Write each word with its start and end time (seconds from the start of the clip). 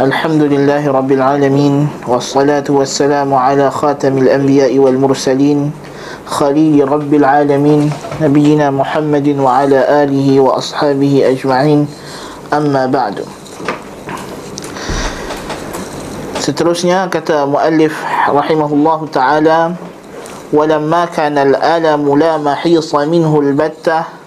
الحمد 0.00 0.42
لله 0.42 0.82
رب 0.90 1.10
العالمين 1.12 1.74
والصلاة 2.08 2.64
والسلام 2.68 3.34
على 3.34 3.70
خاتم 3.70 4.18
الأنبياء 4.18 4.78
والمرسلين 4.78 5.72
خليل 6.26 6.88
رب 6.88 7.12
العالمين 7.14 7.82
نبينا 8.20 8.70
محمد 8.70 9.28
وعلى 9.38 9.80
آله 10.04 10.28
وأصحابه 10.40 11.12
أجمعين. 11.36 11.80
أما 12.52 12.86
بعد. 12.86 13.24
Seterusnya 16.44 17.08
kata 17.08 17.48
muallif 17.48 17.96
rahimahullah 18.28 18.98
taala 19.08 19.58
walamma 20.52 21.08
kana 21.08 21.40
al-alam 21.48 22.04
la 22.20 22.36
mahisa 22.36 23.00
minhu 23.08 23.40
al-batta 23.40 24.23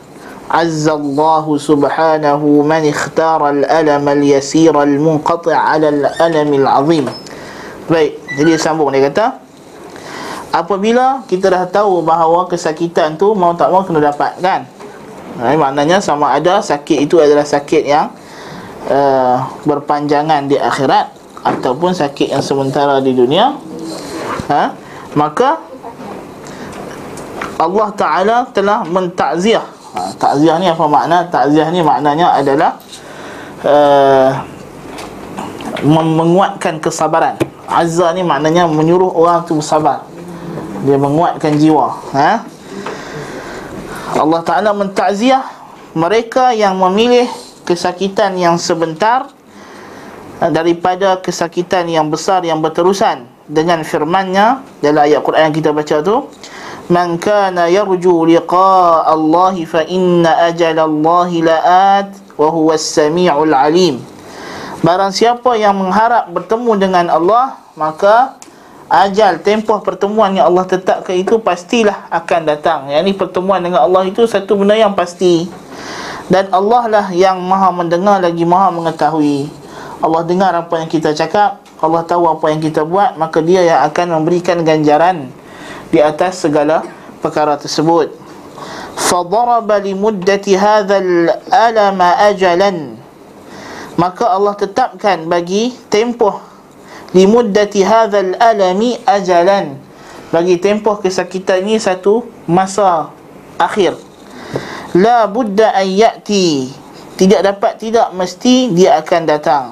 azza 0.48 0.96
Allah 0.96 1.46
subhanahu 1.46 2.64
man 2.64 2.84
ikhtara 2.88 3.52
al-alam 3.52 4.04
al-yasir 4.08 4.72
al-munqati' 4.72 5.54
ala 5.54 5.88
al-alam 5.92 6.50
al-azim 6.64 7.06
Baik, 7.88 8.20
jadi 8.36 8.60
sambung. 8.60 8.92
Dia 8.92 9.08
kata 9.08 9.40
Apabila 10.52 11.24
kita 11.28 11.48
dah 11.48 11.64
tahu 11.68 12.04
bahawa 12.04 12.48
kesakitan 12.52 13.16
tu 13.16 13.32
mau 13.32 13.56
tak 13.56 13.72
mau 13.72 13.84
kena 13.84 14.12
dapat 14.12 14.36
kan 14.40 14.68
Nah, 15.38 15.54
maknanya 15.54 16.02
sama 16.02 16.34
ada 16.34 16.66
sakit 16.66 17.06
itu 17.06 17.22
adalah 17.22 17.46
sakit 17.46 17.84
yang 17.86 18.10
uh, 18.90 19.46
berpanjangan 19.70 20.50
di 20.50 20.58
akhirat 20.58 21.14
ataupun 21.46 21.94
sakit 21.94 22.34
yang 22.34 22.42
sementara 22.42 22.98
di 23.06 23.14
dunia. 23.14 23.54
Ha? 24.50 24.74
maka 25.18 25.62
Allah 27.58 27.90
Ta'ala 27.98 28.38
telah 28.54 28.86
mentakziah 28.86 29.77
ha, 29.98 30.14
takziah 30.14 30.62
ni 30.62 30.70
apa 30.70 30.86
makna? 30.86 31.26
takziah 31.26 31.68
ni 31.74 31.82
maknanya 31.82 32.38
adalah 32.38 32.78
uh, 33.66 34.30
menguatkan 35.82 36.78
kesabaran 36.78 37.38
azza 37.66 38.14
ni 38.14 38.22
maknanya 38.22 38.70
menyuruh 38.70 39.12
orang 39.12 39.44
tu 39.44 39.58
bersabar 39.58 40.06
dia 40.86 40.96
menguatkan 40.96 41.58
jiwa 41.58 41.98
ha? 42.14 42.46
Allah 44.18 44.42
Ta'ala 44.46 44.72
mentakziah 44.72 45.44
mereka 45.98 46.54
yang 46.54 46.78
memilih 46.78 47.28
kesakitan 47.68 48.38
yang 48.40 48.56
sebentar 48.56 49.28
daripada 50.40 51.18
kesakitan 51.20 51.90
yang 51.90 52.08
besar 52.08 52.46
yang 52.46 52.62
berterusan 52.62 53.26
dengan 53.50 53.82
firman-Nya 53.82 54.62
dalam 54.80 55.04
ayat 55.04 55.20
Quran 55.26 55.50
yang 55.50 55.56
kita 55.56 55.74
baca 55.74 55.96
tu 56.06 56.30
yarju 56.88 58.24
liqa'a 58.24 59.12
Allah 59.12 59.56
fa 59.68 59.84
inna 59.84 60.48
ajala 60.48 60.88
Allah 60.88 61.30
la'at 61.30 62.08
wa 62.40 62.48
huwa 62.48 62.80
as-sami'ul 62.80 63.52
alim. 63.52 64.00
Barang 64.80 65.12
siapa 65.12 65.58
yang 65.60 65.76
mengharap 65.76 66.32
bertemu 66.32 66.72
dengan 66.80 67.06
Allah 67.12 67.60
maka 67.76 68.40
ajal 68.88 69.44
tempoh 69.44 69.84
pertemuan 69.84 70.32
yang 70.32 70.48
Allah 70.48 70.64
tetapkan 70.64 71.12
itu 71.12 71.44
pastilah 71.44 72.08
akan 72.08 72.42
datang. 72.48 72.88
Yang 72.88 73.02
ini 73.04 73.14
pertemuan 73.20 73.60
dengan 73.60 73.84
Allah 73.84 74.08
itu 74.08 74.24
satu 74.24 74.56
benda 74.56 74.80
yang 74.80 74.96
pasti. 74.96 75.52
Dan 76.32 76.52
Allah 76.52 76.84
lah 76.88 77.06
yang 77.12 77.40
maha 77.40 77.72
mendengar 77.72 78.20
lagi 78.20 78.44
maha 78.48 78.72
mengetahui. 78.72 79.52
Allah 80.00 80.22
dengar 80.24 80.54
apa 80.54 80.78
yang 80.80 80.88
kita 80.88 81.12
cakap 81.12 81.60
Allah 81.82 82.06
tahu 82.06 82.30
apa 82.30 82.54
yang 82.54 82.62
kita 82.62 82.86
buat 82.86 83.18
Maka 83.18 83.42
dia 83.42 83.66
yang 83.66 83.82
akan 83.86 84.22
memberikan 84.22 84.62
ganjaran 84.62 85.34
di 85.92 86.00
atas 86.04 86.44
segala 86.44 86.84
perkara 87.24 87.56
tersebut. 87.56 88.12
fadaraba 88.98 89.78
li 89.78 89.94
muddati 89.94 90.58
hadzal 90.58 91.30
alama 91.54 92.18
ajalan 92.28 92.98
maka 93.98 94.30
Allah 94.30 94.58
tetapkan 94.58 95.26
bagi 95.30 95.74
tempoh 95.90 96.42
limuddati 97.16 97.82
hadzal 97.86 98.36
alami 98.42 99.00
ajalan 99.08 99.80
bagi 100.28 100.60
tempoh 100.60 101.00
kesakitan 101.00 101.64
ini 101.64 101.80
satu 101.80 102.28
masa 102.50 103.10
akhir. 103.56 103.96
la 104.92 105.24
budda 105.24 105.72
an 105.72 105.88
ya'ti 105.88 106.68
tidak 107.16 107.48
dapat 107.48 107.80
tidak 107.80 108.12
mesti 108.12 108.76
dia 108.76 109.00
akan 109.00 109.22
datang. 109.24 109.66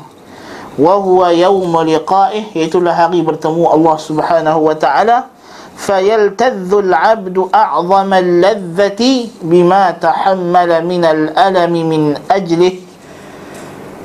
wa 0.79 0.95
huwa 0.95 1.35
yaum 1.35 1.71
liqa'ih 1.71 2.55
iaitu 2.55 2.79
hari 2.87 3.19
bertemu 3.19 3.67
Allah 3.67 3.95
Subhanahu 3.99 4.59
wa 4.65 4.75
ta'ala 4.75 5.34
fayaltadhu 5.75 6.81
al-'abdu 6.87 7.51
a'zama 7.51 8.23
al-ladhati 8.23 9.31
bima 9.43 9.91
tahammala 9.99 10.79
min 10.81 11.03
al-alam 11.03 11.71
min 11.71 12.15
ajlih 12.31 12.79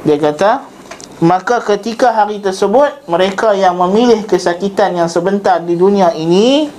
dia 0.03 0.16
kata 0.19 0.66
maka 1.20 1.60
ketika 1.62 2.16
hari 2.16 2.41
tersebut 2.41 3.04
mereka 3.06 3.53
yang 3.53 3.76
memilih 3.76 4.25
kesakitan 4.25 4.97
yang 4.97 5.09
sebentar 5.09 5.60
di 5.60 5.76
dunia 5.76 6.16
ini 6.16 6.72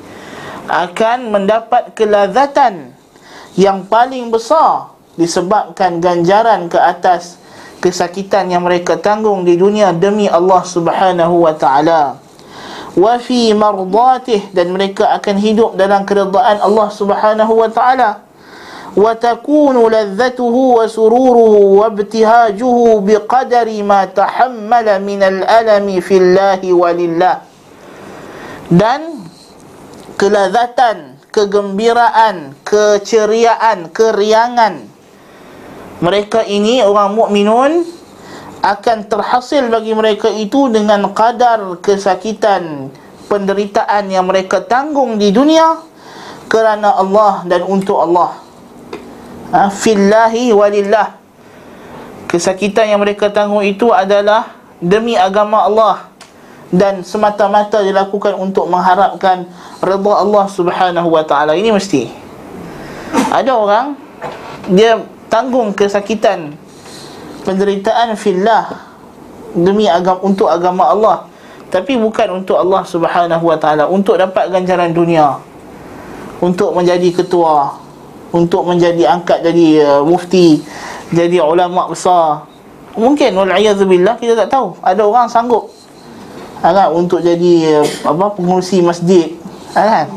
akan 0.66 1.30
mendapat 1.30 1.94
kelazatan 1.94 2.92
yang 3.54 3.86
paling 3.86 4.34
besar 4.34 4.92
disebabkan 5.20 6.02
ganjaran 6.02 6.72
ke 6.72 6.80
atas 6.80 7.38
kesakitan 7.84 8.50
yang 8.50 8.66
mereka 8.66 8.98
tanggung 8.98 9.46
di 9.46 9.58
dunia 9.58 9.94
demi 9.94 10.26
Allah 10.26 10.62
Subhanahu 10.66 11.46
wa 11.46 11.54
taala 11.54 12.18
wa 12.98 13.16
fi 13.20 13.56
mardatih 13.56 14.52
dan 14.52 14.76
mereka 14.76 15.12
akan 15.16 15.36
hidup 15.40 15.80
dalam 15.80 16.04
keridaan 16.04 16.60
Allah 16.60 16.88
Subhanahu 16.92 17.54
wa 17.56 17.70
taala. 17.72 18.28
Wa 18.92 19.16
takunu 19.16 19.88
ladzatuhu 19.88 20.76
wa 20.76 20.84
sururuhu 20.84 21.80
wa 21.80 21.88
ibtihajuhu 21.88 23.00
biqadari 23.08 23.80
ma 23.88 24.04
tahammala 24.04 25.00
min 25.00 25.24
al-alami 25.24 26.04
fillahi 26.04 26.76
walillah 26.76 27.48
dan 28.68 29.28
kelazatan 30.20 31.20
kegembiraan 31.32 32.56
keceriaan 32.68 33.92
keriangan 33.96 34.92
mereka 36.04 36.44
ini 36.44 36.84
orang 36.84 37.16
mukminun 37.16 37.88
akan 38.62 39.10
terhasil 39.10 39.66
bagi 39.74 39.98
mereka 39.98 40.30
itu 40.30 40.70
dengan 40.70 41.10
kadar 41.18 41.82
kesakitan 41.82 42.94
penderitaan 43.26 44.06
yang 44.14 44.30
mereka 44.30 44.62
tanggung 44.62 45.18
di 45.18 45.34
dunia 45.34 45.82
kerana 46.46 46.94
Allah 46.94 47.42
dan 47.50 47.66
untuk 47.66 47.98
Allah. 47.98 48.38
Ha, 49.52 49.74
fillahi 49.74 50.54
walillah. 50.54 51.18
Kesakitan 52.30 52.88
yang 52.88 53.02
mereka 53.02 53.34
tanggung 53.34 53.66
itu 53.66 53.92
adalah 53.92 54.56
demi 54.80 55.18
agama 55.18 55.68
Allah 55.68 56.08
dan 56.72 57.04
semata-mata 57.04 57.84
dilakukan 57.84 58.38
untuk 58.40 58.70
mengharapkan 58.72 59.44
redha 59.84 60.14
Allah 60.16 60.46
Subhanahu 60.48 61.10
wa 61.12 61.24
taala. 61.28 61.58
Ini 61.58 61.76
mesti. 61.76 62.08
Ada 63.32 63.52
orang 63.52 64.00
dia 64.72 65.04
tanggung 65.28 65.76
kesakitan 65.76 66.56
penderitaan 67.44 68.14
fillah 68.16 68.92
demi 69.56 69.90
agama 69.90 70.20
untuk 70.24 70.48
agama 70.48 70.88
Allah. 70.88 71.18
Tapi 71.72 71.96
bukan 71.96 72.44
untuk 72.44 72.60
Allah 72.60 72.84
Subhanahu 72.84 73.48
wa 73.48 73.56
taala 73.56 73.88
untuk 73.88 74.20
dapat 74.20 74.52
ganjaran 74.52 74.92
dunia 74.92 75.40
untuk 76.44 76.76
menjadi 76.76 77.16
ketua 77.16 77.80
untuk 78.36 78.68
menjadi 78.68 79.12
angkat 79.12 79.44
jadi 79.46 79.68
uh, 79.86 80.02
mufti 80.04 80.64
jadi 81.12 81.44
ulama 81.44 81.92
besar. 81.92 82.48
Mungkin 82.96 83.32
wal 83.36 83.48
billah 83.88 84.20
kita 84.20 84.36
tak 84.36 84.52
tahu. 84.52 84.76
Ada 84.84 85.04
orang 85.04 85.32
sanggup 85.32 85.72
kan 86.60 86.92
untuk 86.92 87.24
jadi 87.24 87.82
uh, 87.82 87.86
apa 88.12 88.36
pengurusi 88.36 88.84
masjid 88.84 89.34
kan 89.72 90.12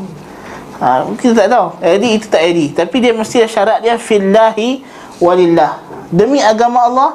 ha, 0.83 1.07
kita 1.15 1.45
tak 1.45 1.47
tahu. 1.51 1.67
Jadi 1.79 2.07
itu 2.19 2.27
tak 2.27 2.41
jadi 2.51 2.65
tapi 2.83 2.95
dia 2.99 3.15
mesti 3.15 3.47
syarat 3.47 3.79
dia 3.79 3.95
fillahi 3.95 4.83
walillah 5.23 5.84
demi 6.11 6.41
agama 6.41 6.85
Allah. 6.85 7.11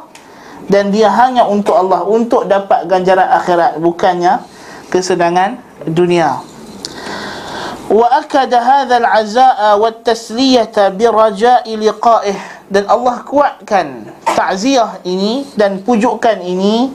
Dan 0.71 0.95
dia 0.95 1.11
hanya 1.11 1.47
untuk 1.51 1.75
Allah. 1.75 2.07
Untuk 2.07 2.47
dapat 2.47 2.87
ganjaran 2.87 3.27
akhirat. 3.27 3.83
Bukannya 3.83 4.43
kesenangan 4.91 5.59
dunia. 5.87 6.43
Wa 7.91 8.07
akada 8.23 8.63
hadha 8.63 9.03
al-azaa 9.03 9.75
wa 9.75 9.91
at-tasliyata 9.91 10.95
bi 10.95 11.11
raja'i 11.11 11.75
liqa'ih. 11.75 12.39
Dan 12.71 12.87
Allah 12.87 13.27
kuatkan 13.27 14.15
takziah 14.23 15.03
ini 15.03 15.43
dan 15.59 15.83
pujukan 15.83 16.39
ini 16.39 16.95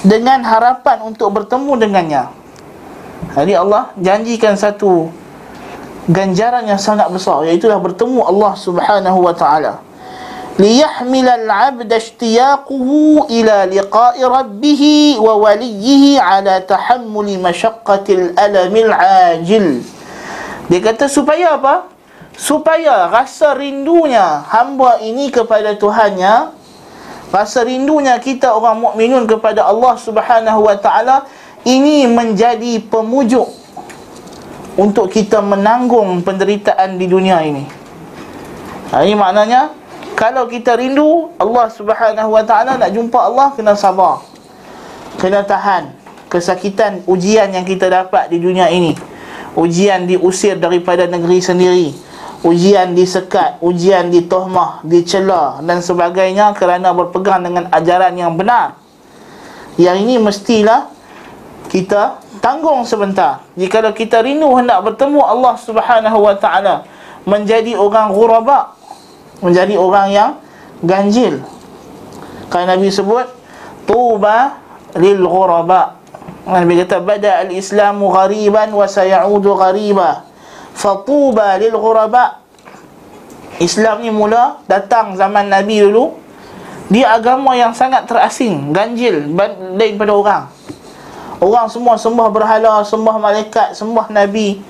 dengan 0.00 0.40
harapan 0.40 1.04
untuk 1.04 1.28
bertemu 1.36 1.76
dengannya. 1.76 2.24
Jadi 3.36 3.52
Allah 3.52 3.92
janjikan 4.00 4.56
satu 4.56 5.12
ganjaran 6.08 6.64
yang 6.64 6.80
sangat 6.80 7.12
besar 7.12 7.44
iaitu 7.44 7.68
bertemu 7.68 8.24
Allah 8.24 8.56
Subhanahu 8.56 9.18
wa 9.20 9.36
taala 9.36 9.84
ليحمل 10.59 11.27
العبد 11.29 11.91
اشتياقه 11.93 12.89
إلى 13.27 13.57
لقاء 13.75 14.15
ربه 14.23 14.83
ووليه 15.19 16.03
على 16.21 16.55
تحمل 16.63 17.27
مشقة 17.43 18.07
الألم 18.09 18.73
العاجل 18.75 19.67
Dia 20.65 20.81
kata 20.81 21.05
supaya 21.05 21.61
apa? 21.61 21.85
Supaya 22.33 23.05
rasa 23.11 23.53
rindunya 23.53 24.41
hamba 24.49 24.97
ini 25.03 25.29
kepada 25.29 25.77
Tuhannya 25.77 26.55
Rasa 27.35 27.67
rindunya 27.67 28.15
kita 28.17 28.55
orang 28.55 28.79
mukminun 28.79 29.27
kepada 29.27 29.67
Allah 29.67 29.99
Subhanahu 29.99 30.71
wa 30.71 30.75
taala 30.79 31.27
ini 31.67 32.07
menjadi 32.07 32.79
pemujuk 32.79 33.49
untuk 34.79 35.11
kita 35.11 35.43
menanggung 35.43 36.23
penderitaan 36.23 36.95
di 36.95 37.11
dunia 37.11 37.43
ini. 37.43 37.65
Ha, 38.93 39.03
ini 39.03 39.19
maknanya 39.19 39.73
kalau 40.20 40.44
kita 40.44 40.76
rindu 40.76 41.32
Allah 41.40 41.72
Subhanahu 41.72 42.36
wa 42.36 42.44
taala 42.44 42.76
nak 42.76 42.92
jumpa 42.92 43.16
Allah 43.16 43.56
kena 43.56 43.72
sabar. 43.72 44.20
Kena 45.16 45.40
tahan 45.48 45.96
kesakitan 46.28 47.00
ujian 47.08 47.48
yang 47.56 47.64
kita 47.64 47.88
dapat 47.88 48.28
di 48.28 48.36
dunia 48.36 48.68
ini. 48.68 48.92
Ujian 49.56 50.04
diusir 50.04 50.60
daripada 50.60 51.08
negeri 51.08 51.40
sendiri. 51.40 51.88
Ujian 52.44 52.92
disekat, 52.92 53.64
ujian 53.64 54.12
ditohmah, 54.12 54.84
dicela 54.84 55.60
dan 55.64 55.80
sebagainya 55.80 56.52
kerana 56.52 56.92
berpegang 56.92 57.40
dengan 57.40 57.72
ajaran 57.72 58.12
yang 58.12 58.36
benar. 58.36 58.76
Yang 59.80 59.96
ini 60.04 60.14
mestilah 60.20 60.92
kita 61.72 62.20
tanggung 62.44 62.84
sebentar. 62.84 63.40
Jika 63.56 63.88
kita 63.96 64.20
rindu 64.20 64.52
hendak 64.52 64.84
bertemu 64.84 65.20
Allah 65.24 65.56
Subhanahu 65.56 66.28
wa 66.28 66.36
taala, 66.36 66.84
menjadi 67.24 67.76
orang 67.76 68.12
ghuraba, 68.12 68.79
menjadi 69.40 69.74
orang 69.76 70.08
yang 70.12 70.30
ganjil. 70.84 71.44
Kan 72.48 72.68
Nabi 72.68 72.88
sebut 72.88 73.28
tuba 73.84 74.60
lil 74.96 75.20
ghuraba. 75.24 76.00
Nabi 76.48 76.80
kata 76.84 77.04
bada 77.04 77.44
al-islamu 77.44 78.08
ghariban 78.10 78.72
wa 78.72 78.86
sayaudu 78.88 79.56
ghariba. 79.56 80.24
Fatuba 80.72 81.56
lil 81.60 81.74
ghuraba. 81.74 82.40
Islam 83.60 84.00
ni 84.00 84.08
mula 84.08 84.64
datang 84.64 85.12
zaman 85.20 85.52
Nabi 85.52 85.84
dulu. 85.84 86.16
Dia 86.90 87.14
agama 87.14 87.54
yang 87.54 87.70
sangat 87.70 88.10
terasing, 88.10 88.74
ganjil 88.74 89.30
daripada 89.78 90.10
orang. 90.10 90.44
Orang 91.38 91.70
semua 91.72 91.94
sembah 91.94 92.28
berhala, 92.28 92.82
sembah 92.82 93.16
malaikat, 93.16 93.78
sembah 93.78 94.10
nabi. 94.12 94.60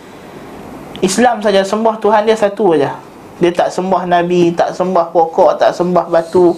Islam 1.01 1.41
saja 1.41 1.65
sembah 1.65 1.97
Tuhan 1.97 2.29
dia 2.29 2.37
satu 2.37 2.77
saja. 2.77 3.01
Dia 3.41 3.51
tak 3.51 3.73
sembah 3.73 4.05
nabi, 4.05 4.53
tak 4.53 4.77
sembah 4.77 5.11
pokok, 5.11 5.57
tak 5.57 5.73
sembah 5.73 6.07
batu. 6.13 6.55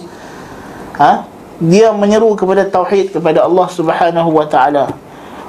Ha? 0.99 1.25
Dia 1.63 1.95
menyeru 1.95 2.35
kepada 2.35 2.67
tauhid 2.67 3.15
kepada 3.15 3.47
Allah 3.47 3.67
Subhanahu 3.71 4.29
wa 4.29 4.45
taala. 4.45 4.91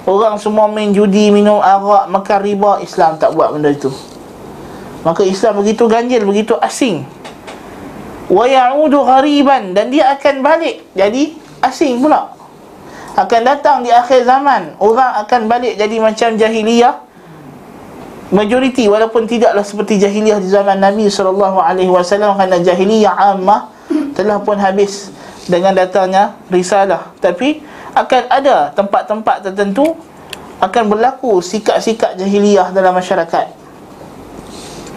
Orang 0.07 0.39
semua 0.39 0.71
main 0.71 0.95
judi, 0.95 1.35
minum 1.35 1.59
arak, 1.59 2.07
makan 2.13 2.39
riba, 2.45 2.73
Islam 2.81 3.19
tak 3.19 3.35
buat 3.35 3.51
benda 3.51 3.73
itu. 3.73 3.91
Maka 5.03 5.27
Islam 5.27 5.61
begitu 5.61 5.85
ganjil, 5.91 6.23
begitu 6.25 6.55
asing. 6.63 7.05
Ya'udu 8.33 9.05
ghariban 9.05 9.77
dan 9.77 9.93
dia 9.93 10.17
akan 10.17 10.41
balik 10.41 10.81
jadi 10.97 11.37
asing 11.61 12.01
pula 12.01 12.33
akan 13.15 13.41
datang 13.45 13.85
di 13.85 13.93
akhir 13.93 14.25
zaman 14.25 14.81
orang 14.81 15.23
akan 15.23 15.47
balik 15.47 15.77
jadi 15.77 15.97
macam 16.01 16.35
jahiliyah 16.41 17.04
majoriti 18.35 18.91
walaupun 18.91 19.31
tidaklah 19.31 19.63
seperti 19.63 20.03
jahiliyah 20.03 20.43
di 20.43 20.51
zaman 20.51 20.83
Nabi 20.83 21.07
sallallahu 21.07 21.63
alaihi 21.63 21.89
wasallam 21.89 22.35
kerana 22.35 22.59
jahiliyah 22.59 23.15
ammah 23.15 23.71
telah 24.19 24.43
pun 24.43 24.59
habis 24.59 25.15
dengan 25.47 25.71
datangnya 25.71 26.35
risalah. 26.51 27.15
Tapi 27.23 27.63
akan 27.95 28.23
ada 28.27 28.75
tempat-tempat 28.75 29.47
tertentu 29.47 29.95
akan 30.59 30.83
berlaku 30.91 31.39
sikap-sikap 31.39 32.19
jahiliyah 32.19 32.75
dalam 32.75 32.91
masyarakat. 32.99 33.55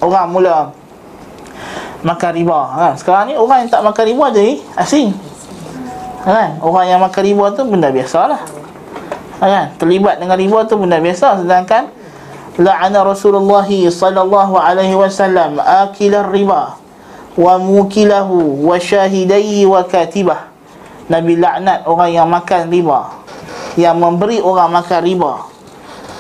Orang 0.01 0.33
mula 0.33 0.73
makan 2.01 2.31
riba. 2.33 2.59
Ha, 2.73 2.85
sekarang 2.97 3.29
ni 3.29 3.35
orang 3.37 3.65
yang 3.65 3.69
tak 3.69 3.85
makan 3.85 4.05
riba 4.05 4.25
jadi 4.33 4.53
asing. 4.81 5.13
Kan? 6.25 6.57
Orang 6.59 6.85
yang 6.89 6.99
makan 6.99 7.21
riba 7.21 7.45
tu 7.53 7.61
benda 7.69 7.93
biasalah 7.93 8.41
kan? 9.37 9.73
Terlibat 9.77 10.17
dengan 10.17 10.37
riba 10.37 10.65
tu 10.65 10.75
benda 10.77 10.97
biasa 10.97 11.45
sedangkan 11.45 11.93
la'ana 12.57 13.05
Rasulullah 13.05 13.65
sallallahu 13.69 14.57
alaihi 14.57 14.97
wasallam 14.97 15.61
akilar 15.61 16.33
riba 16.33 16.77
wa 17.37 17.53
mukilahu 17.61 18.65
wa 18.65 18.75
syahidai 18.81 19.61
wa 19.69 19.85
katibah. 19.85 20.49
Nabi 21.07 21.39
laknat 21.39 21.87
orang 21.87 22.11
yang 22.11 22.27
makan 22.27 22.67
riba 22.67 23.17
yang 23.79 23.95
memberi 24.01 24.41
orang 24.41 24.73
makan 24.73 25.01
riba 25.05 25.33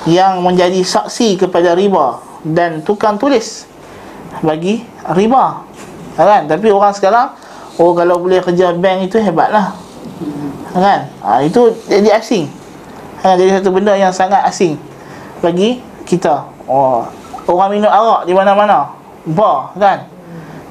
yang 0.07 0.39
menjadi 0.45 0.79
saksi 0.85 1.35
kepada 1.35 1.75
riba 1.75 2.21
dan 2.45 2.85
tukang 2.85 3.19
tulis 3.19 3.67
bagi 4.39 4.85
riba. 5.11 5.65
Kan? 6.15 6.47
Tapi 6.47 6.71
orang 6.71 6.93
sekarang 6.95 7.33
oh 7.81 7.91
kalau 7.97 8.21
boleh 8.21 8.39
kerja 8.39 8.71
bank 8.77 9.09
itu 9.09 9.17
hebatlah. 9.19 9.73
Kan? 10.71 11.09
Ha, 11.25 11.41
itu 11.43 11.73
jadi 11.89 12.21
asing. 12.21 12.47
Ha, 13.25 13.33
jadi 13.35 13.59
satu 13.59 13.73
benda 13.73 13.97
yang 13.97 14.13
sangat 14.13 14.45
asing 14.45 14.77
bagi 15.41 15.81
kita. 16.07 16.47
Oh 16.65 17.03
orang 17.47 17.79
minum 17.79 17.91
arak 17.91 18.27
di 18.27 18.33
mana-mana. 18.35 18.91
Bar 19.27 19.75
kan? 19.75 20.07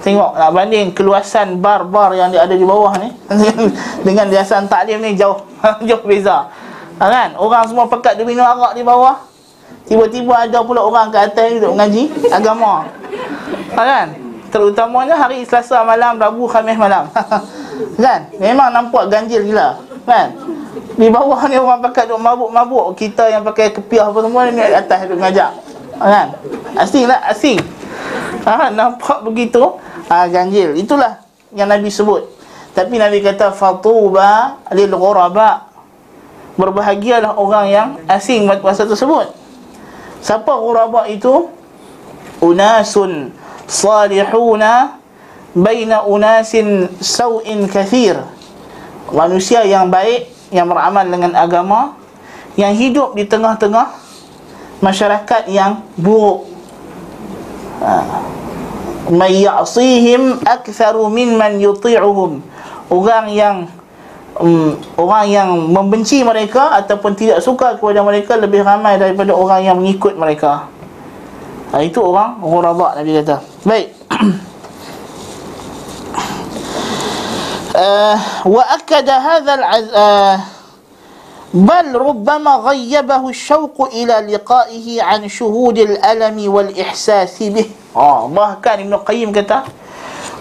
Tengok 0.05 0.39
nak 0.39 0.51
banding 0.55 0.93
keluasan 0.95 1.59
bar-bar 1.59 2.15
yang 2.15 2.31
ada 2.31 2.53
di 2.53 2.63
bawah 2.63 2.95
ni 3.01 3.11
dengan 4.07 4.31
yayasan 4.31 4.71
taklim 4.71 5.03
ni 5.03 5.17
jauh 5.19 5.41
jauh 5.89 6.05
beza. 6.05 6.47
Ha, 6.97 7.05
kan? 7.11 7.29
Orang 7.37 7.69
semua 7.69 7.91
pekat 7.91 8.17
dia 8.17 8.25
minum 8.25 8.45
arak 8.45 8.77
di 8.77 8.87
bawah. 8.87 9.19
Tiba-tiba 9.87 10.47
ada 10.47 10.63
pula 10.67 10.83
orang 10.83 11.11
ke 11.11 11.19
atas 11.19 11.59
duduk 11.59 11.75
mengaji 11.75 12.11
agama. 12.31 12.87
Ha, 13.75 13.81
kan? 13.83 14.07
Terutamanya 14.47 15.19
hari 15.19 15.43
Selasa 15.43 15.83
malam 15.83 16.17
Rabu 16.17 16.47
Khamis 16.47 16.79
malam. 16.79 17.11
Kan? 18.01 18.33
Memang 18.41 18.73
nampak 18.73 19.13
ganjil 19.13 19.45
gila 19.53 19.77
kan 20.07 20.33
di 20.97 21.09
bawah 21.09 21.41
ni 21.49 21.57
orang 21.57 21.81
pakai 21.81 22.09
duk 22.09 22.21
mabuk-mabuk 22.21 22.97
kita 22.97 23.29
yang 23.29 23.45
pakai 23.45 23.73
kepiah 23.73 24.09
apa 24.09 24.19
semua 24.21 24.49
ni 24.49 24.61
atas 24.61 24.99
duk 25.09 25.21
ngajak. 25.21 25.51
Kan? 25.97 26.29
Asing 26.77 27.05
lah 27.09 27.21
asing. 27.33 27.59
Ha, 28.45 28.69
nampak 28.71 29.25
begitu? 29.25 29.81
Ha, 30.07 30.29
ganjil. 30.29 30.77
Itulah 30.77 31.25
yang 31.57 31.67
Nabi 31.73 31.89
sebut. 31.89 32.29
Tapi 32.77 33.01
Nabi 33.01 33.25
kata 33.25 33.57
fatuba 33.57 34.61
lil 34.77 34.93
ghuraba. 34.93 35.73
Berbahagialah 36.57 37.37
orang 37.37 37.67
yang 37.69 37.89
asing 38.09 38.49
masa 38.49 38.89
tersebut. 38.89 39.33
Siapa 40.25 40.53
ghuraba 40.57 41.09
itu? 41.09 41.53
Unasun 42.41 43.33
salihuna 43.65 45.01
baina 45.57 46.05
unasin 46.05 46.93
sau'in 47.01 47.65
kathir. 47.69 48.21
Manusia 49.09 49.65
yang 49.65 49.89
baik 49.89 50.36
yang 50.51 50.67
beramal 50.71 51.07
dengan 51.07 51.33
agama 51.35 51.99
yang 52.57 52.73
hidup 52.73 53.13
di 53.13 53.29
tengah-tengah 53.29 53.93
masyarakat 54.81 55.49
yang 55.53 55.85
buruk. 55.97 56.49
Ha. 57.77 58.25
may 59.13 59.45
ya'sihim 59.45 60.43
aktharu 60.43 61.07
mimman 61.13 61.61
yuti'uhum. 61.61 62.41
Orang 62.89 63.29
yang 63.31 63.69
um, 64.41 64.75
orang 64.97 65.25
yang 65.29 65.49
membenci 65.53 66.25
mereka 66.25 66.73
ataupun 66.81 67.13
tidak 67.15 67.45
suka 67.45 67.77
kepada 67.77 68.01
mereka 68.01 68.41
lebih 68.41 68.65
ramai 68.65 68.97
daripada 68.97 69.37
orang 69.37 69.61
yang 69.63 69.77
mengikut 69.77 70.17
mereka. 70.17 70.67
Ha, 71.75 71.83
itu 71.85 71.99
orang 72.01 72.41
ghuraba 72.41 72.97
Nabi 72.97 73.21
kata. 73.21 73.37
Baik 73.67 73.87
وأكد 78.46 79.08
هذا 79.10 79.54
العز 79.54 79.90
بل 81.52 81.86
ربما 81.96 82.54
غيبه 82.56 83.30
الشوق 83.30 83.78
إلى 83.92 84.16
لقائه 84.36 84.88
عن 85.04 85.22
شهود 85.28 85.78
الألم 85.78 86.38
والإحساس 86.54 87.44
به 87.44 87.68
oh, 87.92 88.32
bahkan 88.32 88.80
Ibn 88.80 89.04
Qayyim 89.04 89.36
kata 89.36 89.68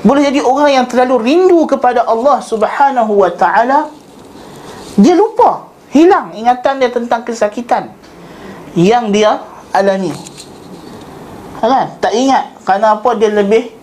boleh 0.06 0.22
jadi 0.30 0.40
orang 0.40 0.70
yang 0.70 0.86
terlalu 0.86 1.34
rindu 1.34 1.66
kepada 1.66 2.06
Allah 2.06 2.38
Subhanahu 2.38 3.26
wa 3.26 3.30
taala 3.34 3.90
dia 4.94 5.18
lupa 5.18 5.66
hilang 5.90 6.30
ingatan 6.30 6.78
dia 6.78 6.90
tentang 6.94 7.26
kesakitan 7.26 7.90
yang 8.78 9.10
dia 9.10 9.42
alami 9.74 10.14
kan 11.58 11.90
tak 11.98 12.14
ingat 12.14 12.54
kerana 12.62 13.02
apa 13.02 13.18
dia 13.18 13.34
lebih 13.34 13.74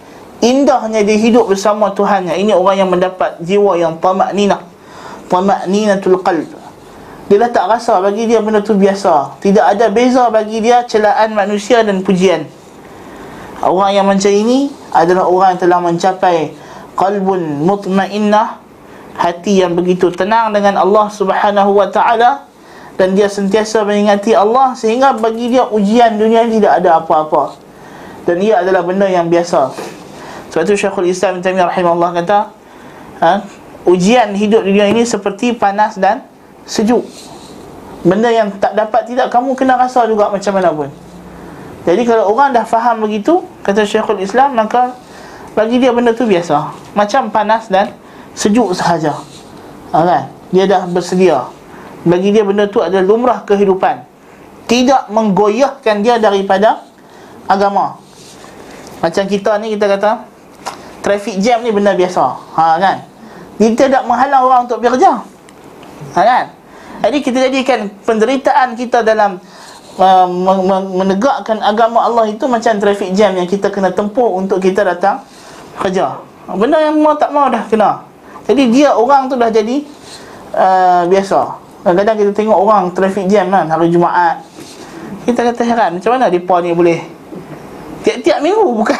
indahnya 0.42 1.06
dia 1.06 1.16
hidup 1.16 1.49
bersama 1.49 1.94
Tuhannya. 1.94 2.34
Ini 2.34 2.52
orang 2.52 2.76
yang 2.82 2.90
mendapat 2.90 3.38
jiwa 3.40 3.78
yang 3.78 3.96
tamak 4.02 4.34
nina 4.34 4.58
tamak 5.30 5.64
ninatul 5.70 6.20
qalb. 6.20 6.50
Dia 7.30 7.49
dah 7.49 7.50
tak 7.54 7.66
rasa 7.72 7.96
bagi 8.04 8.28
dia 8.28 8.44
benda 8.44 8.61
tu 8.61 8.76
biasa. 8.76 9.40
Tidak 9.40 9.64
ada 9.64 9.88
beza 9.88 10.28
bagi 10.28 10.61
dia 10.61 10.84
celaan 10.84 11.32
manusia 11.32 11.80
dan 11.80 12.04
pujian. 12.04 12.44
Orang 13.62 13.94
yang 13.94 14.04
macam 14.04 14.28
ini 14.28 14.68
adalah 14.92 15.25
orang 15.25 15.56
yang 15.56 15.61
telah 15.64 15.78
mencapai 15.80 16.52
qalbun 16.99 17.64
mutmainnah 17.64 18.61
hati 19.16 19.64
yang 19.64 19.72
begitu 19.78 20.11
tenang 20.12 20.52
dengan 20.52 20.76
Allah 20.76 21.08
Subhanahu 21.08 21.78
wa 21.78 21.88
taala 21.88 22.44
dan 22.99 23.16
dia 23.16 23.30
sentiasa 23.30 23.87
mengingati 23.87 24.37
Allah 24.37 24.76
sehingga 24.76 25.16
bagi 25.16 25.56
dia 25.56 25.64
ujian 25.64 26.20
dunia 26.20 26.44
tidak 26.44 26.82
ada 26.84 27.00
apa-apa. 27.00 27.56
Dan 28.28 28.44
ia 28.44 28.61
adalah 28.61 28.84
benda 28.84 29.08
yang 29.08 29.32
biasa 29.32 29.72
sebab 30.52 30.68
tu 30.68 30.76
Syekhul 30.76 31.09
Islam 31.09 31.40
Ibn 31.40 31.42
Taimiyah 31.49 31.68
rahimahullah 31.73 32.11
kata 32.21 32.38
ha, 33.25 33.40
ujian 33.88 34.37
hidup 34.37 34.68
dunia 34.68 34.85
ini 34.92 35.09
seperti 35.09 35.56
panas 35.56 35.97
dan 35.97 36.28
sejuk. 36.68 37.09
Benda 38.04 38.28
yang 38.28 38.52
tak 38.61 38.76
dapat 38.76 39.09
tidak 39.09 39.32
kamu 39.32 39.56
kena 39.56 39.80
rasa 39.80 40.04
juga 40.04 40.28
macam 40.28 40.52
mana 40.52 40.68
pun. 40.68 40.92
Jadi 41.88 42.04
kalau 42.04 42.37
orang 42.37 42.52
dah 42.52 42.68
faham 42.68 43.00
begitu 43.00 43.40
kata 43.64 43.88
Syekhul 43.88 44.21
Islam 44.21 44.52
maka 44.52 44.92
bagi 45.56 45.80
dia 45.80 45.88
benda 45.88 46.12
tu 46.12 46.28
biasa. 46.28 46.68
Macam 46.92 47.32
panas 47.32 47.73
dan 47.73 47.97
sejuk 48.37 48.76
sahaja. 48.76 49.16
Ha, 49.97 50.04
kan? 50.04 50.23
Dia 50.52 50.68
dah 50.68 50.85
bersedia. 50.85 51.49
Bagi 52.04 52.28
dia 52.28 52.44
benda 52.44 52.68
tu 52.68 52.85
adalah 52.85 53.09
lumrah 53.09 53.40
kehidupan. 53.49 54.04
Tidak 54.68 55.09
menggoyahkan 55.09 56.04
dia 56.04 56.21
daripada 56.21 56.85
agama. 57.49 57.97
Macam 59.00 59.25
kita 59.26 59.56
ni 59.59 59.75
kita 59.75 59.88
kata 59.88 60.32
traffic 61.02 61.42
jam 61.42 61.61
ni 61.66 61.75
benda 61.75 61.92
biasa. 61.92 62.25
Ha 62.56 62.78
kan? 62.78 62.97
Dia 63.61 63.75
tidak 63.76 64.09
menghalang 64.09 64.42
orang 64.47 64.61
untuk 64.71 64.80
bekerja 64.80 65.23
ha 66.14 66.21
kan? 66.23 66.44
Jadi 67.02 67.18
kita 67.18 67.38
jadikan 67.50 67.90
penderitaan 68.06 68.78
kita 68.78 69.02
dalam 69.02 69.42
uh, 69.99 70.28
menegakkan 70.92 71.59
agama 71.59 72.06
Allah 72.06 72.30
itu 72.30 72.47
macam 72.47 72.78
traffic 72.78 73.11
jam 73.16 73.35
yang 73.35 73.49
kita 73.49 73.75
kena 73.75 73.90
tempuh 73.90 74.38
untuk 74.38 74.62
kita 74.62 74.87
datang 74.87 75.25
kerja. 75.82 76.23
Benda 76.47 76.78
yang 76.78 76.99
mau 77.02 77.18
tak 77.18 77.35
mau 77.35 77.50
dah 77.50 77.66
kena. 77.66 78.06
Jadi 78.47 78.71
dia 78.71 78.94
orang 78.94 79.26
tu 79.26 79.35
dah 79.35 79.50
jadi 79.50 79.82
uh, 80.54 81.02
biasa. 81.11 81.40
Kadang-kadang 81.82 82.16
kita 82.23 82.32
tengok 82.35 82.59
orang 82.59 82.85
traffic 82.94 83.26
jam 83.26 83.50
kan 83.50 83.66
hari 83.66 83.90
Jumaat. 83.90 84.47
Kita 85.26 85.42
kata 85.42 85.62
heran 85.66 85.90
macam 85.99 86.11
mana 86.18 86.30
mereka 86.30 86.54
ni 86.62 86.71
boleh? 86.75 87.00
Tiap-tiap 88.02 88.38
minggu 88.42 88.66
bukan 88.82 88.99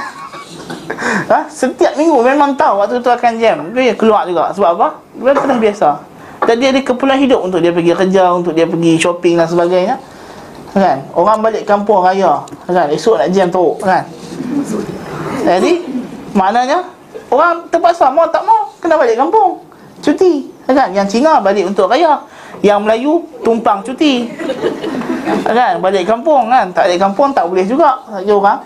ha? 1.29 1.47
setiap 1.49 1.95
minggu 1.95 2.19
memang 2.23 2.55
tahu 2.55 2.83
waktu 2.83 2.99
tu 2.99 3.11
akan 3.11 3.33
jam. 3.39 3.57
Dia 3.75 3.95
keluar 3.95 4.27
juga. 4.27 4.51
Sebab 4.55 4.71
apa? 4.79 4.89
Dia 5.19 5.33
dah 5.35 5.59
biasa. 5.59 5.89
Dan 6.43 6.55
dia 6.59 6.69
ada 6.75 6.81
keperluan 6.83 7.19
hidup 7.23 7.41
untuk 7.47 7.63
dia 7.63 7.71
pergi 7.71 7.95
kerja 7.95 8.35
untuk 8.35 8.53
dia 8.53 8.67
pergi 8.67 8.99
shopping 8.99 9.39
dan 9.39 9.47
sebagainya. 9.47 9.95
Kan? 10.75 10.99
Orang 11.15 11.39
balik 11.39 11.63
kampung 11.63 12.03
raya. 12.03 12.43
Kan? 12.67 12.91
Esok 12.91 13.21
nak 13.21 13.29
jam 13.31 13.47
teruk 13.47 13.79
kan? 13.79 14.03
Jadi 15.47 15.87
maknanya 16.35 16.83
orang 17.31 17.69
terpaksa 17.71 18.11
mau 18.11 18.27
tak 18.27 18.43
mau 18.43 18.75
kena 18.83 18.99
balik 18.99 19.15
kampung. 19.15 19.63
Cuti. 20.03 20.51
Kan? 20.67 20.91
Yang 20.91 21.19
Cina 21.19 21.39
balik 21.39 21.71
untuk 21.71 21.87
raya. 21.87 22.19
Yang 22.59 22.79
Melayu 22.83 23.13
tumpang 23.47 23.79
cuti. 23.87 24.27
Kan? 25.47 25.79
Balik 25.79 26.11
kampung 26.11 26.51
kan? 26.51 26.75
Tak 26.75 26.91
balik 26.91 26.99
kampung 26.99 27.31
tak 27.31 27.47
boleh 27.47 27.63
juga. 27.63 28.03
Saja 28.11 28.33
orang 28.35 28.59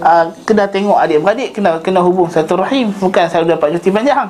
uh, 0.00 0.30
kena 0.48 0.66
tengok 0.66 0.98
adik-beradik 0.98 1.54
kena 1.54 1.78
kena 1.78 2.00
hubung 2.02 2.26
satu 2.30 2.58
rahim. 2.58 2.90
Bukan 2.96 3.28
selalu 3.30 3.54
dapat 3.54 3.78
cuti 3.78 3.90
panjang. 3.92 4.28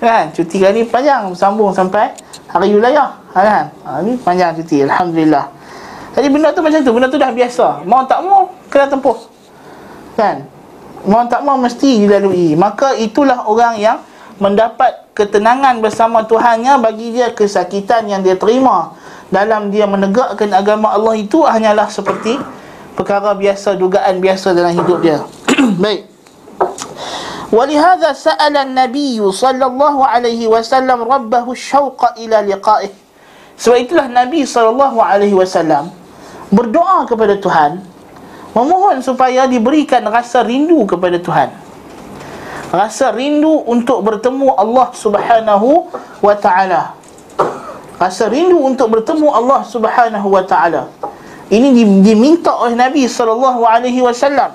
Kan? 0.00 0.32
Cuti 0.32 0.56
kali 0.60 0.88
panjang 0.88 1.28
sambung 1.36 1.76
sampai 1.76 2.16
hari 2.48 2.72
wilayah 2.72 3.20
ha, 3.36 3.38
kan? 3.44 3.64
Ha, 3.84 4.00
ni 4.00 4.16
panjang 4.16 4.56
cuti 4.56 4.84
alhamdulillah. 4.88 5.44
Jadi 6.16 6.26
benda 6.32 6.50
tu 6.50 6.60
macam 6.64 6.80
tu 6.82 6.90
benda 6.90 7.06
tu 7.12 7.20
dah 7.20 7.30
biasa. 7.30 7.84
Mau 7.84 8.02
tak 8.08 8.20
mau 8.24 8.48
kena 8.72 8.88
tempuh 8.88 9.18
kan? 10.16 10.44
Mau 11.04 11.24
tak 11.28 11.40
mau 11.44 11.56
mesti 11.56 12.04
dilalui. 12.04 12.56
Maka 12.56 12.96
itulah 12.96 13.44
orang 13.48 13.80
yang 13.80 14.00
mendapat 14.40 15.12
ketenangan 15.12 15.84
bersama 15.84 16.24
Tuhannya 16.24 16.80
bagi 16.80 17.12
dia 17.12 17.32
kesakitan 17.32 18.08
yang 18.08 18.24
dia 18.24 18.40
terima. 18.40 18.96
Dalam 19.30 19.70
dia 19.70 19.86
menegakkan 19.86 20.50
agama 20.50 20.90
Allah 20.90 21.14
itu 21.14 21.46
hanyalah 21.46 21.86
seperti 21.86 22.34
perkara 22.95 23.35
biasa 23.35 23.75
dugaan 23.75 24.21
biasa 24.23 24.55
dalam 24.55 24.73
hidup 24.73 24.99
dia 25.03 25.19
baik 25.83 26.11
ولهذا 27.55 28.09
سأل 28.19 28.57
النبي 28.57 29.21
صلى 29.31 29.65
الله 29.65 29.95
عليه 30.05 30.41
وسلم 30.49 30.99
ربه 31.07 31.45
الشوق 31.45 32.17
إلى 32.19 32.51
لقائه 32.51 32.91
sebab 33.55 33.77
itulah 33.79 34.07
Nabi 34.11 34.43
sallallahu 34.43 34.99
alaihi 34.99 35.31
wasallam 35.31 35.87
berdoa 36.51 37.07
kepada 37.07 37.39
Tuhan 37.39 37.79
memohon 38.55 39.03
supaya 39.03 39.43
diberikan 39.51 40.07
rasa 40.07 40.41
rindu 40.47 40.87
kepada 40.87 41.19
Tuhan. 41.19 41.51
Rasa 42.71 43.11
rindu 43.11 43.63
untuk 43.67 44.03
bertemu 44.03 44.55
Allah 44.55 44.91
Subhanahu 44.95 45.91
wa 46.23 46.35
taala. 46.39 46.95
Rasa 47.99 48.31
rindu 48.31 48.59
untuk 48.63 48.95
bertemu 48.95 49.27
Allah 49.31 49.63
Subhanahu 49.67 50.27
wa 50.31 50.43
taala. 50.43 50.87
Ini 51.50 51.74
diminta 52.06 52.54
oleh 52.54 52.78
Nabi 52.78 53.10
sallallahu 53.10 53.66
alaihi 53.66 53.98
wasallam. 54.06 54.54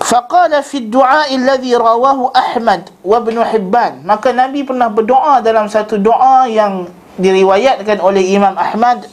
Faqala 0.00 0.64
fi 0.64 0.80
du'a 0.80 1.28
alladhi 1.28 1.76
rawahu 1.76 2.32
Ahmad 2.32 2.88
wa 3.04 3.20
Ibn 3.20 3.36
Hibban. 3.52 4.00
Maka 4.08 4.32
Nabi 4.32 4.64
pernah 4.64 4.88
berdoa 4.88 5.44
dalam 5.44 5.68
satu 5.68 6.00
doa 6.00 6.48
yang 6.48 6.88
diriwayatkan 7.20 8.00
oleh 8.00 8.32
Imam 8.32 8.56
Ahmad 8.56 9.04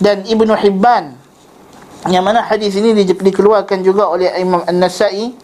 dan 0.00 0.24
Ibn 0.24 0.56
Hibban. 0.56 1.20
Yang 2.08 2.24
mana 2.24 2.40
hadis 2.48 2.72
ini 2.72 2.96
di, 2.96 3.04
dikeluarkan 3.04 3.84
juga 3.84 4.08
oleh 4.08 4.32
Imam 4.40 4.64
An-Nasai 4.64 5.36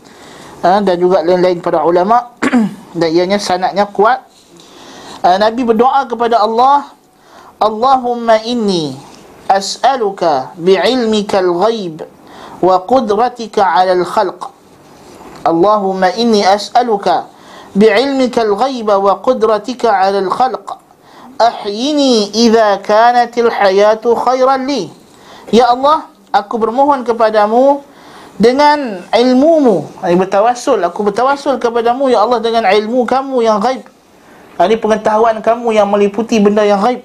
eh, 0.64 0.78
dan 0.88 0.96
juga 0.96 1.20
lain-lain 1.20 1.60
para 1.60 1.84
ulama 1.84 2.32
dan 2.98 3.08
ianya 3.12 3.36
sanadnya 3.36 3.84
kuat. 3.92 4.24
Eh, 5.20 5.36
Nabi 5.36 5.68
berdoa 5.68 6.08
kepada 6.08 6.40
Allah, 6.40 6.96
Allahumma 7.60 8.40
inni 8.40 9.07
as'aluka 9.49 10.55
bi'ilmika 10.57 11.39
al-ghaib 11.39 12.03
wa 12.63 12.79
qudratika 12.87 13.63
'ala 13.63 13.93
al-khalq 13.93 14.53
اللهم 15.43 16.03
إني 16.03 16.47
أسألك 16.55 17.07
بعلمك 17.75 18.35
الغيب 18.39 18.89
وقدرتك 18.89 19.83
على 19.85 20.19
الخلق 20.19 20.67
أحيني 21.41 22.31
إذا 22.31 22.75
كانت 22.79 23.33
الحياة 23.37 24.03
خيرا 24.07 24.57
لي 24.63 24.87
Ya 25.51 25.67
Allah, 25.67 26.07
aku 26.31 26.55
bermohon 26.55 27.03
kepadamu 27.03 27.83
dengan 28.39 29.03
ilmumu. 29.11 29.85
Ini 29.99 30.15
bertawassul, 30.15 30.79
aku 30.81 31.11
bertawassul 31.11 31.59
kepadamu 31.59 32.07
ya 32.07 32.23
Allah 32.23 32.39
dengan 32.39 32.63
ilmu 32.63 33.03
kamu 33.03 33.43
yang 33.43 33.59
gaib. 33.59 33.83
Ini 34.55 34.79
pengetahuan 34.79 35.43
kamu 35.43 35.75
yang 35.75 35.91
meliputi 35.91 36.39
benda 36.39 36.63
yang 36.63 36.79
gaib. 36.79 37.03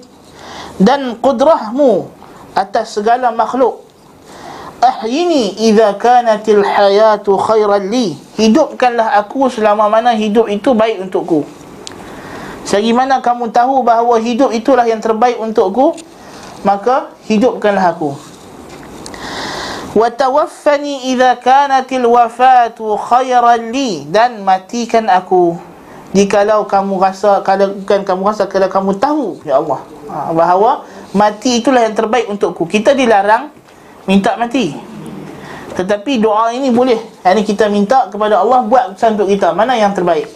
Dan 0.78 1.18
kudrahmu 1.18 2.06
atas 2.53 2.93
segala 2.93 3.33
makhluk. 3.33 3.81
Ahyini 4.83 5.55
idza 5.69 5.95
kanatil 5.95 6.62
hayatu 6.65 7.39
khairan 7.39 7.88
li. 7.88 8.19
Hidupkanlah 8.36 9.15
aku 9.22 9.48
selama 9.48 9.88
mana 9.88 10.12
hidup 10.12 10.51
itu 10.51 10.75
baik 10.75 11.07
untukku. 11.07 11.48
Selagi 12.63 12.91
mana 12.95 13.19
kamu 13.19 13.51
tahu 13.51 13.83
bahawa 13.83 14.19
hidup 14.19 14.51
itulah 14.51 14.88
yang 14.88 15.03
terbaik 15.03 15.39
untukku 15.39 15.95
maka 16.67 17.12
hidupkanlah 17.27 17.95
aku. 17.95 18.12
Wa 19.93 20.10
tawaffani 20.12 21.15
idza 21.15 21.39
kanatil 21.39 22.03
wafatu 22.03 23.00
khairan 23.00 23.72
li. 23.72 24.03
Dan 24.03 24.43
matikan 24.43 25.07
aku. 25.07 25.55
Jikalau 26.13 26.69
kamu 26.69 27.01
rasa 27.01 27.41
kalau 27.41 27.74
bukan 27.74 28.05
kamu 28.05 28.22
rasa 28.29 28.45
kalau 28.45 28.69
kamu 28.69 28.91
tahu 29.01 29.41
ya 29.41 29.57
Allah 29.57 29.81
ha, 30.13 30.29
bahawa 30.29 30.86
mati 31.13 31.62
itulah 31.62 31.86
yang 31.86 31.96
terbaik 31.96 32.29
untukku. 32.29 32.65
Kita 32.65 32.98
dilarang 32.98 33.53
minta 34.10 34.36
mati. 34.36 34.74
Tetapi 35.74 36.22
doa 36.22 36.53
ini 36.53 36.70
boleh. 36.70 37.00
Ini 37.25 37.41
kita 37.41 37.65
minta 37.70 38.10
kepada 38.10 38.41
Allah 38.41 38.62
buat 38.65 38.93
untuk 38.93 39.25
kita. 39.25 39.58
Mana 39.58 39.74
yang 39.74 39.93
terbaik? 39.93 40.29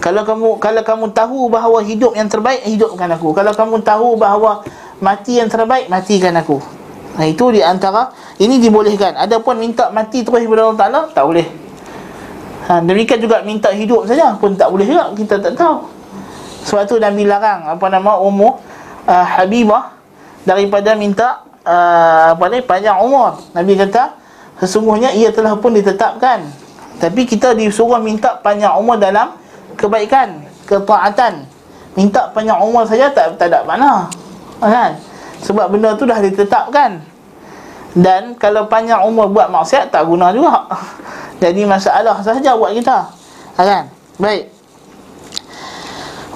Kalau 0.00 0.22
kamu 0.22 0.60
kalau 0.60 0.82
kamu 0.84 1.06
tahu 1.16 1.38
bahawa 1.48 1.80
hidup 1.80 2.12
yang 2.14 2.28
terbaik 2.28 2.62
hidupkan 2.68 3.08
aku. 3.16 3.32
Kalau 3.32 3.52
kamu 3.56 3.80
tahu 3.80 4.08
bahawa 4.20 4.60
mati 5.00 5.40
yang 5.40 5.48
terbaik 5.48 5.88
matikan 5.88 6.36
aku. 6.36 6.60
Nah 7.16 7.24
itu 7.24 7.48
di 7.48 7.64
antara 7.64 8.12
ini 8.36 8.60
dibolehkan. 8.60 9.16
Adapun 9.16 9.56
minta 9.56 9.88
mati 9.88 10.20
terus 10.20 10.44
kepada 10.44 10.68
Allah 10.68 10.78
Taala 10.78 11.00
tak 11.10 11.24
boleh. 11.24 11.48
Ha, 12.66 12.82
demikian 12.82 13.22
juga 13.22 13.40
minta 13.46 13.70
hidup 13.72 14.04
saja 14.04 14.36
pun 14.36 14.52
tak 14.52 14.68
boleh 14.68 14.84
juga. 14.84 15.10
Kita 15.16 15.40
tak 15.40 15.56
tahu. 15.56 15.88
Sebab 16.68 16.82
tu 16.84 17.00
Nabi 17.00 17.24
larang. 17.24 17.72
Apa 17.72 17.88
nama? 17.88 18.20
Umur 18.20 18.60
uh, 19.06 19.26
Habibah 19.26 19.94
daripada 20.42 20.94
minta 20.98 21.46
uh, 21.62 22.34
apa 22.36 22.44
ni 22.50 22.60
panjang 22.62 22.98
umur. 23.00 23.38
Nabi 23.54 23.78
kata 23.78 24.18
sesungguhnya 24.60 25.14
ia 25.14 25.30
telah 25.32 25.56
pun 25.56 25.72
ditetapkan. 25.72 26.46
Tapi 26.96 27.28
kita 27.28 27.52
disuruh 27.52 28.00
minta 28.00 28.36
panjang 28.40 28.74
umur 28.76 28.98
dalam 28.98 29.36
kebaikan 29.78 30.44
ketaatan. 30.66 31.46
Minta 31.96 32.28
panjang 32.34 32.60
umur 32.60 32.84
saja 32.84 33.08
tak 33.14 33.40
tak 33.40 33.48
ada 33.52 33.64
makna. 33.64 34.10
Kan? 34.60 34.98
Sebab 35.44 35.72
benda 35.72 35.96
tu 35.96 36.04
dah 36.04 36.18
ditetapkan. 36.20 37.00
Dan 37.96 38.36
kalau 38.36 38.68
panjang 38.68 39.00
umur 39.04 39.32
buat 39.32 39.48
maksiat 39.48 39.88
tak 39.88 40.04
guna 40.04 40.32
juga. 40.32 40.68
Jadi 41.42 41.64
masalah 41.64 42.20
sahaja 42.20 42.56
buat 42.56 42.72
kita. 42.72 43.08
Kan? 43.56 43.88
Baik 44.16 44.55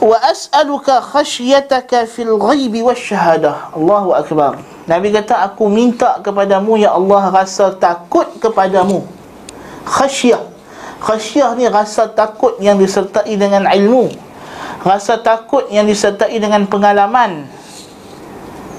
wa 0.00 0.16
as'aluka 0.24 1.04
khashyataka 1.04 2.08
fil 2.08 2.40
ghaibi 2.40 2.80
wasyahadah 2.80 3.76
Allahu 3.76 4.16
akbar 4.16 4.56
Nabi 4.88 5.14
kata 5.14 5.46
aku 5.46 5.70
minta 5.70 6.18
kepadamu 6.18 6.74
ya 6.74 6.90
Allah 6.98 7.30
rasa 7.30 7.70
takut 7.78 8.26
kepadamu. 8.42 9.06
Khasyah. 9.86 10.42
Khasyah 10.98 11.54
ni 11.54 11.70
rasa 11.70 12.10
takut 12.10 12.58
yang 12.58 12.74
disertai 12.74 13.38
dengan 13.38 13.70
ilmu. 13.70 14.10
Rasa 14.82 15.22
takut 15.22 15.70
yang 15.70 15.84
disertai 15.84 16.40
dengan 16.40 16.64
pengalaman 16.64 17.44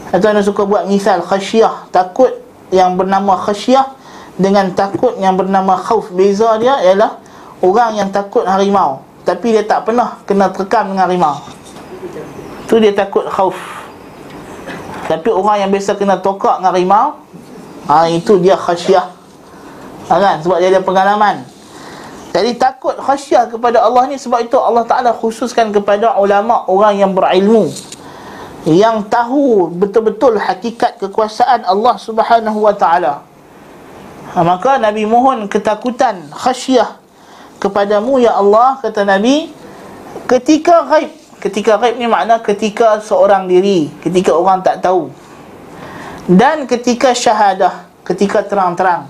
Atau 0.09 0.33
anda 0.33 0.41
suka 0.41 0.65
buat 0.65 0.89
misal 0.89 1.21
khasyah 1.21 1.93
Takut 1.93 2.41
yang 2.73 2.97
bernama 2.97 3.37
khasyah 3.37 3.85
Dengan 4.33 4.73
takut 4.73 5.13
yang 5.21 5.37
bernama 5.37 5.77
khauf 5.77 6.09
Beza 6.09 6.57
dia 6.57 6.81
ialah 6.81 7.21
Orang 7.61 8.01
yang 8.01 8.09
takut 8.09 8.41
harimau 8.49 9.05
Tapi 9.21 9.53
dia 9.53 9.63
tak 9.65 9.85
pernah 9.85 10.17
kena 10.25 10.49
terkam 10.49 10.91
dengan 10.91 11.05
harimau 11.05 11.37
Tu 12.65 12.79
dia 12.79 12.95
takut 12.95 13.27
khauf. 13.27 13.57
Tapi 15.11 15.27
orang 15.27 15.67
yang 15.67 15.69
biasa 15.75 15.99
kena 15.99 16.17
tokak 16.23 16.63
dengan 16.63 16.71
harimau 16.71 17.07
ha, 17.91 18.07
Itu 18.07 18.39
dia 18.39 18.55
khasyah. 18.55 19.11
Ha, 20.07 20.13
kan? 20.15 20.35
Sebab 20.39 20.57
dia 20.63 20.71
ada 20.71 20.79
pengalaman. 20.79 21.43
Jadi 22.31 22.55
takut 22.55 22.95
khasyah 22.95 23.51
kepada 23.51 23.83
Allah 23.83 24.07
ni 24.07 24.15
sebab 24.15 24.39
itu 24.47 24.55
Allah 24.55 24.87
Ta'ala 24.87 25.11
khususkan 25.11 25.75
kepada 25.75 26.15
ulama 26.15 26.63
orang 26.71 26.95
yang 26.95 27.11
berilmu. 27.11 27.67
Yang 28.63 29.11
tahu 29.11 29.67
betul-betul 29.75 30.39
hakikat 30.39 30.95
kekuasaan 30.95 31.67
Allah 31.67 31.99
Subhanahu 31.99 32.61
wa 32.61 32.71
taala. 32.71 33.25
Ha, 34.31 34.47
maka 34.47 34.79
Nabi 34.79 35.03
mohon 35.03 35.51
ketakutan 35.51 36.31
khasyah 36.31 37.00
kepadamu 37.61 38.17
ya 38.17 38.33
Allah 38.41 38.81
kata 38.81 39.05
Nabi 39.05 39.53
ketika 40.25 40.89
ghaib. 40.89 41.13
Ketika 41.37 41.77
ghaib 41.77 41.97
ni 41.97 42.09
makna 42.09 42.41
ketika 42.41 43.01
seorang 43.01 43.45
diri, 43.45 43.93
ketika 44.01 44.33
orang 44.33 44.65
tak 44.65 44.81
tahu. 44.81 45.13
Dan 46.25 46.69
ketika 46.69 47.13
syahadah, 47.13 47.89
ketika 48.05 48.45
terang-terang. 48.45 49.09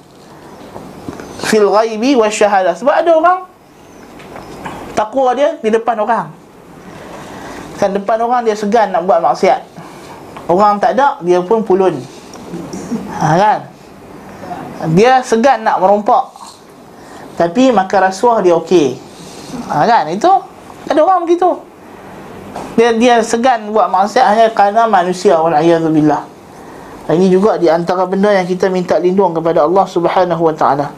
Fil 1.43 1.67
ghaibi 1.67 2.15
wa 2.15 2.27
syahadah. 2.31 2.75
Sebab 2.75 2.93
ada 2.95 3.11
orang 3.11 3.39
takwa 4.95 5.35
dia 5.35 5.59
di 5.59 5.67
depan 5.71 5.99
orang. 5.99 6.31
Kan 7.75 7.97
depan 7.97 8.15
orang 8.23 8.47
dia 8.47 8.55
segan 8.55 8.95
nak 8.95 9.03
buat 9.03 9.19
maksiat. 9.19 9.67
Orang 10.47 10.79
tak 10.79 10.95
ada 10.95 11.19
dia 11.19 11.43
pun 11.43 11.63
pulun. 11.67 11.99
Ha, 13.19 13.25
kan? 13.35 13.59
Dia 14.95 15.19
segan 15.19 15.67
nak 15.67 15.83
merompak 15.83 16.40
tapi 17.35 17.71
makan 17.71 17.99
rasuah 18.11 18.39
dia 18.43 18.55
okey. 18.59 18.99
Ha, 19.67 19.83
kan? 19.83 20.07
Itu 20.11 20.31
ada 20.87 20.99
orang 21.03 21.27
begitu. 21.27 21.49
Dia 22.75 22.95
dia 22.95 23.15
segan 23.23 23.71
buat 23.71 23.87
maksiat 23.87 24.25
hanya 24.27 24.47
kerana 24.51 24.87
manusia 24.87 25.39
wal 25.39 25.55
billah 25.91 26.31
ini 27.11 27.27
juga 27.27 27.59
di 27.59 27.67
antara 27.67 28.07
benda 28.07 28.31
yang 28.31 28.47
kita 28.47 28.71
minta 28.71 28.95
lindung 28.95 29.35
kepada 29.35 29.67
Allah 29.67 29.85
Subhanahu 29.89 30.43
wa 30.47 30.55
taala. 30.55 30.93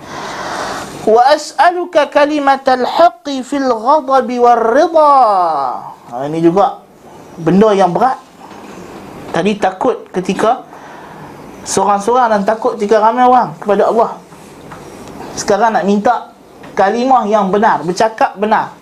Wa 1.04 1.22
as'aluka 1.36 2.08
kalimatal 2.08 2.86
haqqi 2.86 3.44
fil 3.44 3.68
ghadabi 3.68 4.40
war 4.40 4.62
ridha 4.72 5.16
ha, 6.12 6.14
ini 6.30 6.40
juga 6.40 6.80
benda 7.40 7.74
yang 7.76 7.92
berat. 7.92 8.20
Tadi 9.34 9.58
takut 9.58 10.06
ketika 10.14 10.64
seorang-seorang 11.66 12.30
dan 12.30 12.42
takut 12.46 12.78
ketika 12.78 13.02
ramai 13.02 13.26
orang 13.26 13.58
kepada 13.58 13.90
Allah 13.90 14.20
sekarang 15.34 15.74
nak 15.74 15.86
minta 15.86 16.34
kalimah 16.78 17.26
yang 17.30 17.50
benar 17.50 17.82
bercakap 17.86 18.38
benar 18.38 18.74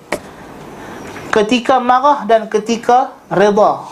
ketika 1.31 1.79
marah 1.79 2.27
dan 2.27 2.47
ketika 2.51 3.15
redha 3.31 3.87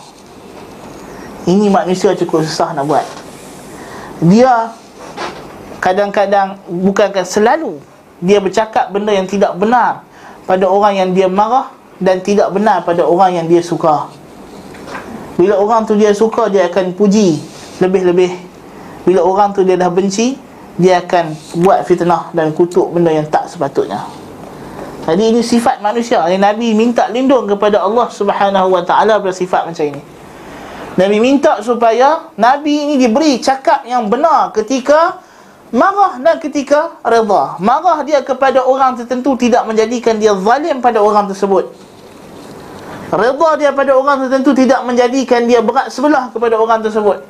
ini 1.47 1.71
manusia 1.71 2.15
cukup 2.15 2.43
susah 2.43 2.75
nak 2.75 2.85
buat 2.87 3.05
dia 4.19 4.75
kadang-kadang 5.79 6.59
bukankah 6.67 7.23
selalu 7.23 7.79
dia 8.19 8.43
bercakap 8.43 8.91
benda 8.91 9.15
yang 9.15 9.27
tidak 9.27 9.55
benar 9.55 10.03
pada 10.43 10.67
orang 10.67 10.99
yang 10.99 11.09
dia 11.15 11.31
marah 11.31 11.71
dan 11.99 12.19
tidak 12.23 12.51
benar 12.51 12.83
pada 12.83 13.03
orang 13.03 13.39
yang 13.39 13.45
dia 13.47 13.63
suka. 13.63 14.11
Bila 15.39 15.55
orang 15.55 15.87
tu 15.87 15.95
dia 15.95 16.11
suka 16.11 16.51
dia 16.51 16.67
akan 16.67 16.95
puji 16.95 17.39
lebih-lebih. 17.79 18.31
Bila 19.07 19.23
orang 19.23 19.55
tu 19.55 19.63
dia 19.63 19.79
dah 19.79 19.88
benci 19.88 20.36
dia 20.79 21.03
akan 21.03 21.35
buat 21.59 21.83
fitnah 21.83 22.31
dan 22.31 22.55
kutuk 22.55 22.95
benda 22.95 23.11
yang 23.11 23.27
tak 23.27 23.51
sepatutnya. 23.51 24.07
Jadi 25.03 25.35
ini 25.35 25.41
sifat 25.43 25.83
manusia. 25.83 26.23
Yang 26.31 26.39
Nabi 26.39 26.71
minta 26.71 27.11
lindung 27.11 27.51
kepada 27.51 27.83
Allah 27.83 28.07
Subhanahu 28.07 28.71
Wa 28.79 28.83
Taala 28.87 29.19
bersifat 29.19 29.67
macam 29.67 29.83
ini. 29.83 29.99
Nabi 30.95 31.17
minta 31.19 31.59
supaya 31.59 32.31
Nabi 32.39 32.87
ini 32.87 32.95
diberi 32.95 33.43
cakap 33.43 33.83
yang 33.83 34.07
benar 34.07 34.55
ketika 34.55 35.19
Marah 35.69 36.17
dan 36.17 36.41
ketika 36.41 36.97
redha. 37.05 37.61
Marah 37.61 38.01
dia 38.01 38.25
kepada 38.25 38.65
orang 38.65 38.97
tertentu 38.97 39.37
tidak 39.37 39.69
menjadikan 39.69 40.17
dia 40.17 40.33
zalim 40.33 40.81
pada 40.81 40.97
orang 40.97 41.29
tersebut. 41.29 41.69
Redha 43.13 43.49
dia 43.59 43.69
pada 43.69 43.93
orang 43.93 44.25
tertentu 44.25 44.57
tidak 44.57 44.81
menjadikan 44.81 45.45
dia 45.45 45.61
berat 45.61 45.93
sebelah 45.93 46.33
kepada 46.33 46.57
orang 46.57 46.81
tersebut. 46.81 47.21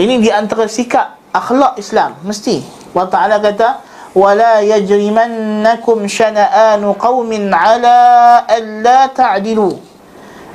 Ini 0.00 0.14
di 0.16 0.30
antara 0.32 0.64
sikap 0.64 1.17
akhlak 1.32 1.76
Islam 1.80 2.16
mesti. 2.24 2.62
Allah 2.92 3.08
Taala 3.08 3.36
kata 3.38 3.68
wala 4.16 4.64
yajrimannakum 4.64 6.08
shana'anu 6.08 6.96
qaumin 6.98 7.52
ala 7.52 8.42
alla 8.48 9.08
ta'dilu. 9.12 9.78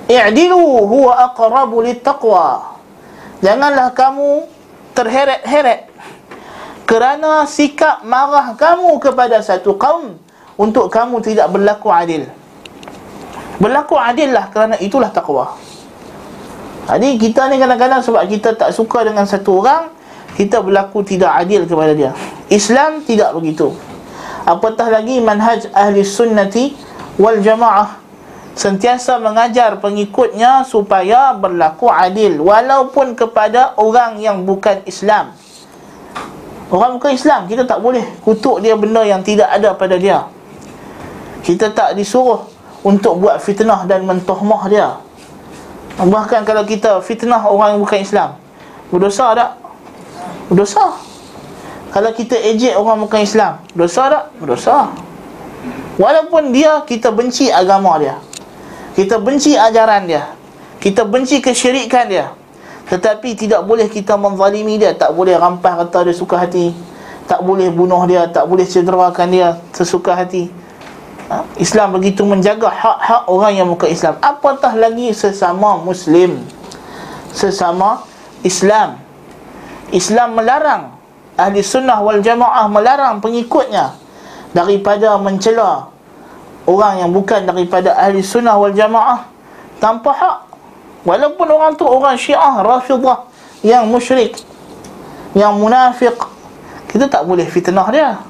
I'dilu 0.09 0.83
huwa 0.83 1.31
aqrabu 1.31 1.79
littaqwa. 1.79 2.75
Janganlah 3.39 3.95
kamu 3.95 4.47
terheret-heret 4.95 5.91
kerana 6.83 7.47
sikap 7.47 8.03
marah 8.03 8.55
kamu 8.59 8.99
kepada 8.99 9.39
satu 9.39 9.79
kaum 9.79 10.19
untuk 10.59 10.91
kamu 10.91 11.23
tidak 11.23 11.47
berlaku 11.49 11.87
adil. 11.89 12.27
Berlaku 13.57 13.95
adil 13.95 14.35
lah 14.35 14.51
kerana 14.51 14.75
itulah 14.81 15.07
takwa. 15.13 15.55
Jadi 16.83 17.15
kita 17.15 17.47
ni 17.47 17.55
kadang-kadang 17.55 18.03
sebab 18.03 18.27
kita 18.27 18.59
tak 18.59 18.75
suka 18.75 19.07
dengan 19.07 19.23
satu 19.23 19.63
orang, 19.63 19.87
kita 20.33 20.61
berlaku 20.65 21.05
tidak 21.05 21.29
adil 21.33 21.69
kepada 21.69 21.93
dia. 21.93 22.11
Islam 22.49 23.05
tidak 23.05 23.33
begitu. 23.37 23.73
Apatah 24.43 24.89
lagi 24.89 25.21
manhaj 25.23 25.69
ahli 25.71 26.03
sunnati 26.03 26.73
wal 27.21 27.39
jamaah 27.39 28.01
sentiasa 28.53 29.17
mengajar 29.21 29.77
pengikutnya 29.81 30.65
supaya 30.65 31.33
berlaku 31.37 31.89
adil 31.89 32.41
walaupun 32.41 33.13
kepada 33.17 33.77
orang 33.77 34.19
yang 34.19 34.43
bukan 34.43 34.81
Islam. 34.89 35.33
Orang 36.73 36.97
bukan 36.97 37.13
Islam 37.13 37.45
Kita 37.45 37.69
tak 37.69 37.85
boleh 37.85 38.01
kutuk 38.25 38.57
dia 38.57 38.73
benda 38.73 39.05
yang 39.05 39.21
tidak 39.21 39.45
ada 39.45 39.77
pada 39.77 39.93
dia 39.93 40.25
Kita 41.45 41.69
tak 41.69 41.93
disuruh 41.93 42.49
Untuk 42.81 43.21
buat 43.21 43.37
fitnah 43.37 43.85
dan 43.85 44.09
mentohmah 44.09 44.65
dia 44.71 44.97
Bahkan 46.01 46.41
kalau 46.41 46.65
kita 46.65 46.97
fitnah 47.05 47.45
orang 47.45 47.77
yang 47.77 47.81
bukan 47.85 47.99
Islam 48.01 48.29
Berdosa 48.89 49.37
tak? 49.37 49.62
Berdosa. 50.51 50.99
Kalau 51.93 52.09
kita 52.09 52.33
ejek 52.33 52.73
orang 52.73 53.05
bukan 53.05 53.21
Islam 53.21 53.61
Berdosa 53.77 54.03
tak? 54.09 54.23
Berdosa. 54.41 54.89
Walaupun 56.01 56.49
dia 56.49 56.81
kita 56.89 57.13
benci 57.13 57.53
agama 57.53 58.01
dia. 58.01 58.17
Kita 58.97 59.21
benci 59.21 59.53
ajaran 59.53 60.09
dia. 60.09 60.33
Kita 60.81 61.05
benci 61.05 61.37
kesyirikan 61.37 62.09
dia. 62.09 62.33
Tetapi 62.89 63.37
tidak 63.37 63.61
boleh 63.63 63.87
kita 63.87 64.17
menzalimi 64.17 64.81
dia. 64.81 64.97
Tak 64.97 65.13
boleh 65.13 65.37
rampas 65.37 65.85
kata 65.85 66.09
dia 66.09 66.15
suka 66.17 66.41
hati. 66.41 66.73
Tak 67.29 67.45
boleh 67.45 67.69
bunuh 67.69 68.03
dia. 68.09 68.25
Tak 68.25 68.49
boleh 68.49 68.65
cederakan 68.65 69.27
dia 69.29 69.61
sesuka 69.71 70.17
hati. 70.17 70.49
Ha? 71.29 71.45
Islam 71.61 71.95
begitu 71.95 72.25
menjaga 72.27 72.67
hak-hak 72.67 73.23
orang 73.31 73.53
yang 73.55 73.67
bukan 73.69 73.89
Islam. 73.89 74.17
Apatah 74.19 74.75
lagi 74.75 75.13
sesama 75.15 75.79
Muslim? 75.79 76.41
Sesama 77.31 78.03
Islam 78.43 78.99
Islam 79.93 80.33
melarang 80.33 80.97
Ahli 81.37 81.61
sunnah 81.61 82.01
wal 82.01 82.19
jamaah 82.19 82.65
melarang 82.65 83.21
pengikutnya 83.21 83.93
Daripada 84.53 85.21
mencela 85.21 85.93
Orang 86.65 86.97
yang 86.97 87.11
bukan 87.13 87.45
daripada 87.45 87.93
ahli 87.93 88.25
sunnah 88.25 88.57
wal 88.57 88.73
jamaah 88.73 89.29
Tanpa 89.77 90.11
hak. 90.15 90.37
Walaupun 91.03 91.47
orang 91.51 91.73
tu 91.77 91.85
orang 91.85 92.17
syiah 92.17 92.61
rafidah 92.65 93.29
Yang 93.61 93.83
musyrik 93.89 94.33
Yang 95.37 95.53
munafik 95.57 96.17
Kita 96.89 97.09
tak 97.09 97.25
boleh 97.25 97.49
fitnah 97.49 97.89
dia. 97.89 98.21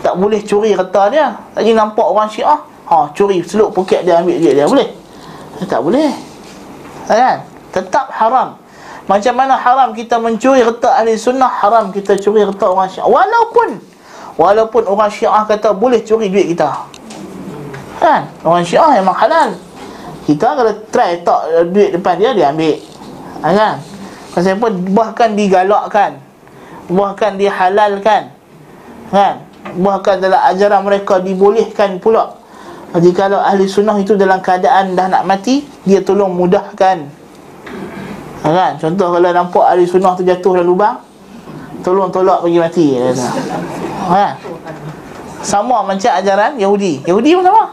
Tak 0.00 0.14
boleh 0.16 0.40
curi 0.46 0.72
kerta 0.72 1.10
dia. 1.10 1.34
Lagi 1.58 1.74
nampak 1.74 2.06
orang 2.06 2.30
syiah 2.30 2.62
ha, 2.86 3.10
Curi 3.10 3.42
seluk 3.42 3.74
poket 3.74 4.06
dia 4.06 4.22
ambil 4.22 4.38
duit 4.38 4.54
dia 4.54 4.66
Boleh? 4.70 4.88
Tak 5.66 5.82
boleh. 5.82 6.10
Kan? 7.10 7.42
Tetap 7.74 8.08
haram 8.14 8.59
Macam 9.10 9.34
mana 9.34 9.58
haram 9.58 9.90
kita 9.90 10.22
mencuri 10.22 10.62
kerta 10.62 11.02
ahli 11.02 11.18
sunnah 11.18 11.50
Haram 11.50 11.90
kita 11.90 12.14
curi 12.22 12.46
kerta 12.46 12.70
orang 12.70 12.86
syiah. 12.86 13.10
Walaupun 13.10 13.82
Walaupun 14.38 14.86
orang 14.86 15.10
syiah 15.10 15.42
kata 15.50 15.74
boleh 15.74 15.98
curi 16.06 16.30
duit 16.30 16.54
kita. 16.54 16.86
Kan? 17.98 18.30
Orang 18.46 18.62
syiah 18.62 18.86
memang 18.94 19.18
halal. 19.18 19.58
Kita 20.30 20.54
kalau 20.54 20.72
try 20.94 21.26
tak 21.26 21.74
duit 21.74 21.90
depan 21.90 22.22
dia 22.22 22.30
dia 22.30 22.54
ambil. 22.54 22.78
Ha, 23.42 23.46
kan? 23.50 23.74
Pasal 24.30 24.62
apa? 24.62 24.70
Bahkan 24.70 25.28
digalakkan. 25.34 26.10
Bahkan 26.86 27.34
dihalalkan. 27.34 28.30
Kan? 29.10 29.34
Bahkan 29.74 30.14
dalam 30.22 30.40
ajaran 30.54 30.86
mereka 30.86 31.18
dibolehkan 31.18 31.98
pula. 31.98 32.38
Jadi 32.94 33.10
kalau 33.10 33.42
ahli 33.42 33.66
sunnah 33.66 33.98
itu 33.98 34.14
dalam 34.14 34.38
keadaan 34.42 34.98
dah 34.98 35.06
nak 35.06 35.22
mati 35.22 35.62
Dia 35.86 36.02
tolong 36.02 36.34
mudahkan 36.34 37.19
ha, 38.44 38.48
kan? 38.48 38.72
Contoh 38.80 39.08
kalau 39.16 39.30
nampak 39.30 39.64
ahli 39.64 39.84
sunnah 39.84 40.12
tu 40.16 40.22
jatuh 40.24 40.60
dalam 40.60 40.68
lubang 40.68 40.96
Tolong 41.80 42.12
tolak 42.12 42.44
bagi 42.44 42.60
mati 42.60 42.86
ha? 42.96 44.36
Sama 45.40 45.80
macam 45.80 46.10
ajaran 46.12 46.60
Yahudi 46.60 47.00
Yahudi 47.08 47.40
pun 47.40 47.44
sama 47.44 47.64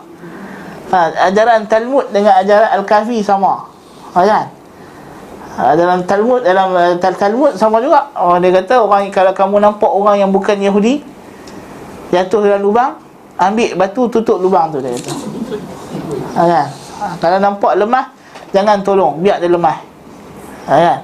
ha, 0.95 0.99
Ajaran 1.27 1.67
Talmud 1.67 2.07
dengan 2.15 2.39
ajaran 2.39 2.71
Al-Kahfi 2.79 3.19
sama 3.19 3.67
ha, 4.15 4.23
kan? 4.23 4.45
Ha, 5.57 5.73
dalam 5.73 6.05
Talmud 6.05 6.45
dalam 6.45 6.69
uh, 6.69 6.93
Talmud 7.01 7.57
sama 7.57 7.81
juga. 7.81 8.13
Oh 8.13 8.37
dia 8.37 8.53
kata 8.53 8.77
orang 8.77 9.09
kalau 9.09 9.33
kamu 9.33 9.57
nampak 9.57 9.89
orang 9.89 10.21
yang 10.21 10.29
bukan 10.29 10.53
Yahudi 10.53 11.01
jatuh 12.13 12.45
dalam 12.45 12.61
lubang, 12.61 12.93
ambil 13.41 13.73
batu 13.73 14.05
tutup 14.05 14.37
lubang 14.37 14.69
tu 14.69 14.77
dia 14.85 14.93
kata. 14.93 15.11
Ha, 16.37 16.41
kan? 16.45 16.67
Ha, 17.01 17.05
kalau 17.17 17.37
nampak 17.41 17.73
lemah 17.73 18.13
jangan 18.53 18.85
tolong, 18.85 19.17
biar 19.17 19.41
dia 19.41 19.49
lemah. 19.49 19.81
Ha, 20.67 20.75
kan? 20.75 20.99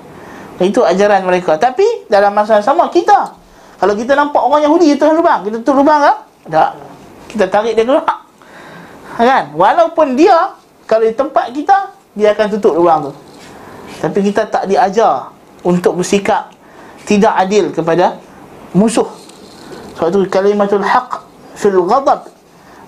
Itu 0.61 0.85
ajaran 0.85 1.25
mereka. 1.25 1.57
Tapi 1.57 2.07
dalam 2.11 2.35
masa 2.35 2.59
yang 2.59 2.67
sama 2.67 2.87
kita 2.91 3.43
kalau 3.83 3.99
kita 3.99 4.15
nampak 4.15 4.39
orang 4.39 4.63
Yahudi 4.63 4.95
jatuh 4.95 5.11
dalam 5.11 5.19
lubang, 5.19 5.39
kita 5.43 5.59
tutup 5.59 5.83
lubang 5.83 5.99
ke? 5.99 6.13
Tak. 6.47 6.71
Kita 7.35 7.45
tarik 7.51 7.75
dia 7.75 7.83
keluar. 7.83 8.07
Ha, 8.07 9.19
kan? 9.19 9.43
Walaupun 9.51 10.15
dia 10.15 10.55
kalau 10.87 11.03
di 11.03 11.11
tempat 11.11 11.51
kita 11.51 11.91
dia 12.15 12.31
akan 12.31 12.47
tutup 12.55 12.79
lubang 12.79 13.09
tu. 13.09 13.11
Tapi 13.99 14.23
kita 14.23 14.47
tak 14.47 14.71
diajar 14.71 15.35
untuk 15.67 15.99
bersikap 15.99 16.55
tidak 17.03 17.35
adil 17.35 17.75
kepada 17.75 18.23
musuh. 18.71 19.11
Sebab 19.99 20.15
itu 20.15 20.19
kalimatul 20.31 20.87
haq 20.87 21.27
fil 21.59 21.83
ghadab 21.83 22.31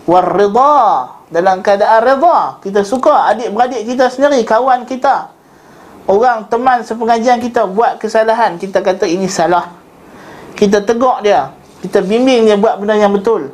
war 0.08 0.26
rida 0.32 0.80
dalam 1.28 1.60
keadaan 1.60 2.08
rida 2.08 2.64
kita 2.64 2.88
suka 2.88 3.36
adik-beradik 3.36 3.84
kita 3.84 4.08
sendiri 4.08 4.48
kawan 4.48 4.88
kita 4.88 5.35
orang 6.06 6.46
teman 6.50 6.82
sepengajian 6.86 7.42
kita 7.42 7.66
buat 7.70 7.98
kesalahan 8.02 8.58
kita 8.58 8.82
kata 8.82 9.06
ini 9.06 9.30
salah. 9.30 9.74
Kita 10.56 10.82
tegur 10.82 11.20
dia. 11.26 11.52
Kita 11.84 12.02
bimbing 12.02 12.48
dia 12.48 12.56
buat 12.56 12.80
benda 12.80 12.96
yang 12.96 13.12
betul. 13.12 13.52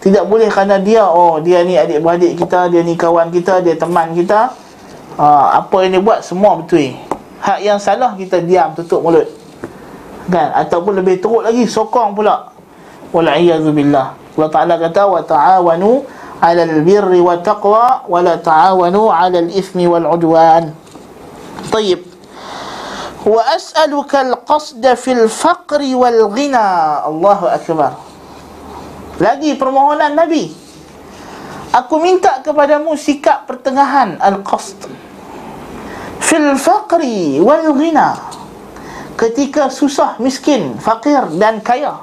Tidak 0.00 0.22
boleh 0.28 0.46
kerana 0.46 0.78
dia 0.78 1.02
oh 1.08 1.42
dia 1.42 1.66
ni 1.66 1.74
adik-beradik 1.74 2.38
kita 2.38 2.70
dia 2.70 2.86
ni 2.86 2.94
kawan 2.94 3.34
kita 3.34 3.64
dia 3.64 3.74
teman 3.74 4.14
kita. 4.14 4.54
Ha, 5.16 5.58
apa 5.64 5.76
yang 5.82 5.98
dia 5.98 6.02
buat 6.04 6.20
semua 6.22 6.60
betul. 6.60 6.94
Hak 7.42 7.58
yang 7.60 7.82
salah 7.82 8.14
kita 8.14 8.38
diam 8.40 8.72
tutup 8.78 9.02
mulut. 9.02 9.26
Kan? 10.30 10.54
Ataupun 10.54 11.02
lebih 11.02 11.18
teruk 11.18 11.42
lagi 11.42 11.66
sokong 11.66 12.14
pula. 12.14 12.54
Wal 13.10 13.26
a'yadu 13.30 13.70
billah 13.70 14.26
Allah 14.36 14.50
Taala 14.52 14.74
kata 14.76 15.02
wa 15.08 15.22
ta'awanu 15.24 16.04
'alal 16.44 16.84
birri 16.84 17.20
wat 17.24 17.40
taqwa 17.40 18.04
wa 18.04 18.18
la 18.20 18.36
ta'awanu 18.36 19.08
'alal 19.08 19.48
ithmi 19.48 19.88
wal 19.88 20.04
'udwan 20.04 20.76
طيب 21.71 21.99
وأسألك 23.21 24.13
القصد 24.15 24.83
في 24.97 25.11
الفقر 25.11 25.81
والغنى 25.81 26.67
الله 27.07 27.39
أكبر 27.55 27.91
lagi 29.21 29.53
permohonan 29.53 30.17
Nabi 30.17 30.49
Aku 31.71 32.03
minta 32.03 32.43
kepadamu 32.43 32.99
sikap 32.99 33.47
pertengahan 33.47 34.19
Al-Qasd 34.19 34.91
fil 36.31 36.55
faqri 36.55 37.43
wal 37.43 37.75
ghina 37.75 38.15
ketika 39.19 39.67
susah 39.67 40.15
miskin 40.23 40.79
fakir 40.79 41.27
dan 41.35 41.59
kaya 41.59 41.99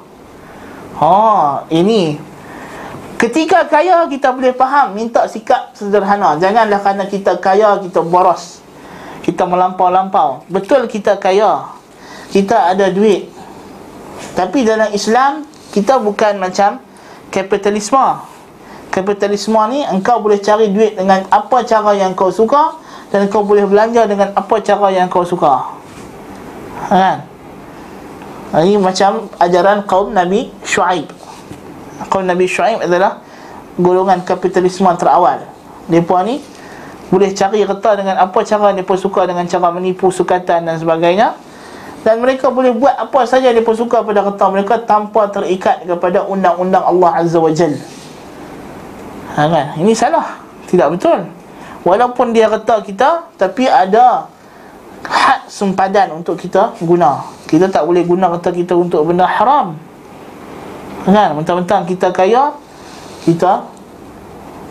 ha 1.01 1.65
ini 1.73 2.21
ketika 3.17 3.65
kaya 3.65 4.05
kita 4.05 4.29
boleh 4.37 4.53
faham 4.53 4.93
minta 4.93 5.25
sikap 5.25 5.73
sederhana 5.73 6.37
janganlah 6.37 6.77
kerana 6.77 7.09
kita 7.09 7.41
kaya 7.41 7.81
kita 7.81 8.05
boros 8.05 8.61
kita 9.24 9.48
melampau-lampau 9.48 10.44
betul 10.52 10.86
kita 10.92 11.18
kaya 11.18 11.72
kita 12.30 12.76
ada 12.76 12.92
duit 12.92 13.32
tapi 14.36 14.68
dalam 14.68 14.92
Islam 14.92 15.48
kita 15.72 15.98
bukan 15.98 16.38
macam 16.38 16.84
kapitalisme 17.34 18.34
kapitalisme 18.94 19.58
ni 19.74 19.82
engkau 19.90 20.22
boleh 20.22 20.38
cari 20.38 20.70
duit 20.70 20.94
dengan 20.94 21.26
apa 21.34 21.66
cara 21.66 21.98
yang 21.98 22.14
kau 22.14 22.30
suka 22.30 22.78
dan 23.14 23.30
kau 23.30 23.46
boleh 23.46 23.70
belanja 23.70 24.10
dengan 24.10 24.34
apa 24.34 24.58
cara 24.66 24.90
yang 24.90 25.06
kau 25.06 25.22
suka. 25.22 25.70
Kan? 26.90 27.30
Ini 28.54 28.82
macam 28.82 29.30
ajaran 29.38 29.86
kaum 29.86 30.14
Nabi 30.14 30.50
Shu'aib. 30.66 31.14
Kaum 32.10 32.26
Nabi 32.26 32.50
Shu'aib 32.50 32.82
adalah 32.82 33.22
golongan 33.78 34.26
kapitalisme 34.26 34.90
terawal. 34.98 35.46
Mereka 35.86 36.18
ni 36.26 36.42
boleh 37.14 37.30
cari 37.38 37.62
reta 37.62 37.94
dengan 37.94 38.18
apa 38.18 38.42
cara 38.42 38.74
mereka 38.74 38.98
suka 38.98 39.30
dengan 39.30 39.46
cara 39.46 39.70
menipu 39.70 40.10
sukatan 40.10 40.66
dan 40.66 40.82
sebagainya. 40.82 41.38
Dan 42.02 42.26
mereka 42.26 42.50
boleh 42.50 42.74
buat 42.74 42.98
apa 42.98 43.30
saja 43.30 43.54
mereka 43.54 43.78
suka 43.78 44.02
pada 44.02 44.26
reta 44.26 44.46
mereka 44.50 44.82
tanpa 44.82 45.30
terikat 45.30 45.86
kepada 45.86 46.26
undang-undang 46.26 46.82
Allah 46.82 47.22
Azza 47.22 47.38
wa 47.38 47.54
Jal. 47.54 47.78
Ha, 49.38 49.46
kan? 49.46 49.78
Ini 49.78 49.94
salah. 49.94 50.42
Tidak 50.66 50.90
betul. 50.90 51.30
Walaupun 51.84 52.32
dia 52.32 52.48
reta 52.48 52.80
kita 52.80 53.28
Tapi 53.36 53.68
ada 53.68 54.28
Had 55.04 55.52
sempadan 55.52 56.16
untuk 56.16 56.40
kita 56.40 56.80
guna 56.80 57.28
Kita 57.44 57.68
tak 57.68 57.84
boleh 57.84 58.08
guna 58.08 58.32
reta 58.32 58.56
kita 58.56 58.72
untuk 58.72 59.04
benda 59.04 59.28
haram 59.28 59.76
Kan? 61.04 61.36
Mentang-mentang 61.36 61.84
kita 61.84 62.16
kaya 62.16 62.56
Kita 63.28 63.68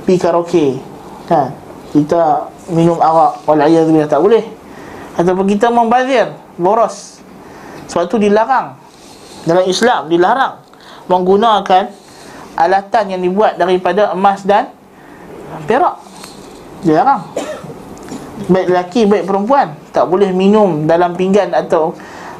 Pergi 0.08 0.16
karaoke 0.16 0.66
Kan? 1.28 1.61
Kita 1.92 2.48
minum 2.72 2.96
arak 2.96 3.44
Walayah 3.44 3.84
tak 4.08 4.20
boleh. 4.24 4.40
Ataupun 5.20 5.44
kita 5.44 5.68
membazir 5.68 6.32
Boros. 6.56 7.20
Sebab 7.92 8.08
tu 8.08 8.16
dilarang. 8.16 8.80
Dalam 9.44 9.68
Islam 9.68 10.08
dilarang 10.08 10.64
Menggunakan 11.10 11.92
Alatan 12.56 13.04
yang 13.12 13.20
dibuat 13.20 13.60
daripada 13.60 14.16
emas 14.16 14.40
dan 14.48 14.72
Perak. 15.68 16.00
Jarang 16.82 17.28
Baik 18.48 18.66
lelaki, 18.72 19.00
baik 19.06 19.28
perempuan 19.28 19.76
Tak 19.92 20.08
boleh 20.08 20.32
minum 20.32 20.88
dalam 20.88 21.12
pinggan 21.12 21.52
atau 21.52 21.92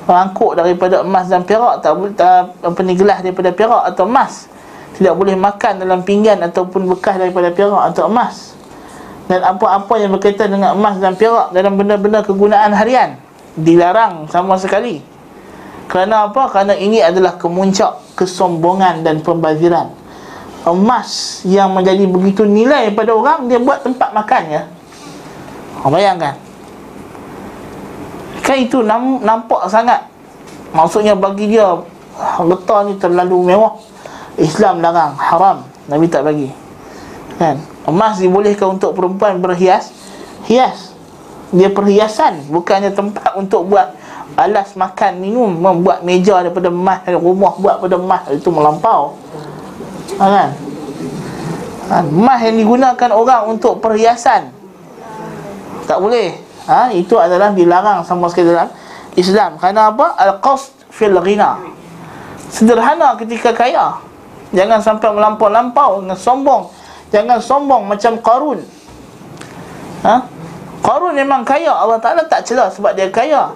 Rangkuk 0.02 0.58
daripada 0.58 1.06
emas 1.06 1.30
dan 1.30 1.46
perak. 1.46 1.78
Tak 1.78 1.92
boleh, 1.94 2.10
tak, 2.18 2.58
apa 2.58 2.80
ni, 2.82 2.98
gelas 2.98 3.22
daripada 3.22 3.54
perak 3.54 3.86
atau 3.86 4.02
emas. 4.02 4.50
Tidak 4.98 5.14
boleh 5.14 5.38
makan 5.38 5.78
dalam 5.78 6.02
pinggan 6.02 6.42
Ataupun 6.42 6.90
bekas 6.90 7.22
daripada 7.22 7.54
perak 7.54 7.94
atau 7.94 8.10
emas 8.10 8.58
Dan 9.30 9.40
apa-apa 9.42 9.94
yang 10.00 10.14
berkaitan 10.14 10.50
dengan 10.50 10.74
emas 10.74 10.98
dan 10.98 11.14
perak 11.14 11.54
Dalam 11.54 11.78
benda-benda 11.78 12.22
kegunaan 12.26 12.74
harian 12.74 13.18
Dilarang 13.54 14.26
sama 14.32 14.58
sekali 14.58 15.02
Kerana 15.86 16.32
apa? 16.32 16.48
Kerana 16.50 16.74
ini 16.74 16.98
adalah 16.98 17.36
kemuncak 17.38 18.16
kesombongan 18.16 19.04
dan 19.06 19.20
pembaziran 19.20 20.02
emas 20.62 21.42
yang 21.42 21.74
menjadi 21.74 22.06
begitu 22.06 22.46
nilai 22.46 22.94
pada 22.94 23.10
orang 23.10 23.50
dia 23.50 23.58
buat 23.58 23.82
tempat 23.82 24.14
makan 24.14 24.42
ya. 24.46 24.62
Bayangkan. 25.82 26.38
Kan 28.46 28.56
itu 28.62 28.78
nampak 28.86 29.66
sangat. 29.66 30.06
Maksudnya 30.70 31.18
bagi 31.18 31.50
dia 31.50 31.66
harta 32.14 32.86
ni 32.86 32.94
terlalu 32.98 33.50
mewah. 33.54 33.74
Islam 34.38 34.78
larang, 34.80 35.18
haram. 35.18 35.66
Nabi 35.90 36.06
tak 36.06 36.22
bagi. 36.22 36.48
Kan? 37.42 37.58
Emas 37.90 38.22
dibolehkan 38.22 38.78
untuk 38.78 38.94
perempuan 38.94 39.42
berhias. 39.42 39.90
Hias. 40.46 40.94
Dia 41.50 41.68
perhiasan, 41.68 42.48
bukannya 42.48 42.94
tempat 42.94 43.34
untuk 43.36 43.68
buat 43.68 43.92
alas 44.38 44.72
makan 44.72 45.20
minum, 45.20 45.52
membuat 45.52 46.00
meja 46.00 46.40
daripada 46.40 46.72
emas, 46.72 47.04
rumah 47.12 47.52
buat 47.60 47.76
daripada 47.76 47.96
emas 48.00 48.22
itu 48.32 48.48
melampau 48.48 49.20
ha, 50.16 50.24
kan? 50.24 50.50
Ha, 51.92 51.94
emas 52.00 52.38
yang 52.40 52.56
digunakan 52.56 53.10
orang 53.12 53.42
untuk 53.52 53.84
perhiasan 53.84 54.48
tak 55.84 55.98
boleh 56.00 56.40
ha, 56.64 56.88
itu 56.94 57.12
adalah 57.20 57.52
dilarang 57.52 58.06
sama 58.06 58.32
sekali 58.32 58.54
dalam 58.54 58.70
Islam 59.12 59.60
kerana 59.60 59.92
apa? 59.92 60.16
Al-Qasd 60.16 60.88
fil 60.88 61.16
ghina 61.20 61.60
sederhana 62.48 63.16
ketika 63.20 63.52
kaya 63.52 64.00
jangan 64.56 64.80
sampai 64.80 65.08
melampau-lampau 65.12 66.00
dengan 66.00 66.16
sombong 66.16 66.68
jangan 67.12 67.38
sombong 67.38 67.86
macam 67.86 68.16
Qarun. 68.18 68.58
Ha? 70.02 70.26
Qarun 70.82 71.14
memang 71.14 71.46
kaya. 71.46 71.70
Allah 71.70 72.02
Ta'ala 72.02 72.26
tak 72.26 72.42
celah 72.48 72.72
sebab 72.72 72.96
dia 72.96 73.06
kaya. 73.12 73.54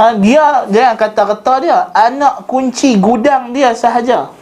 Ha, 0.00 0.16
dia 0.16 0.64
jangan 0.72 0.96
kata-kata 0.96 1.52
dia 1.60 1.78
anak 1.92 2.48
kunci 2.48 2.96
gudang 2.96 3.52
dia 3.52 3.76
sahaja. 3.76 4.32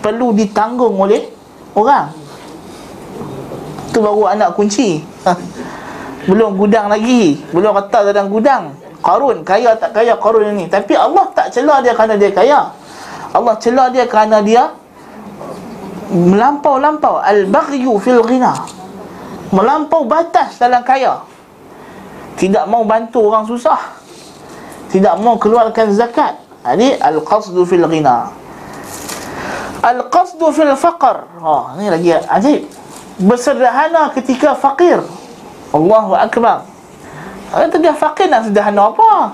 Perlu 0.00 0.32
ditanggung 0.32 0.94
oleh 0.94 1.28
orang. 1.74 2.14
Tu 3.90 3.98
baru 3.98 4.30
anak 4.30 4.54
kunci. 4.54 5.02
Ha. 5.26 5.34
belum 6.30 6.56
gudang 6.56 6.88
lagi. 6.88 7.42
Belum 7.52 7.74
kata 7.74 8.14
dalam 8.14 8.30
gudang. 8.32 8.72
Qarun 9.04 9.44
kaya 9.44 9.76
tak 9.76 9.92
kaya 9.92 10.16
Qarun 10.16 10.56
ini 10.56 10.64
tapi 10.64 10.96
Allah 10.96 11.28
tak 11.36 11.52
celah 11.52 11.84
dia 11.84 11.92
kerana 11.92 12.16
dia 12.16 12.32
kaya. 12.32 12.72
Allah 13.36 13.54
celah 13.60 13.92
dia 13.92 14.08
kerana 14.08 14.40
dia 14.40 14.72
melampau-lampau 16.14 17.18
al-baghyu 17.18 17.98
fil 17.98 18.22
ghina. 18.22 18.54
Melampau 19.50 20.06
batas 20.06 20.56
dalam 20.62 20.86
kaya. 20.86 21.26
Tidak 22.38 22.66
mau 22.70 22.86
bantu 22.86 23.30
orang 23.30 23.46
susah. 23.46 23.78
Tidak 24.94 25.18
mau 25.18 25.34
keluarkan 25.36 25.90
zakat. 25.90 26.38
Ini 26.62 27.02
al-qasdu 27.02 27.66
fil 27.66 27.84
ghina. 27.90 28.30
Al-qasdu 29.82 30.54
fil 30.54 30.72
faqr. 30.78 31.42
Oh 31.42 31.74
ni 31.76 31.90
lagi 31.90 32.14
ajaib. 32.14 32.62
Bersederhana 33.14 34.10
ketika 34.10 34.58
fakir 34.58 34.98
Allahu 35.74 36.14
akbar. 36.14 36.66
Kata 37.54 37.78
dia 37.78 37.94
fakir 37.94 38.26
nak 38.26 38.50
sederhana 38.50 38.90
apa? 38.90 39.30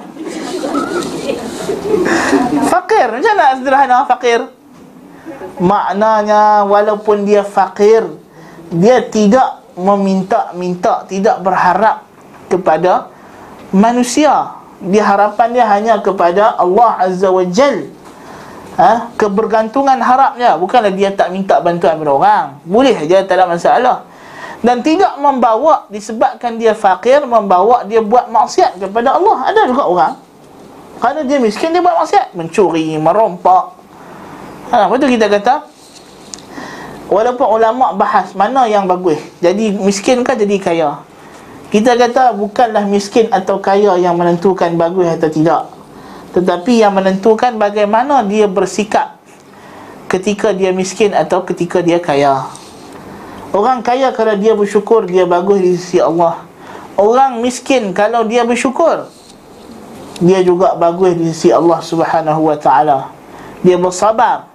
fakir, 2.68 3.06
macam 3.08 3.34
nak 3.36 3.50
sederhana 3.60 3.96
fakir? 4.04 4.40
Maknanya 5.60 6.64
walaupun 6.64 7.28
dia 7.28 7.44
fakir 7.44 8.06
Dia 8.72 9.04
tidak 9.06 9.62
meminta-minta 9.76 11.04
Tidak 11.08 11.40
berharap 11.44 12.10
kepada 12.50 13.06
manusia. 13.70 14.58
Dia 14.82 15.06
harapan 15.06 15.48
dia 15.54 15.64
hanya 15.70 15.94
kepada 16.02 16.58
Allah 16.58 16.98
Azza 16.98 17.30
wa 17.30 17.46
Jal. 17.46 17.86
Ha? 18.74 19.14
Kebergantungan 19.14 19.96
harapnya. 20.02 20.58
Bukanlah 20.58 20.90
dia 20.90 21.14
tak 21.14 21.30
minta 21.30 21.62
bantuan 21.62 22.00
kepada 22.00 22.12
orang. 22.12 22.46
Boleh 22.66 22.96
saja 22.98 23.22
tak 23.22 23.38
ada 23.38 23.46
masalah. 23.46 23.98
Dan 24.60 24.84
tidak 24.84 25.16
membawa 25.16 25.88
disebabkan 25.88 26.60
dia 26.60 26.76
fakir 26.76 27.24
membawa 27.24 27.80
dia 27.88 28.04
buat 28.04 28.28
maksiat 28.28 28.76
kepada 28.76 29.16
Allah. 29.16 29.52
Ada 29.52 29.60
juga 29.68 29.84
orang. 29.88 30.14
Kerana 31.00 31.24
dia 31.24 31.40
miskin 31.40 31.72
dia 31.72 31.80
buat 31.80 31.96
maksiat. 31.96 32.36
Mencuri 32.36 32.96
merompak 32.96 33.79
ha, 34.70 34.86
apa 34.88 34.94
tu 34.96 35.06
kita 35.06 35.26
kata 35.26 35.54
walaupun 37.10 37.46
ulama 37.46 37.92
bahas 37.94 38.32
mana 38.38 38.66
yang 38.70 38.86
bagus 38.86 39.18
jadi 39.42 39.74
miskin 39.74 40.22
kan 40.22 40.38
jadi 40.38 40.56
kaya 40.62 40.90
kita 41.70 41.94
kata 41.94 42.34
bukanlah 42.34 42.86
miskin 42.86 43.30
atau 43.30 43.62
kaya 43.62 43.98
yang 43.98 44.18
menentukan 44.18 44.74
bagus 44.74 45.06
atau 45.18 45.30
tidak 45.30 45.62
tetapi 46.30 46.82
yang 46.82 46.94
menentukan 46.94 47.58
bagaimana 47.58 48.22
dia 48.22 48.46
bersikap 48.46 49.18
ketika 50.06 50.54
dia 50.54 50.70
miskin 50.70 51.14
atau 51.14 51.42
ketika 51.42 51.82
dia 51.82 51.98
kaya 51.98 52.46
Orang 53.50 53.82
kaya 53.82 54.14
kalau 54.14 54.38
dia 54.38 54.54
bersyukur 54.54 55.10
dia 55.10 55.26
bagus 55.26 55.58
di 55.58 55.74
sisi 55.74 55.98
Allah. 55.98 56.46
Orang 56.94 57.42
miskin 57.42 57.90
kalau 57.90 58.22
dia 58.22 58.46
bersyukur 58.46 59.10
dia 60.22 60.38
juga 60.46 60.78
bagus 60.78 61.18
di 61.18 61.34
sisi 61.34 61.50
Allah 61.50 61.82
Subhanahu 61.82 62.46
wa 62.46 62.54
taala. 62.54 63.10
Dia 63.66 63.74
bersabar. 63.74 64.46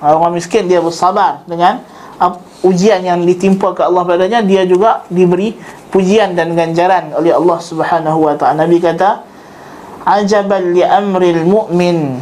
Orang 0.00 0.32
miskin 0.32 0.64
dia 0.64 0.80
bersabar 0.80 1.44
dengan 1.44 1.84
uh, 2.16 2.32
ujian 2.64 3.04
yang 3.04 3.20
ditimpa 3.24 3.76
ke 3.76 3.84
Allah 3.84 4.04
padanya 4.04 4.40
dia 4.40 4.64
juga 4.64 5.04
diberi 5.12 5.52
pujian 5.92 6.32
dan 6.32 6.56
ganjaran 6.56 7.12
oleh 7.12 7.36
Allah 7.36 7.58
Subhanahu 7.60 8.24
wa 8.24 8.34
taala. 8.36 8.64
Nabi 8.64 8.80
kata 8.80 9.28
Ajabal 10.00 10.72
li 10.72 10.80
amril 10.80 11.44
mu'min. 11.44 12.16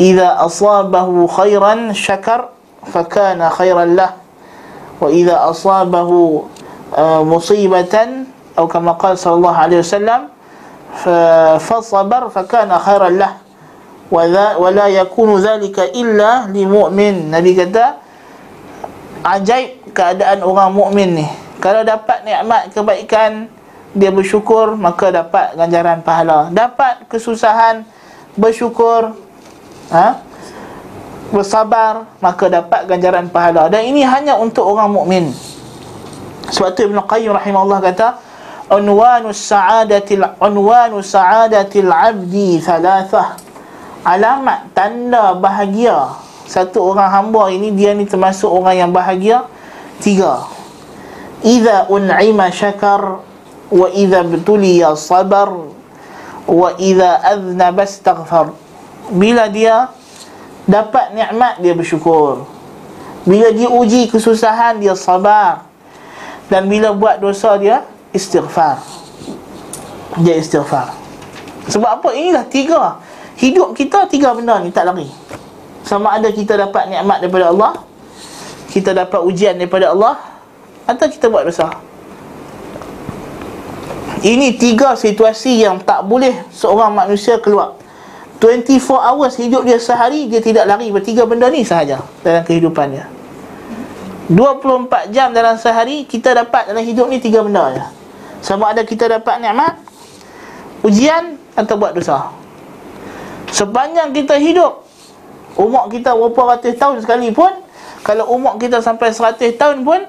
Idza 0.00 0.40
asabahu 0.40 1.28
khairan 1.28 1.92
syakar 1.92 2.56
Fakana 2.80 3.52
khairan 3.52 4.00
lah. 4.00 4.16
Wa 4.96 5.12
idza 5.12 5.36
asabahu 5.52 6.48
uh, 6.96 7.20
musibatan 7.20 8.24
Atau 8.56 8.72
kama 8.72 8.96
qala 8.96 9.20
sallallahu 9.20 9.56
alaihi 9.60 9.84
wasallam 9.84 10.32
Fasabar 11.60 12.32
fakana 12.32 12.80
khairan 12.80 13.20
lah 13.20 13.39
wala, 14.10 14.58
wala 14.58 14.90
yakunu 14.90 15.38
zalika 15.38 15.86
illa 15.94 16.50
li 16.50 16.66
mu'min. 16.66 17.30
Nabi 17.30 17.56
kata 17.56 17.96
ajaib 19.24 19.94
keadaan 19.94 20.42
orang 20.44 20.70
mukmin 20.74 21.10
ni. 21.22 21.26
Kalau 21.60 21.84
dapat 21.84 22.24
nikmat 22.24 22.72
kebaikan 22.72 23.46
dia 23.92 24.10
bersyukur 24.10 24.74
maka 24.74 25.14
dapat 25.14 25.54
ganjaran 25.54 26.02
pahala. 26.02 26.50
Dapat 26.50 27.06
kesusahan 27.06 27.86
bersyukur 28.34 29.14
ha? 29.92 30.20
bersabar 31.30 32.10
maka 32.18 32.50
dapat 32.50 32.90
ganjaran 32.90 33.30
pahala. 33.30 33.70
Dan 33.70 33.86
ini 33.86 34.02
hanya 34.02 34.34
untuk 34.40 34.66
orang 34.66 34.90
mukmin 34.90 35.30
sebab 36.50 36.74
tu 36.74 36.82
Ibnu 36.90 37.00
Qayyim 37.06 37.30
rahimahullah 37.30 37.80
kata 37.80 38.08
unwanus 38.74 39.38
sa'adatil 39.38 40.26
unwanus 40.42 41.14
sa'adatil 41.14 41.90
abdi 41.90 42.58
thalathah 42.58 43.38
Alamat 44.00 44.72
tanda 44.72 45.36
bahagia. 45.36 46.16
Satu 46.48 46.80
orang 46.82 47.12
hamba 47.12 47.52
ini 47.52 47.68
dia 47.76 47.92
ni 47.92 48.08
termasuk 48.08 48.48
orang 48.48 48.80
yang 48.80 48.90
bahagia. 48.90 49.44
Tiga. 50.00 50.48
Idza 51.44 51.84
un'ima 51.92 52.48
syakar 52.48 53.20
wa 53.68 53.86
idza 53.92 54.24
btuliya 54.24 54.96
sabar 54.96 55.52
wa 56.48 56.68
idza 56.80 57.20
adhnaba 57.20 57.84
astaghfar. 57.84 58.56
Bila 59.12 59.52
dia 59.52 59.92
dapat 60.64 61.12
nikmat 61.12 61.60
dia 61.60 61.76
bersyukur. 61.76 62.48
Bila 63.28 63.52
dia 63.52 63.68
uji 63.68 64.08
kesusahan 64.08 64.80
dia 64.80 64.96
sabar. 64.96 65.68
Dan 66.48 66.72
bila 66.72 66.96
buat 66.96 67.20
dosa 67.20 67.52
dia 67.60 67.84
istighfar. 68.16 68.80
Dia 70.24 70.40
istighfar. 70.40 70.96
Sebab 71.68 72.00
apa? 72.00 72.08
Inilah 72.16 72.48
tiga 72.48 72.98
hidup 73.40 73.72
kita 73.72 74.04
tiga 74.06 74.36
benda 74.36 74.60
ni 74.60 74.68
tak 74.68 74.84
lari. 74.86 75.08
Sama 75.82 76.20
ada 76.20 76.28
kita 76.28 76.54
dapat 76.60 76.92
nikmat 76.92 77.24
daripada 77.24 77.50
Allah 77.50 77.72
kita 78.70 78.94
dapat 78.94 79.20
ujian 79.26 79.58
daripada 79.58 79.90
Allah 79.90 80.14
atau 80.86 81.06
kita 81.10 81.26
buat 81.26 81.42
dosa. 81.42 81.66
Ini 84.20 84.60
tiga 84.60 84.94
situasi 84.94 85.64
yang 85.64 85.80
tak 85.80 86.04
boleh 86.04 86.44
seorang 86.52 86.92
manusia 86.92 87.40
keluar. 87.40 87.80
24 88.40 88.80
hours 88.88 89.36
hidup 89.36 89.68
dia 89.68 89.76
sehari 89.76 90.24
Dia 90.24 90.40
tidak 90.40 90.64
lari. 90.64 90.88
Bertiga 90.88 91.28
benda 91.28 91.52
ni 91.52 91.60
sahaja 91.60 92.00
Dalam 92.24 92.40
kehidupannya 92.40 93.04
24 94.32 95.12
jam 95.12 95.28
dalam 95.36 95.60
sehari 95.60 96.08
Kita 96.08 96.32
dapat 96.32 96.72
dalam 96.72 96.80
hidup 96.80 97.12
ni 97.12 97.20
tiga 97.20 97.44
benda 97.44 97.68
je. 97.76 97.84
Sama 98.40 98.72
ada 98.72 98.80
kita 98.80 99.12
dapat 99.12 99.44
nikmat 99.44 99.76
Ujian 100.80 101.36
atau 101.52 101.76
buat 101.76 101.92
dosa 101.92 102.39
Sepanjang 103.60 104.16
kita 104.16 104.40
hidup 104.40 104.88
Umur 105.60 105.92
kita 105.92 106.16
berapa 106.16 106.56
ratus 106.56 106.80
tahun 106.80 107.04
sekalipun 107.04 107.52
Kalau 108.00 108.32
umur 108.32 108.56
kita 108.56 108.80
sampai 108.80 109.12
seratus 109.12 109.52
tahun 109.60 109.84
pun 109.84 110.00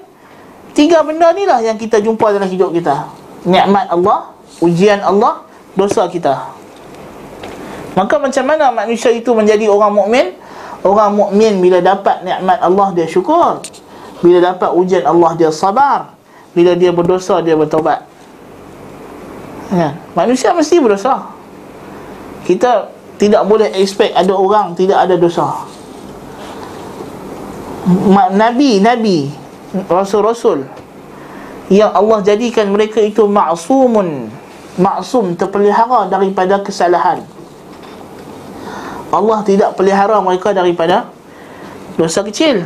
Tiga 0.72 1.04
benda 1.04 1.36
ni 1.36 1.44
lah 1.44 1.60
yang 1.60 1.76
kita 1.76 2.00
jumpa 2.00 2.32
dalam 2.32 2.48
hidup 2.48 2.72
kita 2.72 3.12
Nikmat 3.44 3.92
Allah 3.92 4.32
Ujian 4.64 5.04
Allah 5.04 5.44
Dosa 5.76 6.08
kita 6.08 6.62
Maka 7.92 8.16
macam 8.16 8.44
mana 8.48 8.72
manusia 8.72 9.12
itu 9.12 9.36
menjadi 9.36 9.68
orang 9.68 9.92
mukmin? 9.92 10.26
Orang 10.82 11.14
mukmin 11.14 11.60
bila 11.60 11.78
dapat 11.78 12.24
nikmat 12.24 12.58
Allah 12.58 12.88
dia 12.96 13.06
syukur. 13.06 13.60
Bila 14.24 14.40
dapat 14.40 14.70
ujian 14.72 15.04
Allah 15.04 15.36
dia 15.36 15.52
sabar. 15.52 16.16
Bila 16.56 16.72
dia 16.72 16.90
berdosa 16.90 17.44
dia 17.44 17.52
bertaubat. 17.52 18.08
Ya, 19.72 19.96
manusia 20.16 20.52
mesti 20.56 20.80
berdosa. 20.80 21.32
Kita 22.48 22.92
tidak 23.22 23.46
boleh 23.46 23.70
expect 23.78 24.18
ada 24.18 24.34
orang 24.34 24.74
tidak 24.74 24.98
ada 25.06 25.14
dosa. 25.14 25.62
Nabi, 28.34 28.82
nabi, 28.82 29.30
rasul-rasul 29.86 30.66
yang 31.70 31.94
Allah 31.94 32.18
jadikan 32.26 32.66
mereka 32.74 32.98
itu 32.98 33.22
maksumun, 33.30 34.26
maksum 34.74 35.38
terpelihara 35.38 36.10
daripada 36.10 36.58
kesalahan. 36.66 37.22
Allah 39.14 39.38
tidak 39.46 39.78
pelihara 39.78 40.18
mereka 40.18 40.50
daripada 40.50 41.06
dosa 41.94 42.26
kecil 42.26 42.64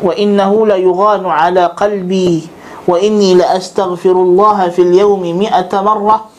wa 0.00 0.14
innahu 0.14 0.64
la 0.64 0.78
yughanu 0.78 1.28
ala 1.28 1.74
qalbi 1.74 2.46
wa 2.86 2.96
inni 2.96 3.34
la 3.34 3.58
astaghfirullah 3.58 4.70
fil 4.70 4.94
yawmi 4.94 5.34
mi'ata 5.34 5.82
marrah 5.82 6.30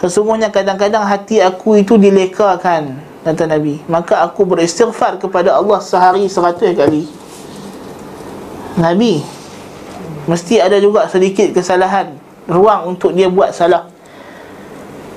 sesungguhnya 0.00 0.52
kadang-kadang 0.52 1.04
hati 1.04 1.40
aku 1.40 1.80
itu 1.80 1.96
dilekakan 1.96 3.00
kata 3.26 3.50
Nabi. 3.50 3.82
Maka 3.90 4.22
aku 4.22 4.46
beristighfar 4.46 5.18
kepada 5.18 5.58
Allah 5.58 5.82
sehari 5.82 6.30
seratus 6.30 6.70
kali. 6.78 7.10
Nabi 8.78 9.24
mesti 10.30 10.60
ada 10.62 10.76
juga 10.78 11.08
sedikit 11.10 11.50
kesalahan 11.56 12.14
ruang 12.46 12.94
untuk 12.94 13.10
dia 13.10 13.26
buat 13.26 13.50
salah. 13.50 13.90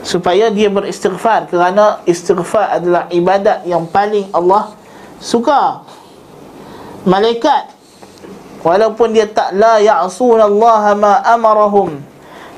Supaya 0.02 0.48
dia 0.50 0.72
beristighfar 0.72 1.52
kerana 1.52 2.02
istighfar 2.08 2.82
adalah 2.82 3.06
ibadat 3.12 3.68
yang 3.68 3.86
paling 3.86 4.32
Allah 4.32 4.74
suka. 5.22 5.84
Malaikat 7.04 7.76
walaupun 8.64 9.12
dia 9.12 9.28
tak 9.28 9.56
la 9.56 9.80
ya'sun 9.80 10.40
Allah 10.40 10.96
ma 10.96 11.20
amarahum 11.24 12.09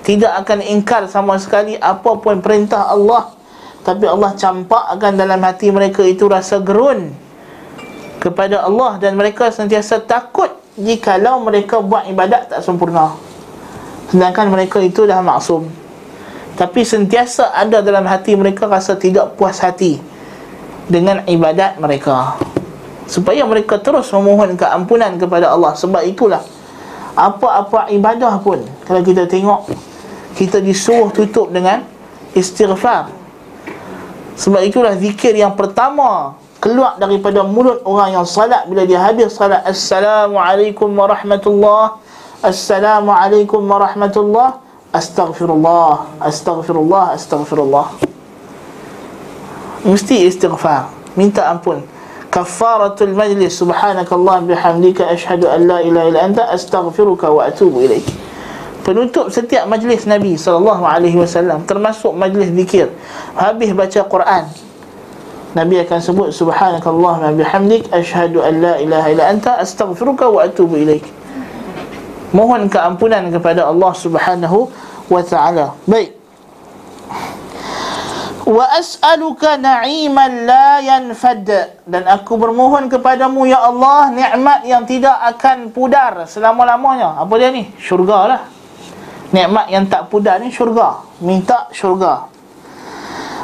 tidak 0.02 0.34
akan 0.46 0.66
ingkar 0.66 1.06
sama 1.06 1.38
sekali 1.38 1.78
apa 1.78 2.18
pun 2.18 2.42
perintah 2.42 2.90
Allah. 2.90 3.38
Tapi 3.82 4.06
Allah 4.06 4.38
campakkan 4.38 5.18
dalam 5.18 5.42
hati 5.42 5.74
mereka 5.74 6.06
itu 6.06 6.30
rasa 6.30 6.62
gerun 6.62 7.14
kepada 8.22 8.62
Allah 8.62 9.02
dan 9.02 9.18
mereka 9.18 9.50
sentiasa 9.50 10.06
takut 10.06 10.54
jikalau 10.78 11.42
mereka 11.42 11.82
buat 11.82 12.06
ibadat 12.06 12.54
tak 12.54 12.62
sempurna. 12.62 13.18
Sedangkan 14.14 14.54
mereka 14.54 14.78
itu 14.82 15.10
dah 15.10 15.22
maksum. 15.26 15.66
Tapi 16.58 16.86
sentiasa 16.86 17.58
ada 17.58 17.82
dalam 17.82 18.06
hati 18.06 18.38
mereka 18.38 18.70
rasa 18.70 18.94
tidak 18.94 19.34
puas 19.34 19.58
hati 19.58 19.98
dengan 20.86 21.26
ibadat 21.26 21.82
mereka. 21.82 22.38
Supaya 23.10 23.42
mereka 23.50 23.82
terus 23.82 24.14
memohon 24.14 24.54
keampunan 24.54 25.18
kepada 25.18 25.50
Allah. 25.50 25.74
Sebab 25.74 26.06
itulah 26.06 26.46
apa-apa 27.18 27.92
ibadah 27.92 28.40
pun 28.40 28.62
kalau 28.88 29.02
kita 29.04 29.28
tengok 29.28 29.68
kita 30.36 30.64
disuruh 30.64 31.12
tutup 31.12 31.52
dengan 31.52 31.84
istighfar. 32.36 33.12
Sebab 34.40 34.62
itulah 34.64 34.96
zikir 34.96 35.36
yang 35.36 35.54
pertama 35.54 36.40
keluar 36.64 36.96
daripada 36.98 37.44
mulut 37.44 37.84
orang 37.84 38.22
yang 38.22 38.26
salat. 38.26 38.66
Bila 38.70 38.88
dia 38.88 39.02
habis 39.02 39.36
salat 39.36 39.62
assalamualaikum 39.68 40.88
warahmatullahi 40.94 42.00
assalamualaikum 42.42 43.62
warahmatullahi 43.62 44.58
astaghfirullah 44.96 46.22
astaghfirullah 46.24 47.18
astaghfirullah. 47.18 47.86
Mesti 49.86 50.26
istighfar. 50.30 50.94
Minta 51.18 51.52
ampun. 51.52 51.84
Kafaratul 52.32 53.12
majlis 53.12 53.60
subhanakallah 53.60 54.48
bihamdika 54.48 55.12
ashhadu 55.12 55.52
an 55.52 55.68
la 55.68 55.84
ilaha 55.84 56.06
illa 56.08 56.22
anta 56.24 56.48
astaghfiruka 56.48 57.28
wa 57.28 57.44
atubu 57.52 57.84
ilaik 57.84 58.21
penutup 58.82 59.30
setiap 59.30 59.70
majlis 59.70 60.10
Nabi 60.10 60.36
sallallahu 60.36 60.84
alaihi 60.84 61.18
wasallam 61.18 61.64
termasuk 61.70 62.12
majlis 62.18 62.50
zikir. 62.52 62.90
Habis 63.38 63.72
baca 63.78 64.02
Quran. 64.06 64.44
Nabi 65.52 65.84
akan 65.84 66.00
sebut 66.00 66.30
subhanakallah 66.32 67.28
wa 67.28 67.32
bihamdik 67.36 67.92
ashhadu 67.92 68.40
an 68.40 68.54
la 68.64 68.74
ilaha 68.80 69.08
illa 69.12 69.26
anta 69.30 69.60
astaghfiruka 69.60 70.32
wa 70.32 70.48
atubu 70.48 70.80
ilaik. 70.80 71.04
Mohon 72.32 72.72
keampunan 72.72 73.28
kepada 73.28 73.68
Allah 73.68 73.92
Subhanahu 73.92 74.72
wa 75.12 75.20
taala. 75.20 75.76
Baik. 75.84 76.16
Wa 78.48 78.64
as'aluka 78.80 79.60
na'iman 79.60 80.48
la 80.48 80.80
yanfad. 80.80 81.76
Dan 81.84 82.08
aku 82.08 82.40
bermohon 82.40 82.88
kepadamu 82.88 83.44
ya 83.52 83.60
Allah 83.60 84.08
nikmat 84.16 84.64
yang 84.64 84.88
tidak 84.88 85.20
akan 85.36 85.76
pudar 85.76 86.24
selama-lamanya. 86.32 87.20
Apa 87.20 87.36
dia 87.36 87.52
ni? 87.52 87.68
Syurga 87.76 88.20
lah 88.32 88.42
nikmat 89.32 89.68
yang 89.72 89.88
tak 89.88 90.08
pudar 90.12 90.40
ni 90.40 90.52
syurga 90.52 91.04
minta 91.24 91.68
syurga 91.72 92.28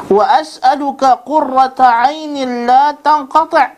wa 0.08 0.24
as'aluka 0.40 1.20
qurrata 1.24 2.08
'ainin 2.08 2.68
la 2.68 2.96
tanqati' 2.96 3.70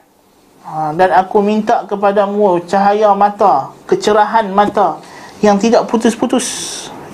ha, 0.65 0.93
dan 0.93 1.09
aku 1.13 1.41
minta 1.41 1.85
kepadamu 1.89 2.61
cahaya 2.69 3.13
mata 3.17 3.73
kecerahan 3.89 4.49
mata 4.53 5.01
yang 5.39 5.55
tidak 5.55 5.87
putus-putus 5.87 6.45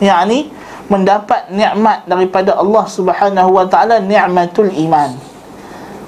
yakni 0.01 0.51
mendapat 0.85 1.49
nikmat 1.49 2.05
daripada 2.05 2.57
Allah 2.57 2.85
Subhanahu 2.85 3.49
wa 3.57 3.65
taala 3.65 3.97
nikmatul 3.97 4.69
iman. 4.69 5.17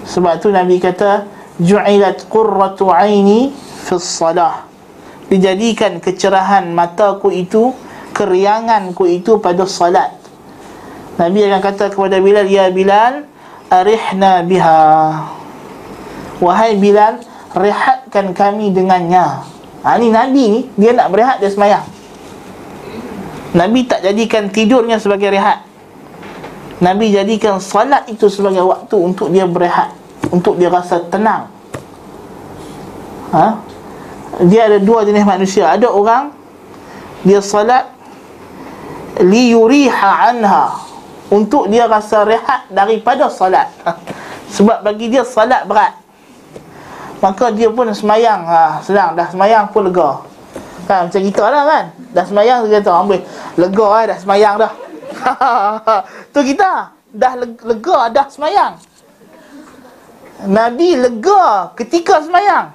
Sebab 0.08 0.38
tu 0.40 0.54
Nabi 0.54 0.78
kata 0.78 1.26
ju'ilat 1.58 2.30
qurratu 2.30 2.94
aini 2.94 3.52
fi 3.58 3.98
salah. 3.98 4.70
Dijadikan 5.28 6.00
kecerahan 6.00 6.72
mataku 6.72 7.34
itu, 7.34 7.76
kerianganku 8.18 9.06
itu 9.06 9.38
pada 9.38 9.70
salat. 9.70 10.18
Nabi 11.22 11.46
akan 11.46 11.62
kata 11.62 11.94
kepada 11.94 12.18
Bilal, 12.18 12.50
"Ya 12.50 12.66
Bilal, 12.74 13.30
arihna 13.70 14.42
biha." 14.42 14.82
Wahai 16.42 16.78
Bilal, 16.78 17.22
rehatkan 17.54 18.34
kami 18.34 18.74
dengannya. 18.74 19.46
Ha, 19.86 19.98
ni 20.02 20.10
Nabi 20.10 20.44
ni, 20.50 20.62
dia 20.78 20.94
nak 20.98 21.14
berehat 21.14 21.38
dia 21.38 21.50
semayang. 21.54 21.86
Nabi 23.58 23.90
tak 23.90 24.06
jadikan 24.06 24.54
tidurnya 24.54 25.02
sebagai 25.02 25.34
rehat 25.34 25.66
Nabi 26.78 27.10
jadikan 27.10 27.58
salat 27.58 28.06
itu 28.06 28.30
sebagai 28.30 28.62
waktu 28.62 28.96
untuk 29.02 29.34
dia 29.34 29.50
berehat 29.50 29.98
Untuk 30.30 30.62
dia 30.62 30.70
rasa 30.70 31.02
tenang 31.10 31.50
ha? 33.34 33.58
Dia 34.46 34.70
ada 34.70 34.78
dua 34.78 35.02
jenis 35.10 35.26
manusia 35.26 35.74
Ada 35.74 35.90
orang 35.90 36.30
Dia 37.26 37.42
salat 37.42 37.97
Liyuriha 39.22 40.12
anha 40.32 40.78
Untuk 41.34 41.68
dia 41.70 41.90
rasa 41.90 42.24
rehat 42.24 42.70
daripada 42.70 43.28
salat 43.28 43.70
ha? 43.84 43.98
Sebab 44.54 44.86
bagi 44.86 45.12
dia 45.12 45.26
salat 45.28 45.66
berat 45.68 45.94
Maka 47.22 47.50
dia 47.50 47.70
pun 47.74 47.90
semayang 47.92 48.46
ha, 48.46 48.80
Sedang 48.86 49.18
dah 49.18 49.28
semayang 49.30 49.70
pun 49.74 49.90
lega 49.90 50.22
Kan 50.88 51.12
macam 51.12 51.22
kita 51.22 51.44
lah 51.50 51.64
kan 51.66 51.86
Dah 52.16 52.26
semayang 52.26 52.66
dia 52.66 52.80
kata 52.80 52.92
ambil 53.04 53.22
lega 53.58 53.88
eh 54.02 54.06
dah 54.14 54.18
semayang 54.22 54.54
dah. 54.62 54.74
tu 56.34 56.40
kita 56.46 56.94
dah 57.10 57.34
lega 57.42 58.00
dah 58.14 58.28
semayang. 58.30 58.74
Nabi 60.46 60.94
lega 60.94 61.74
ketika 61.74 62.22
semayang. 62.22 62.70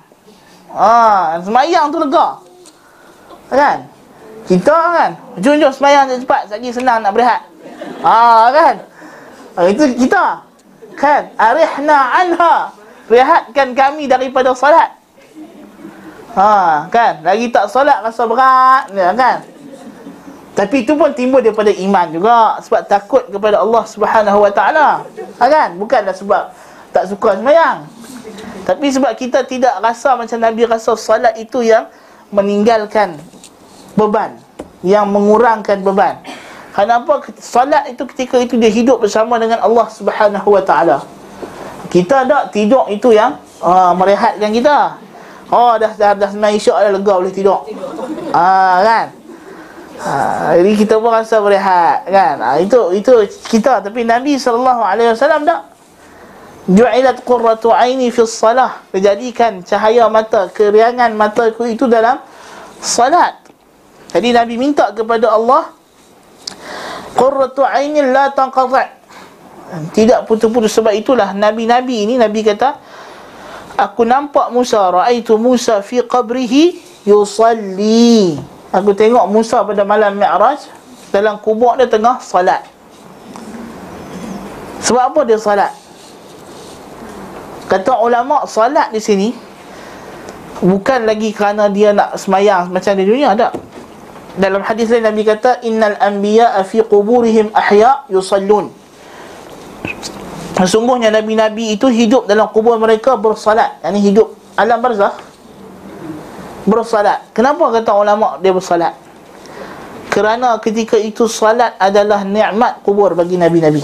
Ha, 0.74 1.38
semayang 1.46 1.94
tu 1.94 1.98
lega. 2.02 2.42
Kan? 3.52 3.86
Kita 4.42 4.74
kan, 4.74 5.10
jom-jom 5.38 5.70
semayang 5.70 6.10
cepat, 6.10 6.50
lagi 6.50 6.70
senang 6.74 6.98
nak 6.98 7.14
berehat. 7.14 7.46
Ha, 8.02 8.50
kan? 8.50 8.74
Ha, 9.54 9.60
itu 9.70 9.84
kita. 9.94 10.42
Kan? 10.98 11.30
Arihna 11.38 11.98
anha. 12.10 12.54
Rehatkan 13.06 13.74
kami 13.76 14.10
daripada 14.10 14.50
salat. 14.58 14.98
Ha, 16.34 16.88
kan? 16.90 17.22
Lagi 17.22 17.54
tak 17.54 17.70
solat 17.70 18.02
rasa 18.02 18.26
berat, 18.26 18.90
ya, 18.90 19.14
kan? 19.14 19.46
Tapi 20.52 20.84
itu 20.84 20.92
pun 20.98 21.14
timbul 21.16 21.40
daripada 21.40 21.72
iman 21.72 22.06
juga 22.12 22.60
sebab 22.60 22.84
takut 22.84 23.24
kepada 23.32 23.56
Allah 23.56 23.84
Subhanahu 23.88 24.38
Wa 24.44 24.52
Taala. 24.52 24.88
Ha, 25.38 25.44
kan? 25.48 25.78
Bukanlah 25.78 26.12
sebab 26.12 26.52
tak 26.92 27.08
suka 27.08 27.38
sembahyang. 27.40 27.88
Tapi 28.62 28.86
sebab 28.92 29.12
kita 29.16 29.42
tidak 29.48 29.80
rasa 29.80 30.14
macam 30.14 30.38
Nabi 30.38 30.68
rasa 30.68 30.92
solat 30.94 31.34
itu 31.40 31.64
yang 31.64 31.88
meninggalkan 32.30 33.16
beban, 33.94 34.36
yang 34.84 35.08
mengurangkan 35.08 35.80
beban. 35.82 36.20
Kenapa 36.72 37.20
solat 37.36 37.92
itu 37.92 38.02
ketika 38.16 38.40
itu 38.40 38.56
dia 38.56 38.72
hidup 38.72 39.04
bersama 39.04 39.36
dengan 39.36 39.60
Allah 39.60 39.86
Subhanahu 39.92 40.48
Wa 40.56 40.62
Taala. 40.64 40.98
Kita 41.92 42.24
tak 42.24 42.56
tidur 42.56 42.88
itu 42.88 43.12
yang 43.12 43.36
uh, 43.60 43.92
merehatkan 43.92 44.48
kita. 44.48 44.96
Oh 45.52 45.76
dah 45.76 45.92
dah 45.92 46.16
dah 46.16 46.30
semai 46.32 46.56
isyak 46.56 46.72
dah 46.72 46.92
lega 46.96 47.12
boleh 47.12 47.28
tidur. 47.28 47.68
Ah 48.32 48.80
kan? 48.80 49.06
Ha, 50.02 50.12
jadi 50.58 50.72
kita 50.80 50.94
pun 50.96 51.12
rasa 51.12 51.44
berehat 51.44 52.08
kan. 52.08 52.40
Ha, 52.40 52.48
itu 52.64 52.96
itu 52.96 53.12
kita 53.52 53.84
tapi 53.84 54.08
Nabi 54.08 54.40
sallallahu 54.40 54.80
alaihi 54.80 55.12
wasallam 55.12 55.44
tak 55.44 55.72
Ju'ilat 56.70 57.26
qurratu 57.26 57.74
aini 57.74 58.14
fi 58.14 58.22
salah. 58.22 58.86
Dijadikan 58.94 59.66
cahaya 59.66 60.06
mata, 60.06 60.46
keriangan 60.46 61.10
mataku 61.10 61.66
itu 61.66 61.90
dalam 61.90 62.22
salat. 62.78 63.41
Jadi 64.12 64.28
Nabi 64.36 64.54
minta 64.60 64.92
kepada 64.92 65.32
Allah 65.32 65.72
qurratu 67.16 67.64
aini 67.64 68.04
la 68.04 68.28
tanqati'. 68.32 69.02
Tidak 69.72 70.28
putus-putus 70.28 70.68
sebab 70.68 70.92
itulah 70.92 71.32
nabi-nabi 71.32 72.04
ini 72.04 72.20
Nabi 72.20 72.44
kata 72.44 72.76
Aku 73.80 74.04
nampak 74.04 74.52
Musa 74.52 74.92
Ra'aitu 74.92 75.40
Musa 75.40 75.80
fi 75.80 76.04
qabrihi 76.04 76.76
Yusalli 77.08 78.36
Aku 78.68 78.92
tengok 78.92 79.24
Musa 79.32 79.64
pada 79.64 79.80
malam 79.88 80.12
Mi'raj 80.12 80.68
Dalam 81.08 81.40
kubur 81.40 81.72
dia 81.80 81.88
tengah 81.88 82.20
salat 82.20 82.68
Sebab 84.84 85.16
apa 85.16 85.20
dia 85.24 85.40
salat? 85.40 85.72
Kata 87.72 87.96
ulama' 88.04 88.44
salat 88.44 88.92
di 88.92 89.00
sini 89.00 89.32
Bukan 90.60 91.08
lagi 91.08 91.32
kerana 91.32 91.72
dia 91.72 91.96
nak 91.96 92.20
semayang 92.20 92.68
Macam 92.68 92.92
di 92.92 93.08
dunia 93.08 93.32
tak 93.32 93.56
Dalam 94.32 94.64
hadis 94.64 94.88
lain 94.88 95.04
Nabi 95.04 95.28
kata 95.28 95.60
Innal 95.66 96.00
anbiya'a 96.00 96.64
fi 96.64 96.80
quburihim 96.80 97.52
ahya' 97.52 98.08
yusallun. 98.08 98.72
Sesungguhnya 100.62 101.10
Nabi-Nabi 101.10 101.74
itu 101.74 101.90
hidup 101.90 102.30
dalam 102.30 102.46
kubur 102.54 102.78
mereka 102.78 103.18
bersalat 103.18 103.82
Yang 103.82 103.92
ini 103.98 104.00
hidup 104.12 104.28
alam 104.54 104.78
barzah 104.78 105.10
Bersalat 106.68 107.34
Kenapa 107.34 107.72
kata 107.72 107.90
ulama 107.98 108.38
dia 108.38 108.54
bersalat? 108.54 108.94
Kerana 110.12 110.60
ketika 110.60 111.00
itu 111.00 111.24
salat 111.24 111.72
adalah 111.80 112.20
ni'mat 112.20 112.84
kubur 112.84 113.16
bagi 113.16 113.40
Nabi-Nabi. 113.40 113.80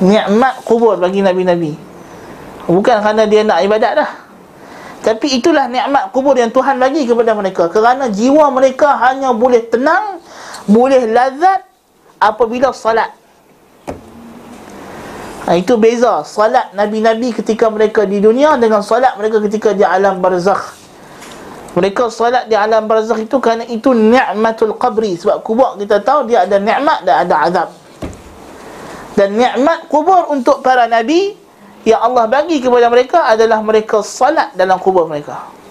Ni'mat 0.00 0.64
kubur 0.64 0.96
bagi 0.96 1.20
Nabi-Nabi. 1.20 1.76
Bukan 2.72 2.96
kerana 3.04 3.28
dia 3.28 3.44
nak 3.44 3.60
ibadat 3.60 4.00
dah 4.00 4.10
Tapi 5.02 5.34
itulah 5.34 5.66
ni'mat 5.66 6.14
kubur 6.14 6.38
yang 6.38 6.54
Tuhan 6.54 6.78
bagi 6.78 7.02
kepada 7.10 7.34
mereka. 7.34 7.66
Kerana 7.66 8.06
jiwa 8.06 8.54
mereka 8.54 8.94
hanya 9.02 9.34
boleh 9.34 9.66
tenang 9.66 10.22
Boleh 10.70 11.10
lazat 11.10 11.66
Apabila 12.22 12.70
salat. 12.70 13.10
Ha, 15.42 15.58
Itu 15.58 15.74
beza 15.74 16.22
Salat 16.22 16.70
Nabi-Nabi 16.70 17.34
ketika 17.34 17.66
mereka 17.66 18.06
di 18.06 18.22
dunia 18.22 18.54
Dengan 18.62 18.78
salat 18.86 19.18
mereka 19.18 19.42
ketika 19.42 19.74
di 19.74 19.82
alam 19.82 20.22
barzakh. 20.22 20.78
Mereka 21.74 22.06
salat 22.14 22.46
di 22.46 22.54
alam 22.54 22.86
barzakh 22.86 23.26
itu 23.26 23.42
Kerana 23.42 23.66
itu 23.66 23.90
ni'matul 23.90 24.78
qabri. 24.78 25.18
Sebab 25.18 25.42
kubur 25.42 25.74
kita 25.82 25.98
tahu 25.98 26.30
dia 26.30 26.46
ada 26.46 26.62
ni'mat 26.62 27.02
dan 27.02 27.26
ada 27.26 27.34
azab. 27.42 27.68
Dan 29.18 29.34
ni'mat 29.34 29.90
kubur 29.90 30.30
untuk 30.30 30.62
para 30.62 30.86
Nabi 30.86 31.41
Yang 31.82 32.00
Allah 32.00 32.24
bagi 32.30 32.62
kepada 32.62 32.86
mereka 32.86 33.26
adalah 33.26 33.58
mereka 33.58 34.00
salat 34.06 34.54
dalam 34.54 34.78
kubur 34.78 35.10
mereka 35.10 35.62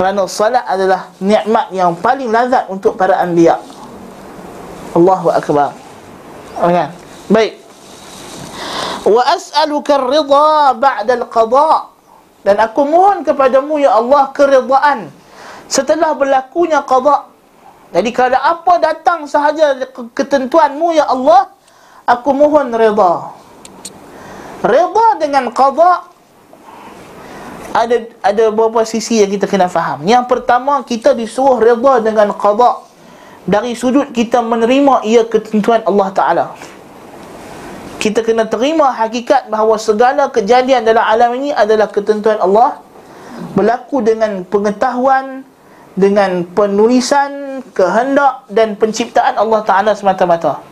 kerana 0.00 0.24
salat 0.24 0.64
adalah 0.64 1.12
nikmat 1.20 1.68
yang 1.76 1.92
paling 1.92 2.32
lazat 2.32 2.64
untuk 2.72 2.96
para 2.96 3.20
anbiya. 3.20 3.60
Allahu 4.96 5.28
akbar. 5.28 5.76
Kan? 6.56 6.88
Baik. 7.28 7.60
Wa 9.04 9.22
as'aluka 9.36 10.00
ar-ridha 10.00 10.72
ba'da 10.72 11.12
al-qada. 11.20 11.92
Dan 12.40 12.56
aku 12.64 12.80
mohon 12.88 13.20
kepadamu 13.20 13.76
ya 13.76 14.00
Allah 14.00 14.32
keridaan 14.32 15.12
setelah 15.68 16.16
berlakunya 16.16 16.80
qada. 16.88 17.28
Jadi 17.92 18.08
kalau 18.16 18.40
apa 18.40 18.80
datang 18.80 19.28
sahaja 19.28 19.76
ketentuanmu 20.16 20.96
ya 20.96 21.12
Allah, 21.12 21.52
aku 22.08 22.32
mohon 22.32 22.72
redha. 22.72 23.36
Redha 24.60 25.08
dengan 25.16 25.48
qada 25.52 26.04
ada 27.70 27.96
ada 28.20 28.42
beberapa 28.50 28.82
sisi 28.82 29.22
yang 29.22 29.30
kita 29.30 29.46
kena 29.46 29.70
faham. 29.70 30.02
Yang 30.04 30.26
pertama, 30.26 30.82
kita 30.82 31.14
disuruh 31.14 31.62
redha 31.62 32.02
dengan 32.02 32.34
qada 32.34 32.84
dari 33.46 33.72
sudut 33.72 34.12
kita 34.12 34.42
menerima 34.44 35.06
ia 35.06 35.24
ketentuan 35.24 35.80
Allah 35.86 36.08
Taala. 36.12 36.46
Kita 38.00 38.24
kena 38.24 38.48
terima 38.48 38.92
hakikat 38.96 39.52
bahawa 39.52 39.76
segala 39.76 40.32
kejadian 40.32 40.88
dalam 40.88 41.04
alam 41.04 41.36
ini 41.36 41.52
adalah 41.52 41.88
ketentuan 41.88 42.40
Allah 42.40 42.80
berlaku 43.52 44.00
dengan 44.00 44.44
pengetahuan 44.44 45.44
dengan 45.96 46.48
penulisan 46.48 47.60
kehendak 47.76 48.48
dan 48.48 48.76
penciptaan 48.76 49.36
Allah 49.36 49.60
Taala 49.64 49.92
semata-mata. 49.92 50.69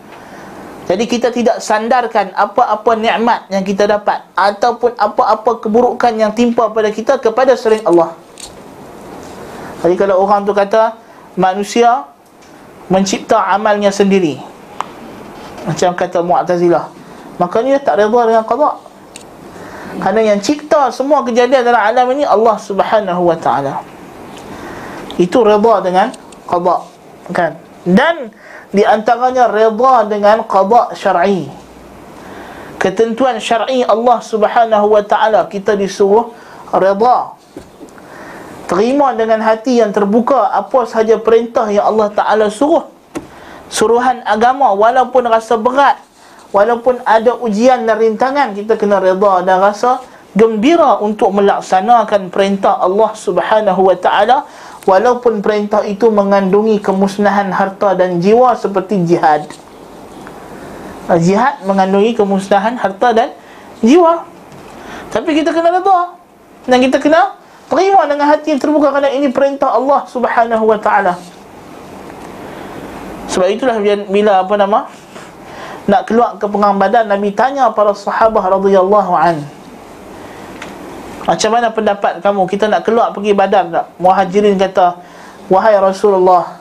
Jadi 0.89 1.05
kita 1.05 1.28
tidak 1.28 1.61
sandarkan 1.61 2.32
apa-apa 2.32 2.97
nikmat 2.97 3.45
yang 3.53 3.61
kita 3.61 3.84
dapat 3.84 4.24
ataupun 4.32 4.97
apa-apa 4.97 5.61
keburukan 5.61 6.16
yang 6.16 6.32
timpa 6.32 6.72
pada 6.72 6.89
kita 6.89 7.20
kepada 7.20 7.53
selain 7.61 7.84
Allah. 7.84 8.16
Jadi 9.84 9.95
kalau 10.01 10.24
orang 10.24 10.49
tu 10.49 10.57
kata 10.57 10.97
manusia 11.36 12.09
mencipta 12.89 13.36
amalnya 13.53 13.93
sendiri. 13.93 14.41
Macam 15.68 15.93
kata 15.93 16.24
Mu'tazilah. 16.24 16.89
Makanya 17.36 17.76
dia 17.76 17.80
tak 17.84 18.01
redha 18.01 18.20
dengan 18.24 18.45
qada. 18.49 18.80
Kerana 20.01 20.20
yang 20.24 20.41
cipta 20.41 20.89
semua 20.89 21.20
kejadian 21.20 21.68
dalam 21.68 21.84
alam 21.84 22.07
ini 22.16 22.24
Allah 22.24 22.57
Subhanahu 22.57 23.28
wa 23.28 23.36
taala. 23.36 23.84
Itu 25.20 25.45
redha 25.45 25.74
dengan 25.84 26.09
qada. 26.49 26.80
Kan? 27.36 27.61
Dan 27.84 28.32
di 28.68 28.84
antaranya 28.84 29.48
redha 29.48 30.04
dengan 30.04 30.44
qada 30.44 30.92
syar'i. 30.92 31.48
Ketentuan 32.78 33.40
syar'i 33.42 33.82
Allah 33.82 34.18
Subhanahu 34.22 34.94
wa 34.94 35.02
taala 35.02 35.48
kita 35.48 35.74
disuruh 35.74 36.30
redha 36.70 37.34
terima 38.68 39.16
dengan 39.16 39.40
hati 39.40 39.80
yang 39.80 39.90
terbuka 39.90 40.52
apa 40.52 40.84
sahaja 40.84 41.16
perintah 41.16 41.66
yang 41.72 41.88
Allah 41.88 42.12
taala 42.12 42.46
suruh. 42.52 42.84
Suruhan 43.68 44.24
agama 44.24 44.72
walaupun 44.72 45.28
rasa 45.28 45.60
berat 45.60 46.00
walaupun 46.52 47.04
ada 47.04 47.36
ujian 47.36 47.84
dan 47.84 48.00
rintangan 48.00 48.56
kita 48.56 48.80
kena 48.80 48.96
redha 49.00 49.44
dan 49.44 49.60
rasa 49.60 50.00
gembira 50.32 51.00
untuk 51.00 51.32
melaksanakan 51.32 52.28
perintah 52.28 52.80
Allah 52.80 53.10
Subhanahu 53.16 53.80
wa 53.92 53.96
taala 53.96 54.44
walaupun 54.89 55.45
perintah 55.45 55.84
itu 55.84 56.09
mengandungi 56.09 56.80
kemusnahan 56.80 57.53
harta 57.53 57.93
dan 57.93 58.24
jiwa 58.24 58.57
seperti 58.57 59.05
jihad. 59.05 59.45
Ah, 61.05 61.20
jihad 61.20 61.61
mengandungi 61.68 62.16
kemusnahan 62.16 62.80
harta 62.80 63.12
dan 63.12 63.36
jiwa. 63.84 64.24
Tapi 65.12 65.36
kita 65.36 65.53
kena 65.53 65.76
redha 65.76 66.16
dan 66.64 66.78
kita 66.80 66.97
kena 66.97 67.36
terima 67.68 68.09
dengan 68.09 68.32
hati 68.32 68.57
yang 68.57 68.61
terbuka 68.61 68.89
kerana 68.89 69.12
ini 69.12 69.28
perintah 69.28 69.76
Allah 69.76 70.09
Subhanahu 70.09 70.64
wa 70.64 70.80
taala. 70.80 71.20
Sebab 73.28 73.49
itulah 73.53 73.76
bila 74.09 74.41
apa 74.41 74.55
nama 74.57 74.89
nak 75.84 76.09
keluar 76.09 76.41
ke 76.41 76.49
perang 76.49 76.80
badan 76.80 77.12
Nabi 77.12 77.32
tanya 77.36 77.68
para 77.76 77.93
sahabat 77.93 78.41
radhiyallahu 78.41 79.12
anhu 79.12 79.57
macam 81.29 81.51
mana 81.53 81.68
pendapat 81.68 82.24
kamu? 82.24 82.49
Kita 82.49 82.72
nak 82.72 82.89
keluar 82.89 83.12
pergi 83.12 83.37
badar 83.37 83.68
tak? 83.68 83.87
Muhajirin 84.01 84.57
kata, 84.57 84.97
Wahai 85.53 85.76
Rasulullah, 85.76 86.57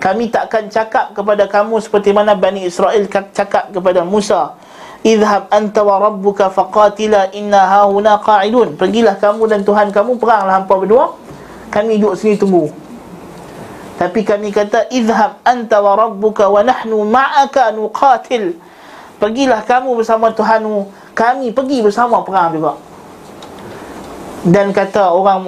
kami 0.00 0.32
takkan 0.32 0.72
cakap 0.72 1.12
kepada 1.12 1.44
kamu 1.44 1.76
seperti 1.84 2.16
mana 2.16 2.32
Bani 2.32 2.64
Israel 2.64 3.04
cakap 3.12 3.68
kepada 3.68 4.00
Musa. 4.08 4.56
Idhab 5.04 5.52
anta 5.52 5.84
wa 5.84 6.00
rabbuka 6.00 6.48
faqatila 6.48 7.28
inna 7.36 7.68
hauna 7.68 8.16
qa'idun. 8.24 8.80
Pergilah 8.80 9.20
kamu 9.20 9.44
dan 9.52 9.60
Tuhan 9.68 9.92
kamu 9.92 10.16
peranglah 10.16 10.64
hampa 10.64 10.80
berdua. 10.80 11.20
Kami 11.68 12.00
duduk 12.00 12.16
sini 12.16 12.40
tunggu. 12.40 12.72
Tapi 14.00 14.24
kami 14.24 14.48
kata 14.48 14.88
idhab 14.88 15.44
anta 15.44 15.76
wa 15.84 15.92
rabbuka 15.92 16.48
wa 16.48 16.64
nahnu 16.64 17.04
ma'aka 17.04 17.68
nuqatil. 17.76 18.56
Pergilah 19.20 19.60
kamu 19.68 19.92
bersama 19.92 20.32
Tuhanmu. 20.32 20.88
Kami 21.12 21.52
pergi 21.52 21.84
bersama 21.84 22.24
perang 22.24 22.56
juga 22.56 22.72
dan 24.46 24.72
kata 24.72 25.12
orang 25.12 25.44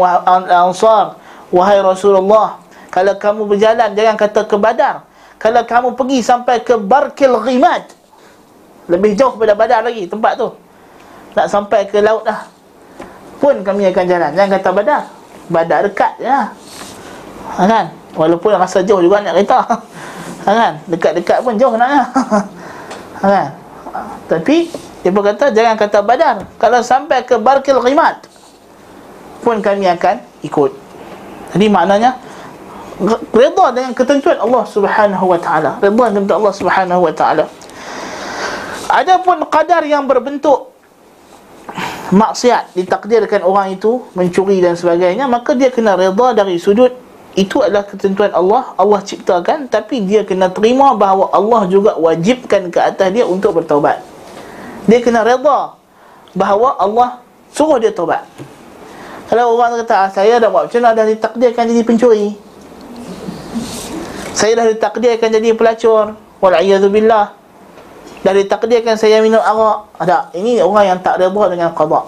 Ansar 0.49 1.17
wahai 1.49 1.81
Rasulullah 1.81 2.63
kalau 2.93 3.17
kamu 3.17 3.49
berjalan 3.49 3.97
jangan 3.97 4.17
kata 4.21 4.45
ke 4.45 4.57
Badar. 4.61 5.09
Kalau 5.41 5.65
kamu 5.65 5.97
pergi 5.97 6.21
sampai 6.21 6.61
ke 6.61 6.77
Barkil 6.77 7.33
Ghimad 7.41 7.89
lebih 8.93 9.17
jauh 9.17 9.33
daripada 9.41 9.57
Badar 9.57 9.81
lagi 9.89 10.05
tempat 10.05 10.37
tu. 10.37 10.53
Nak 11.33 11.49
sampai 11.49 11.89
ke 11.89 12.05
laut 12.05 12.29
dah. 12.29 12.45
Pun 13.41 13.65
kami 13.65 13.89
akan 13.89 14.05
jalan. 14.05 14.31
Jangan 14.37 14.51
kata 14.61 14.69
Badar. 14.77 15.03
Badar 15.49 15.81
dekat 15.89 16.13
je 16.21 16.29
ha, 16.29 17.63
kan? 17.65 17.87
Walaupun 18.13 18.53
rasa 18.61 18.85
jauh 18.85 19.01
juga 19.01 19.25
nak 19.25 19.41
kereta. 19.41 19.61
Ha, 20.43 20.51
kan? 20.51 20.75
Dekat-dekat 20.91 21.39
pun 21.47 21.55
jauh 21.55 21.79
nak. 21.79 22.13
Ha, 23.23 23.25
kan? 23.25 23.49
Tapi 24.29 24.69
dia 25.01 25.11
pun 25.15 25.25
kata 25.25 25.49
jangan 25.49 25.81
kata 25.81 26.05
Badar. 26.05 26.37
Kalau 26.61 26.85
sampai 26.85 27.25
ke 27.25 27.41
Barkil 27.41 27.81
Ghimad 27.81 28.32
pun 29.43 29.59
kami 29.59 29.91
akan 29.91 30.23
ikut. 30.47 30.71
Jadi 31.53 31.67
maknanya 31.69 32.17
redha 33.35 33.67
dengan 33.75 33.93
ketentuan 33.93 34.39
Allah 34.39 34.65
Subhanahu 34.65 35.27
wa 35.27 35.39
taala. 35.43 35.77
Redha 35.83 36.05
dengan 36.15 36.39
Allah 36.39 36.55
Subhanahu 36.55 37.03
wa 37.03 37.13
taala. 37.13 37.45
Adapun 38.87 39.43
qadar 39.51 39.83
yang 39.85 40.07
berbentuk 40.07 40.73
maksiat 42.13 42.77
ditakdirkan 42.77 43.41
orang 43.41 43.73
itu 43.73 44.05
mencuri 44.13 44.61
dan 44.61 44.77
sebagainya 44.77 45.25
maka 45.25 45.57
dia 45.57 45.73
kena 45.73 45.97
redha 45.97 46.37
dari 46.37 46.61
sudut 46.61 46.93
itu 47.33 47.65
adalah 47.65 47.89
ketentuan 47.89 48.29
Allah 48.37 48.77
Allah 48.77 49.01
ciptakan 49.01 49.65
tapi 49.73 50.05
dia 50.05 50.21
kena 50.21 50.53
terima 50.53 50.93
bahawa 50.93 51.33
Allah 51.33 51.65
juga 51.73 51.97
wajibkan 51.97 52.69
ke 52.69 52.77
atas 52.77 53.09
dia 53.17 53.25
untuk 53.25 53.57
bertaubat 53.57 54.05
dia 54.85 55.01
kena 55.01 55.25
redha 55.25 55.73
bahawa 56.37 56.77
Allah 56.77 57.25
suruh 57.57 57.81
dia 57.81 57.97
taubat 57.97 58.29
kalau 59.33 59.57
orang 59.57 59.81
kata 59.81 59.97
ah, 59.97 60.09
saya 60.13 60.37
dah 60.37 60.53
buat 60.53 60.69
macam 60.69 60.85
mana 60.85 60.93
dah 60.93 61.09
ditakdirkan 61.09 61.65
jadi 61.65 61.81
pencuri. 61.89 62.37
Saya 64.37 64.61
dah 64.61 64.69
ditakdirkan 64.69 65.33
jadi 65.33 65.57
pelacur. 65.57 66.21
Wal'iyadzubillah. 66.45 67.33
Dah 68.29 68.35
ditakdirkan 68.37 69.01
saya 69.01 69.25
minum 69.25 69.41
arak. 69.41 69.89
Ada. 69.97 70.37
Ini 70.37 70.61
orang 70.61 70.85
yang 70.85 70.99
tak 71.01 71.17
redha 71.17 71.45
dengan 71.49 71.73
qada. 71.73 72.05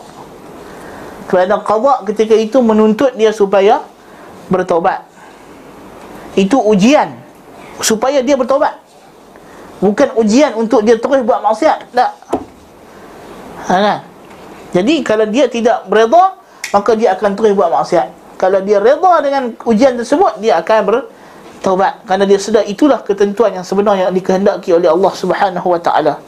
Kerana 1.25 1.65
qada 1.65 2.05
ketika 2.13 2.37
itu 2.37 2.61
menuntut 2.61 3.17
dia 3.17 3.33
supaya 3.33 3.81
bertobat. 4.53 5.09
Itu 6.37 6.61
ujian 6.61 7.25
supaya 7.81 8.21
dia 8.21 8.37
bertobat. 8.37 8.85
Bukan 9.81 10.13
ujian 10.21 10.53
untuk 10.61 10.85
dia 10.85 11.01
terus 11.01 11.25
buat 11.25 11.41
maksiat. 11.41 11.89
Tak. 11.89 12.11
Ha, 13.65 13.75
kan? 13.81 13.99
Jadi 14.77 15.01
kalau 15.01 15.25
dia 15.25 15.49
tidak 15.49 15.89
bereda 15.89 16.44
maka 16.75 16.99
dia 16.99 17.15
akan 17.15 17.39
terus 17.39 17.55
buat 17.55 17.71
maksiat. 17.71 18.35
Kalau 18.35 18.59
dia 18.67 18.83
redha 18.83 19.15
dengan 19.23 19.55
ujian 19.63 19.95
tersebut, 19.95 20.43
dia 20.43 20.59
akan 20.59 20.79
bertaubat 20.91 22.03
kerana 22.03 22.27
dia 22.27 22.43
sedar 22.43 22.67
itulah 22.67 22.99
ketentuan 23.07 23.55
yang 23.55 23.63
sebenar 23.63 23.95
yang 23.95 24.11
dikehendaki 24.11 24.75
oleh 24.75 24.91
Allah 24.91 25.13
Subhanahu 25.15 25.71
wa 25.71 25.79
taala. 25.79 26.19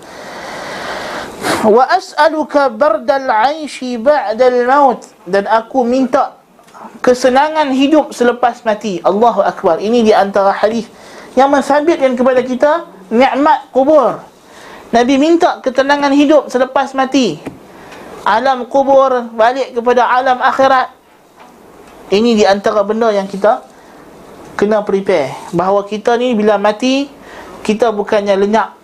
Wa 1.67 1.85
as'aluka 1.91 2.71
bardal 2.71 3.27
'aishi 3.27 3.99
ba'dal 3.99 4.71
maut 4.71 5.03
dan 5.27 5.51
aku 5.51 5.83
minta 5.83 6.39
kesenangan 7.03 7.75
hidup 7.75 8.15
selepas 8.15 8.63
mati. 8.63 9.03
Allahu 9.03 9.43
akbar. 9.43 9.83
Ini 9.83 10.07
di 10.07 10.15
antara 10.15 10.55
hadis 10.55 10.87
yang 11.35 11.51
mensabitkan 11.51 12.15
kepada 12.15 12.41
kita 12.47 12.73
nikmat 13.13 13.71
kubur 13.71 14.19
Nabi 14.91 15.21
minta 15.21 15.61
ketenangan 15.61 16.11
hidup 16.17 16.49
selepas 16.49 16.97
mati 16.97 17.39
Alam 18.27 18.67
kubur 18.67 19.31
balik 19.39 19.71
kepada 19.71 20.11
alam 20.11 20.43
akhirat. 20.43 20.91
Ini 22.11 22.35
di 22.35 22.43
antara 22.43 22.83
benda 22.83 23.15
yang 23.15 23.31
kita 23.31 23.63
Kena 24.59 24.83
prepare. 24.83 25.31
Bahawa 25.55 25.87
kita 25.87 26.19
ni 26.19 26.35
bila 26.35 26.59
mati 26.59 27.07
Kita 27.63 27.95
bukannya 27.95 28.35
lenyap. 28.35 28.75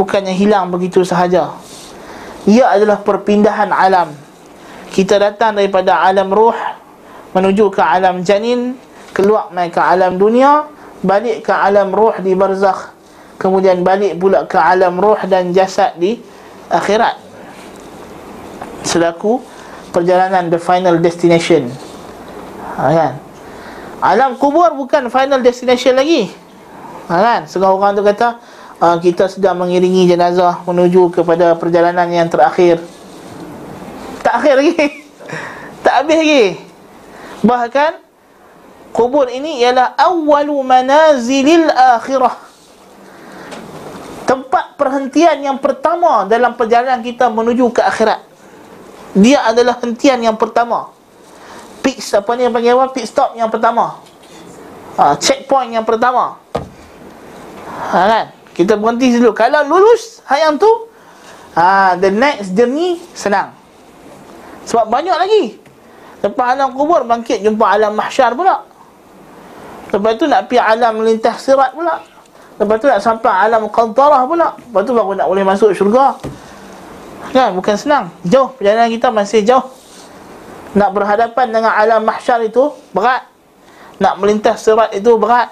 Bukannya 0.00 0.32
hilang 0.32 0.72
begitu 0.72 1.04
sahaja. 1.04 1.56
Ia 2.48 2.72
adalah 2.72 3.04
perpindahan 3.04 3.68
alam. 3.68 4.16
Kita 4.96 5.20
datang 5.20 5.60
daripada 5.60 6.00
alam 6.00 6.32
ruh 6.32 6.56
Menuju 7.36 7.68
ke 7.68 7.84
alam 7.84 8.24
janin 8.24 8.80
Keluar 9.12 9.52
naik 9.52 9.76
ke 9.76 9.80
alam 9.80 10.16
dunia 10.16 10.72
Balik 11.04 11.44
ke 11.44 11.52
alam 11.52 11.92
ruh 11.92 12.16
di 12.24 12.32
barzakh. 12.32 12.96
Kemudian 13.36 13.84
balik 13.84 14.16
pula 14.16 14.48
ke 14.48 14.56
alam 14.56 14.96
roh 14.96 15.20
dan 15.28 15.52
jasad 15.52 16.00
di 16.00 16.16
akhirat 16.72 17.25
Selaku 18.86 19.42
perjalanan 19.90 20.46
the 20.46 20.62
final 20.62 20.96
destination 21.02 21.68
ha, 22.78 22.88
kan? 22.94 23.12
Alam 23.98 24.38
kubur 24.38 24.70
bukan 24.78 25.10
final 25.10 25.42
destination 25.42 25.98
lagi 25.98 26.30
ha, 27.10 27.14
kan? 27.18 27.40
Setengah 27.50 27.74
orang 27.74 27.98
tu 27.98 28.06
kata 28.06 28.38
uh, 28.78 28.96
Kita 29.02 29.26
sedang 29.26 29.58
mengiringi 29.58 30.06
jenazah 30.06 30.62
menuju 30.62 31.10
kepada 31.10 31.58
perjalanan 31.58 32.06
yang 32.08 32.30
terakhir 32.30 32.78
Tak 34.22 34.32
akhir 34.38 34.54
lagi 34.62 34.74
Tak 35.84 35.94
habis 36.02 36.16
lagi 36.22 36.44
Bahkan 37.42 38.06
Kubur 38.96 39.28
ini 39.28 39.60
ialah 39.60 39.92
awalu 39.92 40.56
manazilil 40.64 41.68
akhirah 41.68 42.32
tempat 44.24 44.72
perhentian 44.80 45.36
yang 45.44 45.60
pertama 45.60 46.24
dalam 46.24 46.56
perjalanan 46.56 47.04
kita 47.04 47.28
menuju 47.28 47.76
ke 47.76 47.84
akhirat. 47.84 48.24
Dia 49.16 49.48
adalah 49.48 49.80
hentian 49.80 50.20
yang 50.20 50.36
pertama. 50.36 50.92
Pit 51.80 51.96
apa 52.12 52.30
ni 52.36 52.44
yang 52.44 52.52
panggil 52.52 52.76
apa? 52.76 52.92
Pit 52.92 53.08
stop 53.08 53.32
yang 53.32 53.48
pertama. 53.48 53.96
Ha, 55.00 55.16
checkpoint 55.16 55.72
yang 55.72 55.88
pertama. 55.88 56.36
Ha, 57.92 57.96
kan? 58.04 58.26
Kita 58.52 58.76
berhenti 58.76 59.16
dulu. 59.16 59.32
Kalau 59.32 59.64
lulus 59.64 60.20
hayang 60.28 60.60
tu, 60.60 60.68
ha, 61.56 61.96
the 61.96 62.12
next 62.12 62.52
journey 62.52 63.00
senang. 63.16 63.56
Sebab 64.68 64.92
banyak 64.92 65.16
lagi. 65.16 65.44
Lepas 66.20 66.56
alam 66.56 66.76
kubur 66.76 67.04
bangkit 67.08 67.40
jumpa 67.40 67.64
alam 67.76 67.96
mahsyar 67.96 68.36
pula. 68.36 68.68
Lepas 69.94 70.12
tu 70.20 70.28
nak 70.28 70.50
pergi 70.50 70.60
alam 70.60 70.92
melintas 71.00 71.40
sirat 71.40 71.72
pula. 71.72 72.02
Lepas 72.56 72.76
tu 72.80 72.86
nak 72.88 73.00
sampai 73.04 73.28
alam 73.28 73.68
qantarah 73.68 74.24
pula 74.24 74.56
Lepas 74.56 74.80
tu 74.88 74.96
baru 74.96 75.12
nak 75.12 75.28
boleh 75.28 75.44
masuk 75.44 75.76
syurga 75.76 76.16
Kan, 77.32 77.52
bukan 77.56 77.76
senang. 77.76 78.04
Jauh, 78.24 78.52
perjalanan 78.56 78.88
kita 78.88 79.08
masih 79.12 79.44
jauh. 79.44 79.66
Nak 80.76 80.92
berhadapan 80.92 81.46
dengan 81.52 81.72
alam 81.72 82.04
mahsyar 82.04 82.44
itu 82.44 82.72
Berat. 82.92 83.28
Nak 83.96 84.20
melintas 84.20 84.60
serat 84.60 84.92
itu 84.92 85.16
berat. 85.16 85.48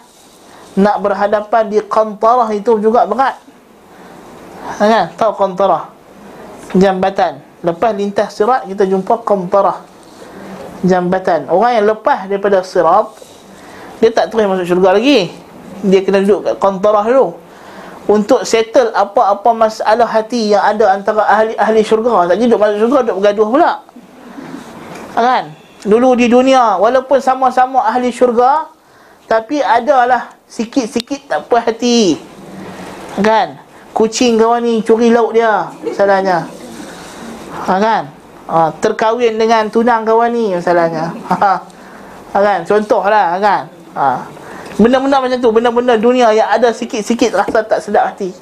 Nak 0.77 1.01
berhadapan 1.01 1.65
di 1.73 1.81
qantarah 1.81 2.53
itu 2.53 2.77
juga 2.77 3.09
berat. 3.09 3.41
Kan, 4.77 5.17
tahu 5.17 5.33
qantarah? 5.33 5.89
Jambatan. 6.77 7.41
Lepas 7.65 7.91
lintas 7.97 8.37
serat 8.37 8.69
kita 8.69 8.85
jumpa 8.85 9.25
qantarah. 9.25 9.81
Jambatan. 10.85 11.49
Orang 11.49 11.73
yang 11.73 11.87
lepas 11.89 12.29
daripada 12.29 12.61
serat 12.61 13.09
Dia 14.05 14.13
tak 14.13 14.29
terus 14.29 14.45
masuk 14.45 14.69
syurga 14.69 15.01
lagi. 15.01 15.33
Dia 15.81 16.05
kena 16.05 16.21
duduk 16.21 16.45
kat 16.45 16.57
kontorah 16.61 17.05
dulu 17.05 17.44
untuk 18.05 18.45
settle 18.45 18.93
apa-apa 18.93 19.51
masalah 19.57 20.05
hati 20.05 20.53
yang 20.53 20.61
ada 20.61 20.93
antara 20.93 21.25
ahli-ahli 21.25 21.81
syurga. 21.81 22.29
Tak 22.29 22.37
duduk 22.37 22.59
masuk 22.61 22.79
syurga 22.85 22.99
duduk 23.05 23.17
bergaduh 23.21 23.49
pula. 23.49 23.73
Kan? 25.15 25.45
Dulu 25.85 26.17
di 26.17 26.27
dunia 26.29 26.81
walaupun 26.81 27.21
sama-sama 27.21 27.85
ahli 27.85 28.09
syurga 28.09 28.69
tapi 29.25 29.61
adalah 29.61 30.37
sikit-sikit 30.49 31.29
tak 31.29 31.41
puas 31.49 31.65
hati. 31.65 32.21
Kan? 33.21 33.61
Kucing 33.95 34.37
kawan 34.37 34.65
ni 34.67 34.83
curi 34.83 35.15
lauk 35.15 35.39
dia 35.39 35.71
salahnya 35.95 36.51
ha, 37.63 37.79
kan? 37.81 38.03
Ha, 38.45 38.69
terkahwin 38.83 39.41
dengan 39.41 39.71
tunang 39.73 40.05
kawan 40.05 40.31
ni 40.35 40.53
masalahnya. 40.53 41.15
Ha, 42.35 42.43
kan? 42.43 42.67
Contohlah 42.67 43.39
kan? 43.39 43.71
Ha. 43.95 44.27
Benda-benda 44.75 45.23
macam 45.23 45.39
tu 45.39 45.51
Benda-benda 45.55 45.95
dunia 45.95 46.35
yang 46.35 46.51
ada 46.51 46.75
sikit-sikit 46.75 47.31
rasa 47.35 47.63
tak 47.63 47.79
sedap 47.79 48.11
hati. 48.15 48.35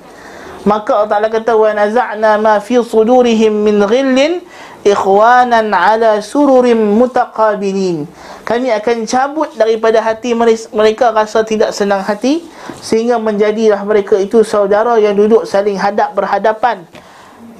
Maka 0.62 0.94
Allah 0.94 1.10
Ta'ala 1.10 1.28
kata 1.28 1.52
Wa 1.58 1.74
naza'na 1.74 2.38
ma 2.38 2.62
fi 2.62 2.78
sudurihim 2.78 3.52
min 3.52 3.82
ghillin 3.84 4.40
Ikhwanan 4.82 5.70
ala 5.70 6.18
sururim 6.18 6.98
mutaqabilin. 6.98 8.02
Kami 8.42 8.66
akan 8.74 9.06
cabut 9.06 9.54
daripada 9.54 10.02
hati 10.02 10.34
mereka 10.74 11.14
rasa 11.14 11.46
tidak 11.46 11.70
senang 11.70 12.02
hati 12.02 12.42
Sehingga 12.82 13.14
menjadilah 13.22 13.78
mereka 13.86 14.18
itu 14.18 14.42
saudara 14.42 14.98
yang 14.98 15.14
duduk 15.14 15.46
saling 15.46 15.78
hadap 15.78 16.18
berhadapan 16.18 16.82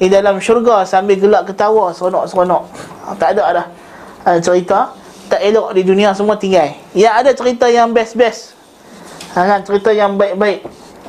Di 0.03 0.11
dalam 0.11 0.43
syurga 0.43 0.83
sambil 0.83 1.15
gelak 1.15 1.47
ketawa 1.47 1.95
seronok-seronok. 1.95 2.67
Tak 3.23 3.39
ada 3.39 3.45
dah 3.63 3.67
cerita. 4.43 4.91
Tak 5.31 5.39
elok 5.39 5.73
di 5.79 5.83
dunia 5.87 6.11
semua 6.13 6.35
tinggal. 6.35 6.75
Ya 6.91 7.15
ada 7.15 7.31
cerita 7.33 7.71
yang 7.71 7.95
best-best 7.95 8.52
kan, 9.31 9.61
cerita 9.63 9.95
yang 9.95 10.19
baik-baik 10.19 10.67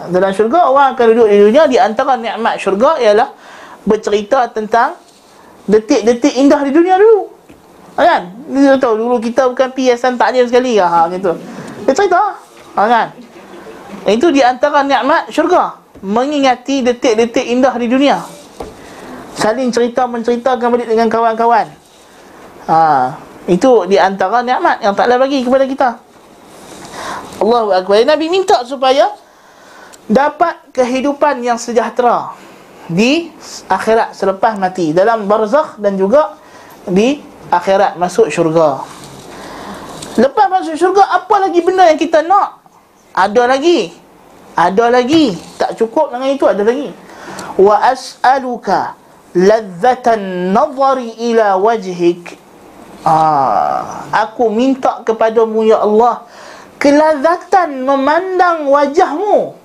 dalam 0.10 0.32
syurga 0.36 0.68
orang 0.68 0.98
akan 0.98 1.06
duduk 1.14 1.28
di 1.30 1.38
dunia 1.48 1.64
di 1.70 1.78
antara 1.80 2.18
nikmat 2.20 2.60
syurga 2.60 3.00
ialah 3.00 3.30
bercerita 3.88 4.50
tentang 4.52 4.98
detik-detik 5.70 6.34
indah 6.36 6.60
di 6.66 6.72
dunia 6.74 7.00
dulu. 7.00 7.32
Kan? 7.94 8.34
Dia 8.50 8.76
tahu 8.82 9.00
dulu 9.00 9.16
kita 9.22 9.48
bukan 9.54 9.70
piasan 9.72 10.18
taklim 10.18 10.50
sekali. 10.50 10.82
Ha 10.82 11.08
gitu 11.14 11.38
dia 11.84 11.94
cerita 11.94 12.40
ha, 12.76 12.82
kan? 12.90 13.08
Itu 14.10 14.34
di 14.34 14.42
antara 14.44 14.84
nikmat 14.84 15.30
syurga. 15.32 15.80
Mengingati 16.04 16.84
detik-detik 16.84 17.48
indah 17.48 17.72
di 17.80 17.88
dunia. 17.88 18.20
Saling 19.40 19.72
cerita 19.72 20.04
menceritakan 20.04 20.68
balik 20.76 20.88
dengan 20.92 21.08
kawan-kawan. 21.08 21.72
Ha, 22.68 22.80
itu 23.48 23.88
di 23.88 23.96
antara 23.96 24.44
nikmat 24.44 24.84
yang 24.84 24.92
taklah 24.96 25.16
bagi 25.16 25.48
kepada 25.48 25.64
kita 25.64 25.90
Allahu 27.44 27.70
Akbar. 27.76 28.04
Nabi 28.08 28.32
minta 28.32 28.64
supaya 28.64 29.12
Dapat 30.08 30.76
kehidupan 30.76 31.44
yang 31.44 31.60
sejahtera 31.60 32.36
Di 32.88 33.32
akhirat 33.72 34.16
selepas 34.16 34.56
mati. 34.60 34.92
Dalam 34.92 35.28
barzakh 35.28 35.80
dan 35.80 35.96
juga 36.00 36.36
Di 36.88 37.20
akhirat 37.52 37.96
masuk 38.00 38.28
syurga. 38.32 38.84
Lepas 40.20 40.46
masuk 40.52 40.76
syurga 40.76 41.04
Apa 41.16 41.44
lagi 41.44 41.60
benda 41.64 41.88
yang 41.88 42.00
kita 42.00 42.24
nak? 42.24 42.64
Ada 43.14 43.46
lagi. 43.46 43.94
Ada 44.54 44.90
lagi. 44.90 45.34
Tak 45.58 45.78
cukup 45.78 46.14
dengan 46.14 46.30
itu 46.34 46.46
ada 46.46 46.62
lagi. 46.66 46.90
Wa 47.58 47.94
as'aluka 47.94 48.98
Ladzatan 49.34 50.54
nazari 50.54 51.10
ila 51.34 51.58
wajhik. 51.58 52.38
Ah, 53.02 54.06
Aku 54.14 54.54
minta 54.54 55.02
kepadamu 55.02 55.66
ya 55.66 55.82
Allah 55.82 56.22
kelazatan 56.84 57.88
memandang 57.88 58.68
wajahmu. 58.68 59.56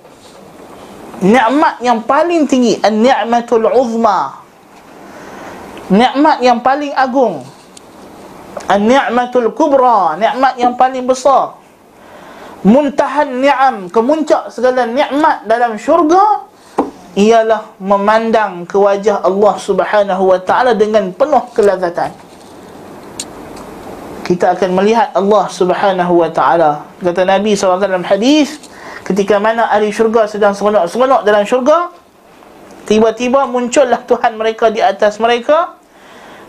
Nikmat 1.19 1.83
yang 1.83 1.99
paling 2.07 2.47
tinggi 2.47 2.79
an-ni'matul 2.79 3.67
uzma. 3.75 4.39
Nikmat 5.91 6.39
yang 6.39 6.63
paling 6.63 6.95
agung. 6.95 7.43
An-ni'matul 8.71 9.51
kubra 9.51 10.15
nikmat 10.15 10.55
yang 10.55 10.79
paling 10.79 11.03
besar. 11.03 11.59
Muntahan 12.63 13.43
ni'am 13.43 13.91
kemuncak 13.91 14.47
segala 14.47 14.87
nikmat 14.87 15.43
dalam 15.43 15.75
syurga 15.75 16.47
ialah 17.19 17.75
memandang 17.83 18.63
ke 18.63 18.79
wajah 18.79 19.19
Allah 19.27 19.55
Subhanahu 19.59 20.23
wa 20.23 20.39
taala 20.39 20.71
dengan 20.71 21.11
penuh 21.11 21.43
kelazatan 21.51 22.28
kita 24.29 24.53
akan 24.53 24.77
melihat 24.77 25.09
Allah 25.17 25.49
Subhanahu 25.49 26.21
wa 26.21 26.29
taala. 26.29 26.85
Kata 27.01 27.25
Nabi 27.25 27.57
SAW 27.57 27.81
dalam 27.81 28.05
hadis, 28.05 28.61
ketika 29.01 29.41
mana 29.41 29.65
ahli 29.73 29.89
syurga 29.89 30.29
sedang 30.29 30.53
seronok-seronok 30.53 31.25
dalam 31.25 31.49
syurga, 31.49 31.89
tiba-tiba 32.85 33.49
muncullah 33.49 34.05
Tuhan 34.05 34.37
mereka 34.37 34.69
di 34.69 34.85
atas 34.85 35.17
mereka 35.17 35.73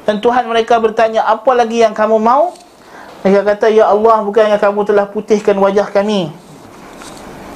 dan 0.05 0.21
Tuhan 0.21 0.45
mereka 0.45 0.77
bertanya, 0.77 1.25
"Apa 1.25 1.57
lagi 1.57 1.81
yang 1.81 1.97
kamu 1.97 2.21
mau?" 2.21 2.53
Mereka 3.25 3.49
kata, 3.49 3.73
"Ya 3.73 3.89
Allah, 3.89 4.29
bukannya 4.29 4.61
kamu 4.61 4.85
telah 4.85 5.09
putihkan 5.09 5.57
wajah 5.57 5.89
kami? 5.89 6.29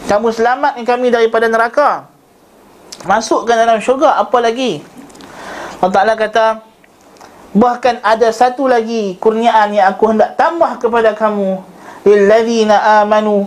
Kamu 0.09 0.33
selamatkan 0.33 0.89
kami 0.89 1.13
daripada 1.13 1.53
neraka. 1.53 2.09
Masukkan 3.05 3.61
dalam 3.61 3.77
syurga, 3.85 4.17
apa 4.17 4.41
lagi?" 4.41 4.81
Allah 5.85 5.93
Taala 5.93 6.17
kata, 6.17 6.65
Bahkan 7.55 8.03
ada 8.03 8.35
satu 8.35 8.67
lagi 8.67 9.15
kurniaan 9.23 9.71
yang 9.71 9.95
aku 9.95 10.11
hendak 10.11 10.35
tambah 10.35 10.75
kepada 10.83 11.15
kamu. 11.15 11.63
Lilladzina 12.03 13.03
amanu 13.03 13.47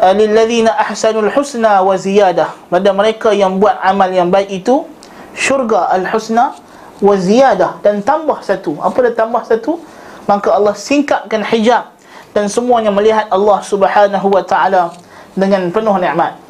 lilladzina 0.00 0.72
ahsanul 0.80 1.28
husna 1.28 1.84
wa 1.84 1.92
ziyadah. 1.94 2.56
Pada 2.72 2.90
mereka 2.96 3.36
yang 3.36 3.60
buat 3.60 3.76
amal 3.84 4.08
yang 4.08 4.32
baik 4.32 4.48
itu 4.64 4.88
syurga 5.36 5.92
al 5.92 6.08
husna 6.08 6.56
wa 7.04 7.14
ziyadah. 7.14 7.84
Dan 7.84 8.00
tambah 8.00 8.40
satu. 8.40 8.80
Apa 8.80 9.12
dah 9.12 9.14
tambah 9.14 9.44
satu? 9.44 9.76
Maka 10.24 10.56
Allah 10.56 10.72
singkapkan 10.72 11.44
hijab. 11.44 11.92
Dan 12.32 12.48
semuanya 12.48 12.88
melihat 12.88 13.28
Allah 13.28 13.60
Subhanahu 13.60 14.26
wa 14.32 14.42
taala 14.42 14.96
dengan 15.36 15.68
penuh 15.68 15.94
nikmat. 16.00 16.40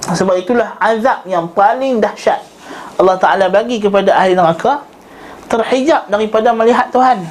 Sebab 0.00 0.36
itulah 0.36 0.76
azab 0.80 1.24
yang 1.28 1.48
paling 1.52 2.00
dahsyat 2.00 2.40
Allah 2.96 3.16
taala 3.20 3.46
bagi 3.52 3.78
kepada 3.78 4.16
ahli 4.16 4.32
neraka 4.32 4.84
terhijab 5.50 6.06
daripada 6.06 6.54
melihat 6.54 6.88
Tuhan 6.94 7.26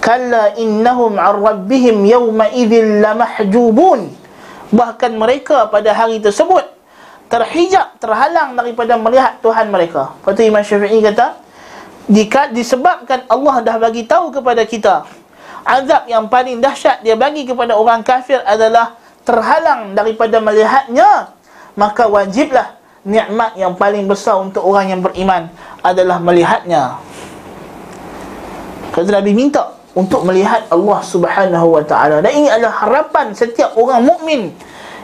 kalla 0.00 0.56
innahum 0.56 1.20
an 1.20 1.36
rabbihim 1.36 2.00
yawma 2.08 2.48
idzil 2.56 3.04
lamahjubun 3.04 4.08
bahkan 4.72 5.12
mereka 5.12 5.68
pada 5.68 5.92
hari 5.92 6.18
tersebut 6.24 6.64
terhijab 7.28 8.00
terhalang 8.00 8.56
daripada 8.56 8.96
melihat 8.96 9.36
Tuhan 9.44 9.68
mereka. 9.68 10.16
Kata 10.24 10.40
Imam 10.40 10.64
Syafi'i 10.64 11.04
kata 11.04 11.36
jika 12.08 12.48
disebabkan 12.48 13.28
Allah 13.28 13.60
dah 13.60 13.76
bagi 13.76 14.08
tahu 14.08 14.32
kepada 14.32 14.64
kita 14.64 15.04
azab 15.68 16.08
yang 16.08 16.32
paling 16.32 16.64
dahsyat 16.64 17.04
dia 17.04 17.12
bagi 17.12 17.44
kepada 17.44 17.76
orang 17.76 18.00
kafir 18.00 18.40
adalah 18.48 18.96
terhalang 19.28 19.92
daripada 19.92 20.40
melihatnya 20.40 21.36
maka 21.76 22.08
wajiblah 22.08 22.77
nikmat 23.08 23.56
yang 23.56 23.72
paling 23.72 24.04
besar 24.04 24.36
untuk 24.36 24.60
orang 24.68 24.92
yang 24.92 25.00
beriman 25.00 25.48
adalah 25.80 26.20
melihatnya. 26.20 27.00
Kata 28.92 29.08
Nabi 29.08 29.32
minta 29.32 29.72
untuk 29.96 30.28
melihat 30.28 30.68
Allah 30.68 31.00
Subhanahu 31.00 31.80
wa 31.80 31.82
taala. 31.88 32.20
Dan 32.20 32.44
ini 32.44 32.48
adalah 32.52 32.84
harapan 32.84 33.32
setiap 33.32 33.72
orang 33.80 34.04
mukmin 34.04 34.52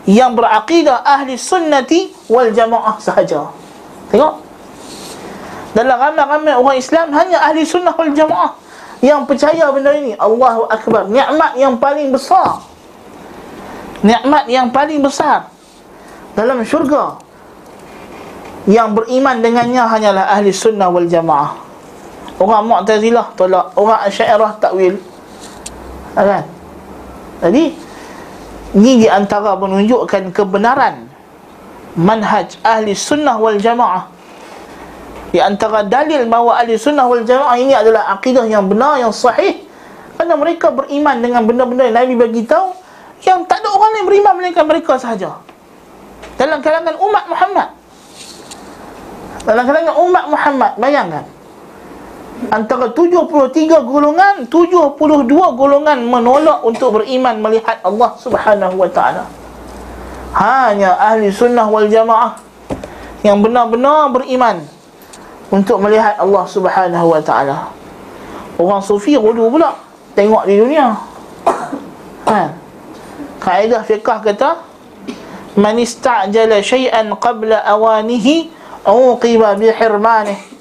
yang 0.05 0.37
berakidah 0.37 1.01
ahli 1.01 1.41
sunnati 1.41 2.13
wal 2.29 2.53
jamaah 2.53 3.01
sahaja. 3.01 3.49
Tengok. 4.13 4.45
Dalam 5.75 5.97
ramai-ramai 5.99 6.55
orang 6.55 6.77
Islam 6.79 7.11
hanya 7.17 7.41
ahli 7.41 7.65
sunnah 7.65 7.97
wal 7.97 8.13
jamaah 8.13 8.53
yang 9.01 9.25
percaya 9.25 9.73
benda 9.73 9.97
ini. 9.97 10.13
Allahu 10.21 10.69
akbar. 10.69 11.09
Nikmat 11.09 11.57
yang 11.57 11.81
paling 11.81 12.13
besar. 12.13 12.61
Nikmat 14.05 14.45
yang 14.53 14.69
paling 14.69 15.01
besar 15.01 15.49
dalam 16.37 16.61
syurga 16.67 17.24
yang 18.65 18.97
beriman 18.97 19.45
dengannya 19.45 19.85
hanyalah 19.85 20.25
ahli 20.33 20.49
sunnah 20.49 20.89
wal 20.89 21.05
jamaah. 21.05 21.61
Orang 22.41 22.67
Mu'tazilah 22.67 23.37
tolak, 23.39 23.77
orang 23.79 24.01
Asy'ariyah 24.11 24.53
takwil. 24.59 24.99
Kan? 26.17 26.45
Jadi 27.45 27.65
ini 28.75 28.93
di 29.05 29.09
antara 29.11 29.55
menunjukkan 29.55 30.35
kebenaran 30.35 31.07
manhaj 31.95 32.59
ahli 32.65 32.97
sunnah 32.97 33.39
wal 33.39 33.61
jamaah. 33.61 34.11
Di 35.31 35.39
antara 35.43 35.87
dalil 35.87 36.27
bahawa 36.27 36.65
ahli 36.65 36.75
sunnah 36.75 37.07
wal 37.07 37.23
jamaah 37.23 37.55
ini 37.61 37.77
adalah 37.77 38.11
akidah 38.17 38.49
yang 38.49 38.67
benar, 38.67 38.99
yang 38.99 39.15
sahih. 39.15 39.63
Kerana 40.15 40.35
mereka 40.39 40.71
beriman 40.71 41.21
dengan 41.21 41.43
benda-benda 41.43 41.91
yang 41.91 41.97
Nabi 41.99 42.15
bagi 42.15 42.43
tahu 42.47 42.71
yang 43.27 43.45
tak 43.47 43.61
ada 43.63 43.69
orang 43.73 43.91
lain 43.99 44.05
beriman 44.09 44.33
melainkan 44.41 44.65
mereka 44.67 44.97
sahaja. 44.97 45.39
Dalam 46.35 46.59
kalangan 46.65 46.97
umat 46.99 47.25
Muhammad. 47.31 47.84
Dalam 49.45 49.65
kalangan 49.69 49.97
umat 50.09 50.25
Muhammad, 50.33 50.73
bayangkan. 50.81 51.25
Antara 52.51 52.91
73 52.91 53.85
golongan 53.87 54.45
72 54.51 54.99
golongan 55.55 55.99
menolak 56.03 56.67
untuk 56.67 57.01
beriman 57.01 57.39
melihat 57.39 57.79
Allah 57.87 58.11
Subhanahu 58.19 58.75
wa 58.75 58.91
taala. 58.91 59.25
Hanya 60.35 60.99
ahli 60.99 61.31
sunnah 61.31 61.71
wal 61.71 61.87
jamaah 61.87 62.35
yang 63.23 63.39
benar-benar 63.39 64.11
beriman 64.11 64.67
untuk 65.49 65.79
melihat 65.79 66.19
Allah 66.19 66.45
Subhanahu 66.51 67.15
wa 67.15 67.23
taala. 67.23 67.71
Orang 68.59 68.83
sufi 68.83 69.15
gulu 69.15 69.55
pula 69.55 69.79
tengok 70.19 70.43
di 70.45 70.59
dunia. 70.59 70.99
Kan 72.27 72.65
kaedah 73.45 73.85
fiqh 73.85 74.01
kata 74.03 74.65
man 75.61 75.77
istajala 75.77 76.65
syai'an 76.65 77.13
qabla 77.21 77.61
awanihi 77.61 78.49
uqiba 78.93 79.57
bi 79.57 79.73
hirmanihi 79.73 80.55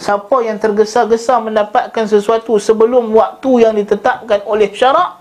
Siapa 0.00 0.40
yang 0.40 0.56
tergesa-gesa 0.56 1.40
mendapatkan 1.44 2.08
sesuatu 2.08 2.56
sebelum 2.56 3.12
waktu 3.12 3.68
yang 3.68 3.76
ditetapkan 3.76 4.44
oleh 4.48 4.72
syarak 4.72 5.20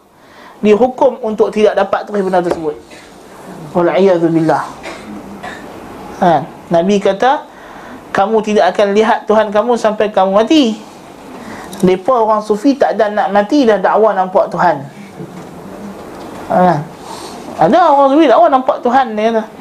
Dihukum 0.60 1.24
untuk 1.24 1.56
tidak 1.56 1.72
dapat 1.80 2.04
terus 2.04 2.20
benda 2.20 2.44
tersebut. 2.44 2.76
Wal'iyadzubillah. 3.72 4.64
Ha, 6.20 6.44
Nabi 6.68 7.00
kata 7.00 7.48
Kamu 8.12 8.44
tidak 8.44 8.76
akan 8.76 8.92
lihat 8.92 9.24
Tuhan 9.24 9.56
kamu 9.56 9.80
sampai 9.80 10.12
kamu 10.12 10.36
mati. 10.36 10.76
Mereka 11.80 12.12
orang 12.12 12.44
sufi 12.44 12.76
tak 12.76 13.00
ada 13.00 13.08
nak 13.08 13.32
mati 13.32 13.64
dah 13.64 13.80
dakwa 13.80 14.12
nampak 14.12 14.52
Tuhan. 14.52 14.84
Ha, 16.52 16.84
Ada 17.64 17.80
orang 17.96 18.10
sufi 18.12 18.26
dakwa 18.28 18.48
nampak 18.52 18.84
Tuhan 18.84 19.16
dia 19.16 19.32
kata 19.32 19.59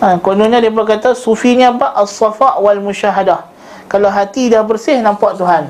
ha, 0.00 0.16
Kononnya 0.18 0.58
dia 0.58 0.72
berkata 0.72 1.12
Sufinya 1.12 1.72
apa? 1.76 1.94
As-safa 2.00 2.58
wal 2.58 2.80
musyahadah 2.80 3.50
kalau 3.90 4.06
hati 4.06 4.46
dah 4.46 4.62
bersih 4.62 5.02
nampak 5.02 5.34
Tuhan. 5.34 5.66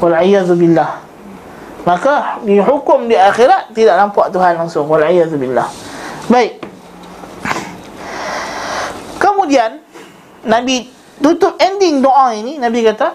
Wal'iyyazubillah 0.00 1.04
Maka 1.84 2.40
dihukum 2.44 3.08
di 3.08 3.16
akhirat 3.16 3.76
Tidak 3.76 3.92
nampak 3.92 4.32
Tuhan 4.32 4.56
langsung. 4.56 4.88
Wal'iyyazubillah 4.88 5.68
Baik. 6.32 6.64
Kemudian 9.20 9.84
Nabi 10.48 10.88
tutup 11.20 11.60
ending 11.60 12.00
doa 12.00 12.32
ini. 12.32 12.56
Nabi 12.56 12.88
kata 12.88 13.12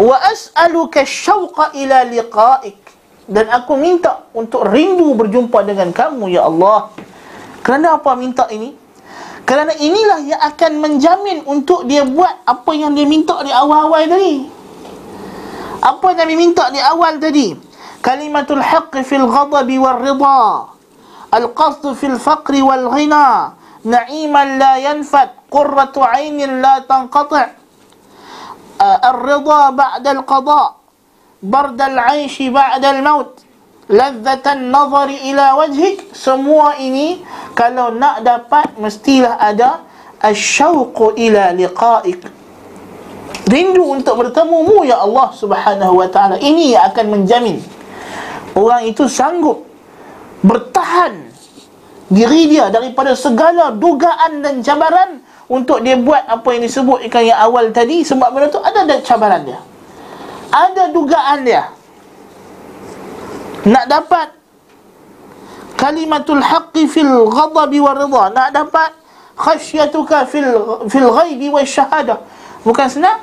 Wa 0.00 0.16
as'aluka 0.32 1.04
syawqa 1.04 1.76
ila 1.76 2.08
liqa'ik. 2.08 2.80
Dan 3.28 3.52
aku 3.52 3.76
minta 3.76 4.24
untuk 4.32 4.64
rindu 4.72 5.12
berjumpa 5.12 5.60
dengan 5.68 5.92
kamu 5.92 6.32
Ya 6.32 6.48
Allah. 6.48 6.88
Kerana 7.60 8.00
apa 8.00 8.16
minta 8.16 8.48
ini? 8.48 8.72
Kerana 9.49 9.73
inilah 9.77 10.19
yang 10.25 10.41
akan 10.41 10.71
menjamin 10.81 11.45
untuk 11.45 11.85
dia 11.85 12.01
buat 12.01 12.41
apa 12.45 12.71
yang 12.73 12.97
dia 12.97 13.05
minta 13.05 13.39
di 13.45 13.53
awal-awal 13.53 14.09
tadi. 14.09 14.49
Apa 15.85 16.05
yang 16.17 16.27
dia 16.29 16.37
minta 16.37 16.63
di 16.73 16.81
awal 16.81 17.21
tadi? 17.21 17.53
Kalimatul 18.01 18.61
haqq 18.61 19.05
fil 19.05 19.29
ghadabi 19.29 19.77
wal 19.77 20.01
rida. 20.01 20.73
Al-qasd 21.29 21.85
fil 21.93 22.17
faqri 22.17 22.65
wal 22.65 22.89
ghina. 22.89 23.53
Na'iman 23.85 24.57
la 24.57 24.81
yanfad. 24.81 25.45
Qurratu 25.49 26.01
'ainin 26.01 26.61
la 26.61 26.81
tanqati'. 26.85 27.65
الرضا 28.83 29.69
بعد 29.69 30.07
القضاء 30.07 30.75
برد 31.43 31.81
العيش 31.81 32.41
بعد 32.51 32.83
الموت 32.85 33.31
Ladzatan 33.90 34.70
nazari 34.70 35.34
ila 35.34 35.58
wajhik. 35.58 36.14
Semua 36.14 36.78
ini 36.78 37.26
Kalau 37.58 37.90
nak 37.90 38.22
dapat 38.22 38.78
Mestilah 38.78 39.34
ada 39.42 39.82
Asyauqu 40.22 41.18
ila 41.18 41.50
liqa'ik. 41.50 42.22
Rindu 43.50 43.82
untuk 43.82 44.14
bertemu 44.22 44.58
mu 44.62 44.86
Ya 44.86 45.02
Allah 45.02 45.34
subhanahu 45.34 45.98
wa 45.98 46.06
ta'ala. 46.06 46.38
Ini 46.38 46.78
yang 46.78 46.84
akan 46.94 47.06
menjamin 47.18 47.58
Orang 48.54 48.86
itu 48.86 49.10
sanggup 49.10 49.66
Bertahan 50.46 51.26
Diri 52.06 52.46
dia 52.46 52.70
daripada 52.70 53.18
segala 53.18 53.74
dugaan 53.74 54.38
dan 54.38 54.62
cabaran 54.62 55.18
Untuk 55.50 55.82
dia 55.82 55.98
buat 55.98 56.30
apa 56.30 56.46
yang 56.54 56.62
disebutkan 56.62 57.26
yang 57.26 57.42
awal 57.42 57.74
tadi. 57.74 58.06
Sebab 58.06 58.30
benda 58.30 58.54
tu 58.54 58.62
ada 58.62 58.86
cabaran 59.02 59.42
dia. 59.42 59.58
Ada 60.54 60.94
dugaan 60.94 61.42
dia 61.42 61.79
nak 63.66 63.84
dapat 63.90 64.28
kalimatul 65.76 66.40
haqqi 66.40 66.84
fil 66.88 67.28
ghadabi 67.28 67.80
war 67.80 67.96
ridha. 67.96 68.32
Nak 68.32 68.48
dapat 68.52 68.90
khasyatuka 69.36 70.28
fil 70.28 70.48
fil 70.88 71.08
ghaibi 71.08 71.48
wa 71.48 71.64
syahadah 71.64 72.20
bukan 72.64 72.88
senang? 72.88 73.20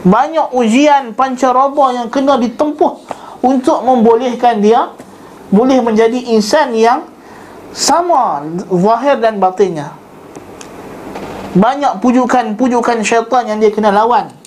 Banyak 0.00 0.56
ujian 0.56 1.12
pancaroba 1.12 1.92
yang 1.92 2.08
kena 2.08 2.40
ditempuh 2.40 2.92
untuk 3.44 3.84
membolehkan 3.84 4.58
dia 4.64 4.90
boleh 5.52 5.78
menjadi 5.84 6.34
insan 6.34 6.72
yang 6.72 7.04
sama 7.70 8.42
zahir 8.70 9.20
dan 9.20 9.38
batinnya. 9.38 9.94
Banyak 11.50 11.98
pujukan-pujukan 11.98 13.02
syaitan 13.02 13.42
yang 13.46 13.58
dia 13.58 13.74
kena 13.74 13.90
lawan 13.90 14.39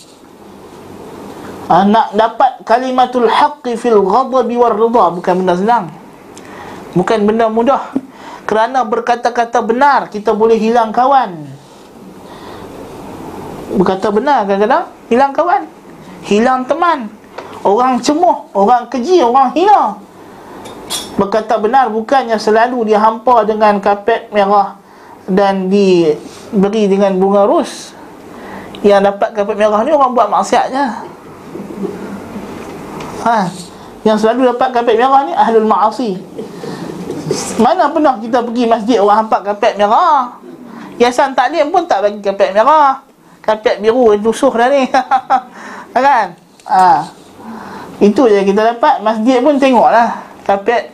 ha, 1.70 1.84
nak 1.88 2.16
dapat 2.16 2.64
kalimatul 2.68 3.28
haqqi 3.30 3.76
fil 3.80 4.01
ghadabi 4.03 4.55
war 4.55 4.76
ridha. 4.76 5.05
Bukan 5.14 5.34
benda 5.43 5.53
senang. 5.55 5.86
Bukan 6.93 7.20
benda 7.26 7.47
mudah. 7.47 7.93
Kerana 8.43 8.84
berkata-kata 8.84 9.64
benar 9.64 10.11
kita 10.11 10.36
boleh 10.36 10.59
hilang 10.59 10.91
kawan. 10.91 11.47
Berkata 13.74 14.14
benar 14.14 14.45
kadang-kadang 14.45 14.86
hilang 15.07 15.32
kawan. 15.32 15.64
Hilang 16.28 16.68
teman. 16.68 17.07
Orang 17.64 18.03
cemuh 18.03 18.51
orang 18.51 18.91
keji 18.91 19.24
orang 19.24 19.55
hina. 19.55 19.97
Berkata 21.16 21.55
benar 21.55 21.88
bukannya 21.88 22.36
selalu 22.36 22.91
dia 22.91 22.99
hampa 22.99 23.47
dengan 23.47 23.80
kapet 23.80 24.28
merah 24.36 24.76
dan 25.24 25.72
diberi 25.72 26.91
dengan 26.91 27.16
bunga 27.16 27.47
ros 27.47 27.95
yang 28.84 28.99
dapat 28.99 29.32
kapet 29.32 29.55
merah 29.55 29.80
ni 29.88 29.95
orang 29.95 30.11
buat 30.11 30.28
maksiatnya 30.28 31.12
ha. 33.24 33.48
Yang 34.04 34.18
selalu 34.28 34.52
dapat 34.52 34.70
kapet 34.76 34.96
merah 35.00 35.24
ni 35.24 35.32
ahlul 35.32 35.68
ma'asi. 35.68 36.20
Mana 37.56 37.88
pernah 37.88 38.20
kita 38.20 38.44
pergi 38.44 38.68
masjid 38.68 38.98
orang 39.00 39.26
hampak 39.26 39.42
kapet 39.48 39.80
merah? 39.80 40.44
Yayasan 41.00 41.32
taklim 41.32 41.72
pun 41.72 41.88
tak 41.88 42.04
bagi 42.04 42.20
kapet 42.20 42.52
merah. 42.52 43.00
Kapet 43.44 43.80
biru 43.80 44.16
lusuh 44.20 44.52
dah 44.52 44.68
ni. 44.72 44.88
Kan? 45.96 46.36
Ha. 46.68 47.08
Itu 48.04 48.28
je 48.28 48.44
kita 48.44 48.76
dapat. 48.76 49.00
Masjid 49.04 49.40
pun 49.44 49.56
tengok 49.60 49.88
lah 49.94 50.26
Kapet 50.44 50.92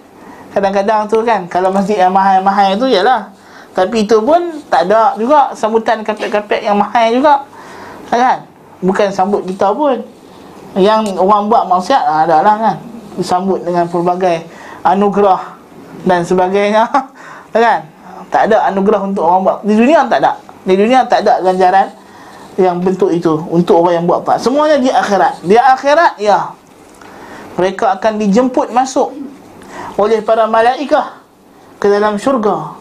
Kadang-kadang 0.50 1.06
tu 1.06 1.22
kan. 1.22 1.46
Kalau 1.46 1.70
masjid 1.70 2.02
yang 2.02 2.14
mahal-mahal 2.14 2.74
tu 2.78 2.90
lah. 2.90 3.30
Tapi 3.78 4.02
itu 4.02 4.18
pun 4.18 4.60
tak 4.66 4.90
ada 4.90 5.14
juga 5.14 5.54
Sambutan 5.54 6.02
kapet-kapet 6.02 6.66
yang 6.66 6.78
mahal 6.78 7.14
juga. 7.14 7.46
Kan? 8.10 8.50
Bukan 8.82 9.14
sambut 9.14 9.46
kita 9.46 9.70
pun 9.74 10.02
Yang 10.78 11.18
orang 11.18 11.50
buat 11.50 11.66
maksiat 11.66 12.04
Ada 12.30 12.46
lah 12.46 12.56
kan 12.62 12.78
Disambut 13.18 13.66
dengan 13.66 13.90
pelbagai 13.90 14.46
Anugerah 14.86 15.60
dan 16.04 16.24
sebagainya. 16.24 16.88
Kan? 17.52 17.82
Tak 18.30 18.46
ada 18.46 18.70
anugerah 18.70 19.10
untuk 19.10 19.26
orang 19.26 19.42
buat. 19.42 19.58
Di 19.66 19.74
dunia 19.74 20.06
tak 20.06 20.22
ada. 20.22 20.38
Di 20.62 20.78
dunia 20.78 21.02
tak 21.10 21.26
ada 21.26 21.42
ganjaran 21.42 21.90
yang 22.60 22.78
bentuk 22.78 23.10
itu 23.10 23.40
untuk 23.50 23.82
orang 23.82 24.04
yang 24.04 24.06
buat 24.06 24.22
taat 24.22 24.44
semuanya 24.44 24.78
di 24.78 24.92
akhirat. 24.92 25.42
Di 25.42 25.58
akhirat 25.58 26.14
ya 26.22 26.54
mereka 27.58 27.98
akan 27.98 28.22
dijemput 28.22 28.70
masuk 28.70 29.16
oleh 29.98 30.22
para 30.22 30.46
malaikah 30.46 31.26
ke 31.82 31.90
dalam 31.90 32.22
syurga. 32.22 32.78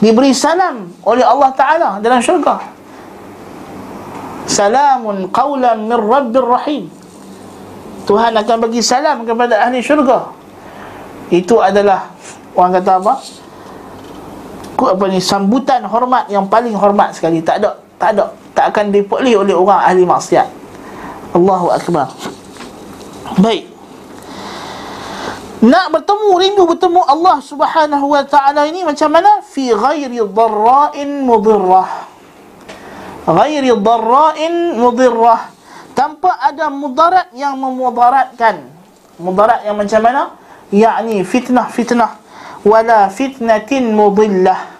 Diberi 0.00 0.32
salam 0.32 0.88
oleh 1.04 1.22
Allah 1.22 1.50
Ta'ala 1.52 1.90
dalam 2.00 2.24
syurga. 2.24 2.64
Salamun 4.48 5.28
qawlan 5.28 5.84
min 5.84 5.98
rabbir 6.00 6.46
rahim 6.48 6.88
Tuhan 8.02 8.34
akan 8.34 8.56
bagi 8.66 8.82
salam 8.82 9.22
kepada 9.22 9.62
ahli 9.62 9.78
syurga. 9.78 10.34
Itu 11.30 11.62
adalah 11.62 12.10
orang 12.58 12.82
kata 12.82 12.92
apa? 12.98 13.14
Apa 14.82 15.04
ni? 15.06 15.22
Sambutan 15.22 15.86
hormat 15.86 16.26
yang 16.26 16.50
paling 16.50 16.74
hormat 16.74 17.14
sekali. 17.14 17.38
Tak 17.40 17.62
ada 17.62 17.78
tak 17.96 18.18
ada 18.18 18.34
tak 18.52 18.74
akan 18.74 18.90
dipulih 18.90 19.46
oleh 19.46 19.54
orang 19.54 19.80
ahli 19.80 20.02
maksiat. 20.02 20.48
Allahu 21.32 21.72
akbar. 21.72 22.10
Baik. 23.40 23.72
Nak 25.62 25.94
bertemu 25.94 26.30
rindu 26.42 26.62
bertemu 26.66 27.06
Allah 27.06 27.38
Subhanahu 27.38 28.10
wa 28.10 28.26
taala 28.26 28.66
ini 28.66 28.82
macam 28.82 29.14
mana? 29.14 29.38
Fi 29.46 29.70
ghairi 29.70 30.18
dharra'in 30.18 31.22
mudirrah 31.22 32.10
ghairi 33.30 33.70
dharra'in 33.70 34.74
mudirrah 34.74 35.51
tanpa 35.92 36.36
ada 36.40 36.68
mudarat 36.68 37.30
yang 37.32 37.56
memudaratkan. 37.56 38.68
Mudarat 39.20 39.64
yang 39.64 39.76
macam 39.78 40.00
mana? 40.02 40.22
Yakni 40.72 41.22
fitnah-fitnah. 41.22 42.18
Wala 42.64 43.08
fitnatin 43.12 43.92
mudillah. 43.92 44.72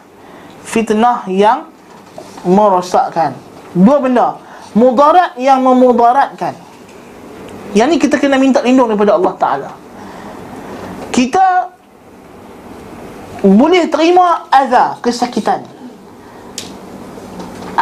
Fitnah 0.64 1.26
yang 1.28 1.68
merosakkan. 2.44 3.36
Dua 3.76 4.00
benda. 4.00 4.40
Mudarat 4.72 5.36
yang 5.36 5.60
memudaratkan. 5.60 6.56
Yang 7.72 7.88
ni 7.88 7.96
kita 8.00 8.16
kena 8.20 8.36
minta 8.36 8.60
lindung 8.60 8.88
daripada 8.88 9.16
Allah 9.16 9.34
Ta'ala. 9.36 9.70
Kita 11.12 11.72
boleh 13.42 13.90
terima 13.90 14.48
azab 14.48 15.02
kesakitan 15.02 15.71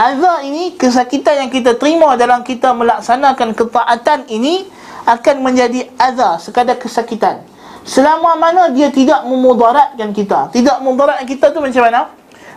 azab 0.01 0.49
ini 0.49 0.73
kesakitan 0.81 1.45
yang 1.45 1.51
kita 1.53 1.77
terima 1.77 2.17
dalam 2.17 2.41
kita 2.41 2.73
melaksanakan 2.73 3.53
ketaatan 3.53 4.25
ini 4.33 4.65
akan 5.05 5.37
menjadi 5.45 5.93
azab 6.01 6.41
sekadar 6.41 6.81
kesakitan. 6.81 7.45
Selama 7.85 8.37
mana 8.41 8.73
dia 8.73 8.89
tidak 8.89 9.25
memudaratkan 9.29 10.13
kita. 10.17 10.49
Tidak 10.53 10.81
memudaratkan 10.81 11.29
kita 11.29 11.53
tu 11.53 11.61
macam 11.61 11.83
mana? 11.85 12.01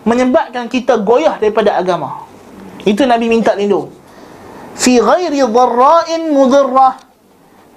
Menyebabkan 0.03 0.67
kita 0.67 0.99
goyah 0.99 1.39
daripada 1.39 1.79
agama. 1.79 2.27
Itu 2.83 3.07
Nabi 3.07 3.31
minta 3.31 3.55
lindung 3.55 3.87
Fi 4.75 4.99
ghairi 4.99 5.39
dharra'in 5.39 6.35
mudirrah 6.35 6.99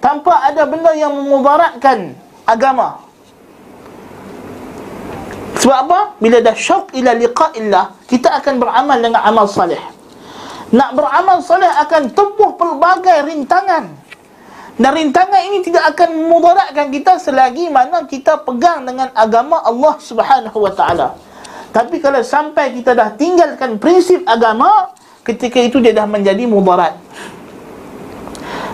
Tanpa 0.03 0.51
ada 0.51 0.67
benda 0.67 0.91
yang 0.93 1.15
memudaratkan 1.15 2.13
agama 2.43 3.06
Sebab 5.67 5.79
apa? 5.83 5.99
Bila 6.23 6.39
dah 6.39 6.55
syauq 6.55 6.95
ila 6.95 7.11
liqa'illah 7.11 8.07
Kita 8.07 8.39
akan 8.39 8.55
beramal 8.55 9.03
dengan 9.03 9.19
amal 9.19 9.51
salih 9.51 9.83
Nak 10.71 10.95
beramal 10.95 11.43
salih 11.43 11.67
akan 11.67 12.15
tempuh 12.15 12.55
pelbagai 12.55 13.27
rintangan 13.27 14.07
dan 14.77 14.93
rintangan 14.93 15.41
ini 15.49 15.65
tidak 15.65 15.89
akan 15.89 16.29
memudaratkan 16.29 16.93
kita 16.93 17.17
selagi 17.17 17.65
mana 17.73 18.05
kita 18.05 18.45
pegang 18.45 18.85
dengan 18.85 19.09
agama 19.17 19.57
Allah 19.65 19.97
Subhanahu 19.97 20.53
wa 20.53 20.69
taala. 20.69 21.17
Tapi 21.73 21.97
kalau 21.97 22.21
sampai 22.21 22.77
kita 22.77 22.93
dah 22.93 23.09
tinggalkan 23.17 23.81
prinsip 23.81 24.21
agama, 24.29 24.93
ketika 25.25 25.57
itu 25.57 25.81
dia 25.81 25.97
dah 25.97 26.05
menjadi 26.05 26.45
mudarat. 26.45 26.93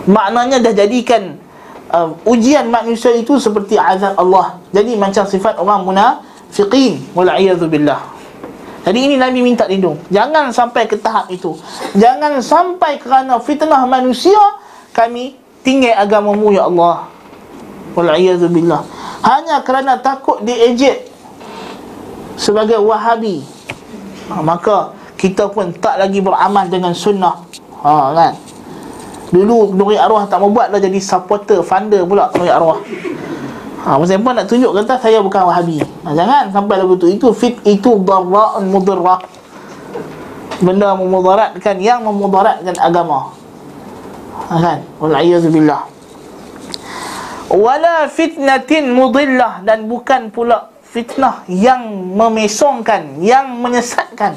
Maknanya 0.03 0.59
dah 0.59 0.75
jadikan 0.75 1.39
uh, 1.87 2.11
ujian 2.27 2.67
manusia 2.67 3.15
itu 3.15 3.39
seperti 3.39 3.79
azab 3.79 4.19
Allah. 4.19 4.59
Jadi 4.75 4.99
macam 4.99 5.23
sifat 5.23 5.55
orang 5.55 5.87
munafiqin 5.87 6.32
wal 7.17 7.29
billah. 7.65 8.13
Jadi 8.83 8.99
ini 8.99 9.15
Nabi 9.15 9.39
minta 9.39 9.63
lindung. 9.63 9.95
Jangan 10.11 10.51
sampai 10.51 10.85
ke 10.85 10.99
tahap 10.99 11.31
itu. 11.31 11.55
Jangan 11.95 12.43
sampai 12.43 12.99
kerana 12.99 13.39
fitnah 13.39 13.87
manusia 13.87 14.37
kami 14.91 15.39
tinggal 15.63 15.95
agamamu 15.95 16.51
ya 16.51 16.67
Allah. 16.67 17.07
Billah. 17.95 18.83
Hanya 19.23 19.63
kerana 19.63 20.03
takut 20.03 20.43
diejek 20.43 21.07
sebagai 22.35 22.83
wahabi. 22.83 23.39
Ha, 24.27 24.43
maka 24.43 24.91
kita 25.15 25.47
pun 25.47 25.71
tak 25.79 26.03
lagi 26.03 26.19
beramal 26.19 26.67
dengan 26.67 26.91
sunnah. 26.91 27.39
Ha, 27.87 28.11
kan? 28.11 28.33
Dulu 29.31 29.73
Nuri 29.73 29.95
Arwah 29.95 30.27
tak 30.27 30.43
mau 30.43 30.51
buat 30.51 30.69
dah 30.69 30.77
jadi 30.77 30.99
supporter 30.99 31.63
funder 31.63 32.03
pula 32.05 32.29
Nuri 32.35 32.51
Arwah 32.51 32.77
ha, 33.83 33.99
Masa 33.99 34.15
pun 34.15 34.33
nak 34.33 34.47
tunjuk 34.47 34.71
kata 34.71 34.95
saya 34.99 35.19
bukan 35.19 35.43
wahabi. 35.43 35.83
Ha, 35.83 36.15
jangan 36.15 36.49
sampai 36.49 36.79
lagu 36.79 36.95
tu 36.95 37.11
itu 37.11 37.29
fit 37.35 37.59
itu 37.67 37.99
darra'un 38.01 38.63
mudirrah 38.67 39.19
benda 40.63 40.95
memudaratkan 40.95 41.75
yang 41.83 42.07
memudaratkan 42.07 42.75
agama. 42.79 43.35
Kan? 44.47 44.87
Wal 45.03 45.13
billah. 45.51 45.83
Wala 47.53 48.09
fitnatin 48.09 48.95
mudillah 48.95 49.61
dan 49.61 49.85
bukan 49.85 50.33
pula 50.33 50.73
fitnah 50.81 51.45
yang 51.51 51.85
memesongkan 52.17 53.21
yang 53.21 53.59
menyesatkan. 53.61 54.33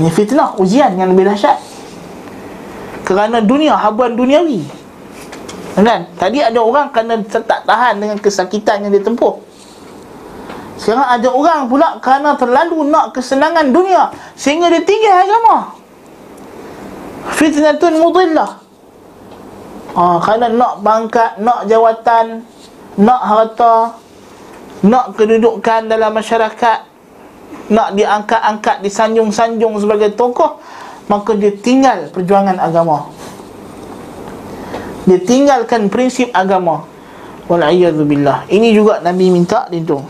Ini 0.00 0.10
fitnah 0.10 0.58
ujian 0.58 0.98
yang 0.98 1.14
lebih 1.14 1.30
dahsyat. 1.30 1.60
Kerana 3.04 3.38
dunia 3.44 3.76
habuan 3.78 4.16
duniawi 4.16 4.83
kan? 5.82 6.06
Tadi 6.14 6.38
ada 6.38 6.60
orang 6.62 6.94
kerana 6.94 7.18
tak 7.26 7.66
tahan 7.66 7.98
dengan 7.98 8.16
kesakitan 8.22 8.86
yang 8.86 8.94
dia 8.94 9.02
tempuh. 9.02 9.42
Sekarang 10.78 11.06
ada 11.06 11.28
orang 11.30 11.66
pula 11.66 11.98
kerana 11.98 12.38
terlalu 12.38 12.86
nak 12.86 13.14
kesenangan 13.14 13.70
dunia 13.74 14.10
sehingga 14.38 14.70
dia 14.70 14.82
tinggal 14.86 15.26
agama. 15.26 15.56
Fitnatun 17.34 17.98
mudillah. 17.98 18.64
Ha, 19.94 20.18
Kerana 20.18 20.50
nak 20.50 20.82
bangkat 20.82 21.38
Nak 21.38 21.70
jawatan 21.70 22.42
Nak 22.98 23.22
harta 23.22 23.94
Nak 24.82 25.14
kedudukan 25.14 25.86
dalam 25.86 26.10
masyarakat 26.10 26.78
Nak 27.70 27.88
diangkat-angkat 27.94 28.82
Disanjung-sanjung 28.82 29.78
sebagai 29.78 30.18
tokoh 30.18 30.58
Maka 31.06 31.38
dia 31.38 31.54
tinggal 31.54 32.10
perjuangan 32.10 32.58
agama 32.58 33.06
Dia 35.04 35.20
tinggalkan 35.20 35.92
prinsip 35.92 36.32
agama. 36.32 36.88
Wal'ayyadzubillah 37.44 38.48
Ini 38.48 38.72
juga 38.72 39.04
Nabi 39.04 39.28
minta 39.28 39.68
lindung 39.68 40.00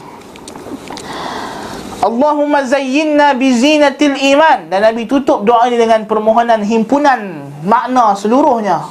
Allahumma 2.05 2.63
zayyinna 2.69 3.33
bizinatil 3.35 4.15
iman. 4.37 4.69
Dan 4.69 4.85
Nabi 4.85 5.09
tutup 5.09 5.41
doa 5.43 5.65
ini 5.73 5.81
dengan 5.81 6.05
permohonan 6.05 6.61
himpunan 6.61 7.49
Makna 7.65 8.13
seluruhnya. 8.13 8.85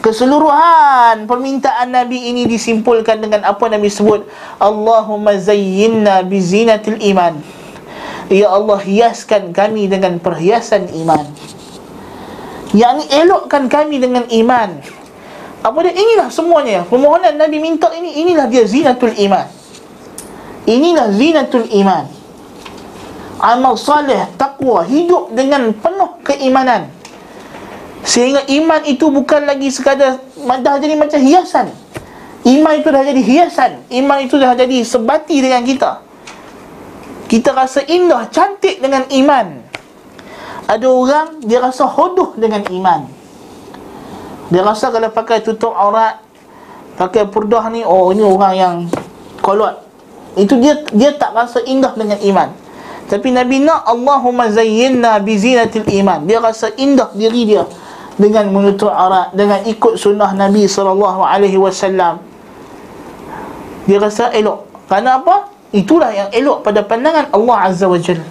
Keseluruhan 0.00 1.26
permintaan 1.26 1.90
Nabi 1.90 2.30
ini 2.30 2.46
disimpulkan 2.46 3.18
dengan 3.18 3.44
apa 3.44 3.66
Nabi 3.66 3.90
sebut? 3.90 4.24
Allahumma 4.62 5.36
zayyinna 5.36 6.22
bizinatil 6.24 7.02
iman. 7.12 7.34
Ya 8.30 8.46
Allah 8.46 8.78
hiaskan 8.78 9.50
kami 9.50 9.90
dengan 9.90 10.22
perhiasan 10.22 10.86
iman. 11.02 11.26
Yang 12.70 13.10
elokkan 13.10 13.66
kami 13.66 13.98
dengan 13.98 14.22
iman 14.30 14.99
Apa 15.60 15.84
dia? 15.84 15.92
Inilah 15.92 16.32
semuanya. 16.32 16.88
Permohonan 16.88 17.36
Nabi 17.36 17.60
minta 17.60 17.92
ini 17.92 18.24
Inilah 18.24 18.48
dia 18.48 18.64
zinatul 18.64 19.12
iman. 19.12 19.46
Inilah 20.64 21.12
zinatul 21.12 21.68
iman. 21.84 22.08
Amal 23.40 23.76
salih, 23.76 24.28
taqwa 24.36 24.84
Hidup 24.84 25.32
dengan 25.32 25.72
penuh 25.76 26.20
keimanan. 26.24 26.88
Sehingga 28.04 28.48
iman 28.48 28.80
itu 28.88 29.12
bukan 29.12 29.44
lagi 29.44 29.68
sekadar 29.68 30.20
Dah 30.40 30.76
jadi 30.80 30.96
macam 30.96 31.20
hiasan. 31.20 31.68
Iman 32.40 32.80
itu 32.80 32.88
dah 32.88 33.04
jadi 33.04 33.20
hiasan. 33.20 33.84
Iman 33.92 34.24
itu 34.24 34.40
dah 34.40 34.56
jadi 34.56 34.80
sebati 34.80 35.36
dengan 35.44 35.60
kita. 35.60 36.00
Kita 37.28 37.52
rasa 37.52 37.84
indah, 37.84 38.32
cantik 38.32 38.80
dengan 38.80 39.04
iman. 39.12 39.60
Ada 40.64 40.88
orang 40.88 41.44
dia 41.44 41.60
rasa 41.60 41.84
hodoh 41.84 42.32
dengan 42.40 42.64
iman 42.72 43.19
Dia 44.50 44.66
rasa 44.66 44.90
kalau 44.90 45.08
pakai 45.10 45.40
tutup 45.40 45.72
aurat 45.72 46.20
Pakai 46.98 47.26
purdah 47.30 47.70
ni 47.70 47.86
Oh 47.86 48.10
ini 48.10 48.20
orang 48.26 48.54
yang 48.54 48.74
kolot 49.40 49.78
Itu 50.34 50.58
dia 50.58 50.82
dia 50.90 51.14
tak 51.14 51.32
rasa 51.32 51.62
indah 51.64 51.94
dengan 51.94 52.18
iman 52.18 52.50
Tapi 53.06 53.30
Nabi 53.30 53.62
nak 53.62 53.86
Allahumma 53.86 54.50
zayyinna 54.50 55.22
bizinatil 55.22 55.86
iman 56.02 56.26
Dia 56.26 56.42
rasa 56.42 56.74
indah 56.76 57.14
diri 57.14 57.46
dia 57.46 57.64
dengan 58.20 58.52
menutup 58.52 58.92
aurat 58.92 59.32
dengan 59.32 59.64
ikut 59.64 59.96
sunnah 59.96 60.36
Nabi 60.36 60.68
wasallam 60.68 62.20
dia 63.90 63.98
rasa 63.98 64.30
elok. 64.30 64.70
Kerana 64.86 65.18
apa? 65.18 65.50
Itulah 65.74 66.14
yang 66.14 66.30
elok 66.30 66.62
pada 66.62 66.86
pandangan 66.86 67.26
Allah 67.34 67.56
Azza 67.66 67.90
wa 67.90 67.98
Jalla. 67.98 68.22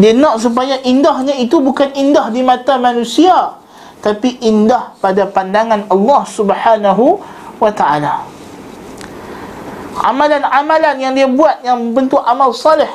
Dia 0.00 0.16
nak 0.16 0.40
supaya 0.40 0.80
indahnya 0.88 1.36
itu 1.36 1.60
bukan 1.60 1.92
indah 1.92 2.32
di 2.32 2.40
mata 2.40 2.80
manusia, 2.80 3.57
tapi 3.98 4.38
indah 4.42 4.94
pada 5.02 5.26
pandangan 5.26 5.86
Allah 5.90 6.22
Subhanahu 6.26 7.18
wa 7.58 7.70
taala. 7.74 8.22
Amalan-amalan 9.98 10.94
yang 11.02 11.12
dia 11.14 11.26
buat 11.26 11.58
yang 11.66 11.90
bentuk 11.90 12.22
amal 12.22 12.54
salih 12.54 12.90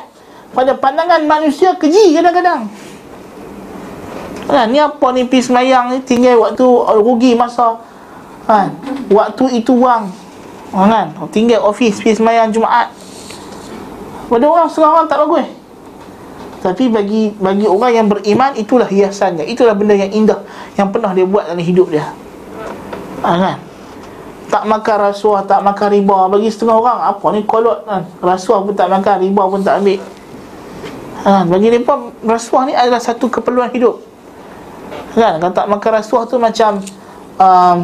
pada 0.55 0.71
pandangan 0.79 1.19
manusia 1.27 1.75
keji 1.75 2.15
kadang-kadang. 2.15 2.71
Kan, 4.43 4.71
ni 4.71 4.79
apa 4.79 5.07
ni 5.15 5.23
pergi 5.27 5.51
semayang 5.51 5.91
ni 5.91 6.03
tinggal 6.03 6.39
waktu 6.39 6.67
rugi 6.99 7.31
masa. 7.35 7.79
Kan, 8.43 8.75
waktu 9.07 9.63
itu 9.63 9.71
wang 9.79 10.11
Ha, 10.73 10.89
kan? 10.89 11.07
Tinggal 11.29 11.61
ofis 11.61 12.01
pergi 12.01 12.17
semayang 12.17 12.49
Jumaat 12.49 12.89
Pada 14.25 14.45
orang 14.49 14.65
setengah 14.65 14.89
orang 14.89 15.05
tak 15.05 15.21
bagus 15.21 15.45
Tapi 16.63 16.87
bagi 16.87 17.35
bagi 17.35 17.67
orang 17.67 17.91
yang 17.91 18.07
beriman 18.07 18.55
Itulah 18.55 18.87
hiasannya 18.87 19.43
Itulah 19.43 19.75
benda 19.75 19.99
yang 19.99 20.07
indah 20.15 20.39
Yang 20.79 20.87
pernah 20.95 21.11
dia 21.11 21.27
buat 21.27 21.51
dalam 21.51 21.59
hidup 21.59 21.91
dia 21.91 22.07
ha, 23.19 23.31
kan? 23.35 23.57
Tak 24.47 24.63
makan 24.69 24.95
rasuah, 25.11 25.43
tak 25.43 25.59
makan 25.59 25.87
riba 25.91 26.31
Bagi 26.31 26.47
setengah 26.47 26.79
orang, 26.79 26.99
apa 27.03 27.25
ni 27.35 27.43
kolot 27.43 27.83
kan? 27.83 28.07
Rasuah 28.23 28.63
pun 28.63 28.71
tak 28.71 28.87
makan, 28.87 29.15
riba 29.27 29.43
pun 29.43 29.59
tak 29.59 29.83
ambil 29.83 29.99
ha, 31.27 31.43
Bagi 31.43 31.67
mereka 31.67 31.93
Rasuah 32.23 32.63
ni 32.63 32.73
adalah 32.77 33.03
satu 33.03 33.27
keperluan 33.27 33.67
hidup 33.75 33.99
Kan? 35.19 35.43
Kalau 35.43 35.51
tak 35.51 35.67
makan 35.67 35.91
rasuah 35.99 36.23
tu 36.31 36.39
macam 36.39 36.79
um, 37.43 37.75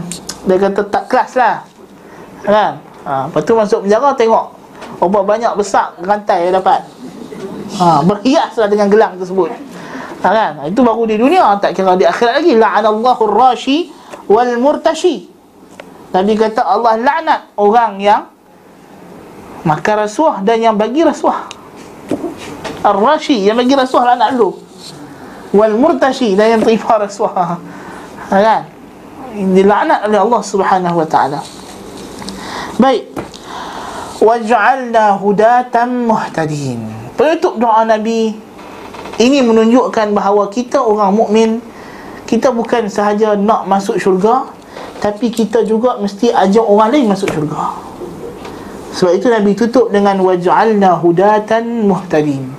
Dia 0.48 0.56
kata 0.56 0.82
tak 0.88 1.04
kelas 1.12 1.36
lah 1.36 1.68
Kan? 2.48 2.80
Ha, 3.04 3.28
lepas 3.28 3.44
tu 3.44 3.54
masuk 3.60 3.84
penjara 3.84 4.16
tengok 4.16 4.46
Berapa 5.04 5.20
banyak 5.24 5.52
besar 5.60 5.96
rantai 6.00 6.48
yang 6.48 6.64
dapat 6.64 6.84
ha, 7.78 8.02
Berhiaslah 8.02 8.68
dengan 8.72 8.90
gelang 8.90 9.14
tersebut 9.20 9.54
ha, 10.24 10.28
kan? 10.32 10.52
Itu 10.66 10.82
baru 10.82 11.06
di 11.06 11.22
dunia 11.22 11.46
Tak 11.62 11.78
kira 11.78 11.94
di 11.94 12.08
akhirat 12.08 12.42
lagi 12.42 12.54
La'anallahu 12.58 13.24
rashi 13.30 13.94
wal 14.26 14.58
murtashi 14.58 15.30
Nabi 16.10 16.34
kata 16.34 16.66
Allah 16.66 16.98
laknat 16.98 17.42
orang 17.60 18.02
yang 18.02 18.26
Makan 19.62 19.96
rasuah 20.08 20.42
dan 20.42 20.58
yang 20.64 20.76
bagi 20.80 21.06
rasuah 21.06 21.52
Ar-rashi 22.80 23.44
yang 23.46 23.60
bagi 23.60 23.76
rasuah 23.76 24.16
laknat 24.16 24.34
lu 24.40 24.56
Wal 25.54 25.76
murtashi 25.78 26.34
dan 26.34 26.58
yang 26.58 26.62
terima 26.66 26.98
rasuah 26.98 27.36
ha, 27.36 28.36
kan? 28.38 28.62
Dilaknat 29.30 30.10
oleh 30.10 30.18
Allah 30.18 30.42
subhanahu 30.42 31.06
wa 31.06 31.06
ta'ala 31.06 31.60
Baik. 32.80 33.12
Waj'alna 34.24 35.20
hudatan 35.20 36.08
muhtadin. 36.08 36.99
Penutup 37.20 37.60
doa 37.60 37.84
Nabi 37.84 38.32
ini 39.20 39.44
menunjukkan 39.44 40.16
bahawa 40.16 40.48
kita 40.48 40.80
orang 40.80 41.12
mukmin 41.12 41.60
kita 42.24 42.48
bukan 42.56 42.88
sahaja 42.88 43.36
nak 43.36 43.68
masuk 43.68 44.00
syurga 44.00 44.48
tapi 45.04 45.28
kita 45.28 45.68
juga 45.68 46.00
mesti 46.00 46.32
ajak 46.32 46.64
orang 46.64 46.96
lain 46.96 47.12
masuk 47.12 47.28
syurga. 47.28 47.76
Sebab 48.96 49.20
itu 49.20 49.28
Nabi 49.28 49.52
tutup 49.52 49.92
dengan 49.92 50.16
waj'alna 50.24 50.96
hudatan 50.96 51.84
muhtadin. 51.84 52.56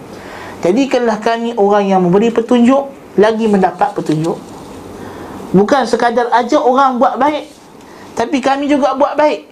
Jadikanlah 0.61 1.25
kami 1.25 1.57
orang 1.57 1.89
yang 1.89 2.05
memberi 2.05 2.29
petunjuk 2.29 2.93
lagi 3.17 3.49
mendapat 3.49 3.97
petunjuk. 3.97 4.37
Bukan 5.57 5.89
sekadar 5.89 6.29
ajak 6.37 6.61
orang 6.61 7.01
buat 7.01 7.17
baik 7.17 7.49
tapi 8.13 8.45
kami 8.45 8.69
juga 8.69 8.93
buat 8.93 9.17
baik. 9.17 9.49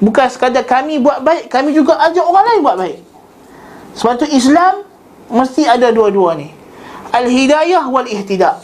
Bukan 0.00 0.32
sekadar 0.32 0.64
kami 0.64 1.00
buat 1.00 1.24
baik 1.24 1.48
Kami 1.48 1.72
juga 1.72 1.96
ajak 2.00 2.24
orang 2.24 2.44
lain 2.48 2.60
buat 2.64 2.76
baik 2.80 3.05
Sebab 3.96 4.20
tu 4.20 4.26
Islam 4.28 4.84
Mesti 5.26 5.66
ada 5.66 5.90
dua-dua 5.90 6.38
ni. 6.38 6.54
Al-hidayah 7.10 7.88
wal-ihtidak 7.90 8.62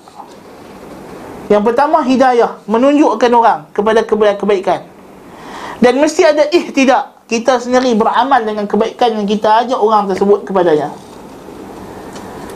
Yang 1.50 1.62
pertama 1.72 2.04
hidayah. 2.04 2.62
Menunjukkan 2.70 3.32
orang 3.32 3.60
kepada 3.74 4.06
kebaikan. 4.38 4.86
Dan 5.82 5.98
mesti 5.98 6.22
ada 6.22 6.46
ihtidak 6.52 7.26
Kita 7.26 7.58
sendiri 7.58 7.96
beramal 7.98 8.44
dengan 8.46 8.68
kebaikan 8.70 9.18
Yang 9.18 9.40
kita 9.40 9.66
ajak 9.66 9.78
orang 9.80 10.06
tersebut 10.06 10.46
kepadanya. 10.46 10.94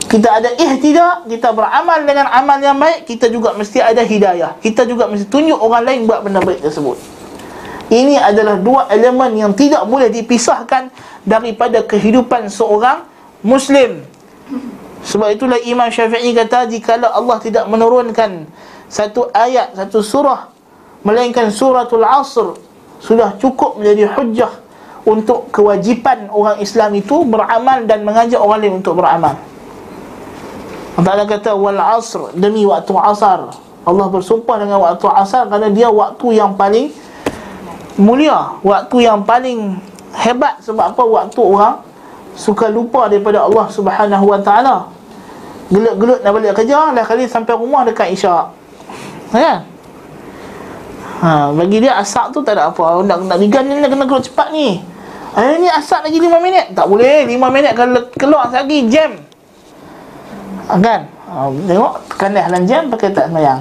Kita 0.07 0.39
ada 0.39 0.55
ihtidak 0.55 1.27
Kita 1.27 1.51
beramal 1.51 2.07
dengan 2.07 2.31
amal 2.31 2.63
yang 2.63 2.79
baik 2.79 3.11
Kita 3.11 3.27
juga 3.27 3.57
mesti 3.59 3.83
ada 3.83 4.07
hidayah. 4.07 4.55
Kita 4.63 4.87
juga 4.87 5.11
mesti 5.11 5.27
tunjuk 5.27 5.59
orang 5.59 5.83
lain 5.83 6.01
buat 6.07 6.23
benda 6.23 6.39
baik 6.39 6.63
tersebut 6.63 7.16
ini 7.87 8.19
adalah 8.19 8.59
dua 8.59 8.91
elemen 8.91 9.39
yang 9.39 9.53
tidak 9.55 9.87
boleh 9.87 10.11
dipisahkan 10.11 10.91
daripada 11.23 11.87
kehidupan 11.87 12.51
seorang 12.51 13.07
Muslim. 13.47 14.03
Sebab 15.07 15.29
itulah 15.31 15.59
Imam 15.63 15.87
Syafi'i 15.87 16.35
kata 16.35 16.67
jika 16.67 16.99
Allah 16.99 17.39
tidak 17.39 17.71
menurunkan 17.71 18.51
satu 18.91 19.31
ayat, 19.31 19.79
satu 19.79 20.03
surah 20.03 20.51
melainkan 21.07 21.47
suratul 21.55 22.03
asr 22.03 22.59
sudah 22.99 23.39
cukup 23.39 23.79
menjadi 23.79 24.11
hujjah 24.19 24.53
untuk 25.07 25.55
kewajipan 25.55 26.27
orang 26.35 26.59
Islam 26.59 26.91
itu 26.99 27.23
beramal 27.23 27.87
dan 27.87 28.03
mengajak 28.03 28.43
orang 28.43 28.59
lain 28.67 28.75
untuk 28.83 28.99
beramal. 28.99 29.39
Allah 30.99 31.29
kata 31.29 31.55
wal 31.55 31.79
asr 31.79 32.35
demi 32.35 32.67
waktu 32.67 32.91
asar. 32.99 33.55
Allah 33.87 34.07
bersumpah 34.11 34.59
dengan 34.59 34.83
waktu 34.83 35.07
asar 35.07 35.47
kerana 35.47 35.71
dia 35.71 35.87
waktu 35.87 36.35
yang 36.35 36.59
paling 36.59 36.91
mulia 37.97 38.61
waktu 38.61 39.09
yang 39.09 39.25
paling 39.25 39.81
hebat 40.17 40.61
sebab 40.65 40.97
apa? 40.97 41.03
Waktu 41.03 41.41
orang 41.41 41.81
suka 42.37 42.69
lupa 42.69 43.09
daripada 43.09 43.45
Allah 43.45 43.67
Subhanahu 43.73 44.25
wa 44.29 44.41
taala. 44.41 44.77
Gelut-gelut 45.67 46.23
nak 46.23 46.31
balik 46.31 46.55
kerja 46.55 46.95
lah 46.95 47.03
kali 47.03 47.27
sampai 47.27 47.59
rumah 47.59 47.83
dekat 47.83 48.15
isyak. 48.15 48.55
Kan? 49.35 49.67
Ha 51.17 51.51
bagi 51.51 51.83
dia 51.83 51.99
asak 51.99 52.31
tu 52.31 52.45
tak 52.45 52.55
ada 52.55 52.71
apa. 52.71 53.03
Nak 53.03 53.27
nak 53.27 53.39
digan 53.41 53.67
ni 53.67 53.83
kena 53.83 54.05
keluar 54.07 54.23
cepat 54.23 54.55
ni. 54.55 54.79
Eh 55.37 55.59
ni 55.61 55.69
asak 55.69 56.07
lagi 56.07 56.17
5 56.17 56.39
minit. 56.39 56.73
Tak 56.77 56.87
boleh 56.87 57.27
5 57.27 57.35
minit 57.51 57.73
kalau 57.75 58.01
keluar 58.15 58.49
lagi 58.53 58.87
jam. 58.87 59.21
Ha, 60.67 60.75
kan? 60.83 61.01
Ha, 61.31 61.47
tengok 61.51 61.93
tekan 62.11 62.31
dalam 62.35 62.63
jam 62.67 62.83
pakai 62.91 63.11
tak 63.15 63.31
semayang. 63.31 63.61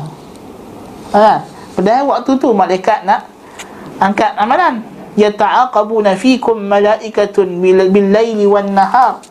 Ha, 1.12 1.18
kan? 1.18 1.40
Padahal 1.76 2.04
waktu 2.08 2.32
tu 2.40 2.50
malaikat 2.56 3.04
nak 3.04 3.28
angkat 4.00 4.32
amalan 4.36 4.84
yata'aqabuna 5.16 6.20
fikum 6.20 6.60
malaikatun 6.60 7.60
bil 7.64 8.08
laili 8.12 8.46
wan 8.48 8.72
nahar. 8.76 9.24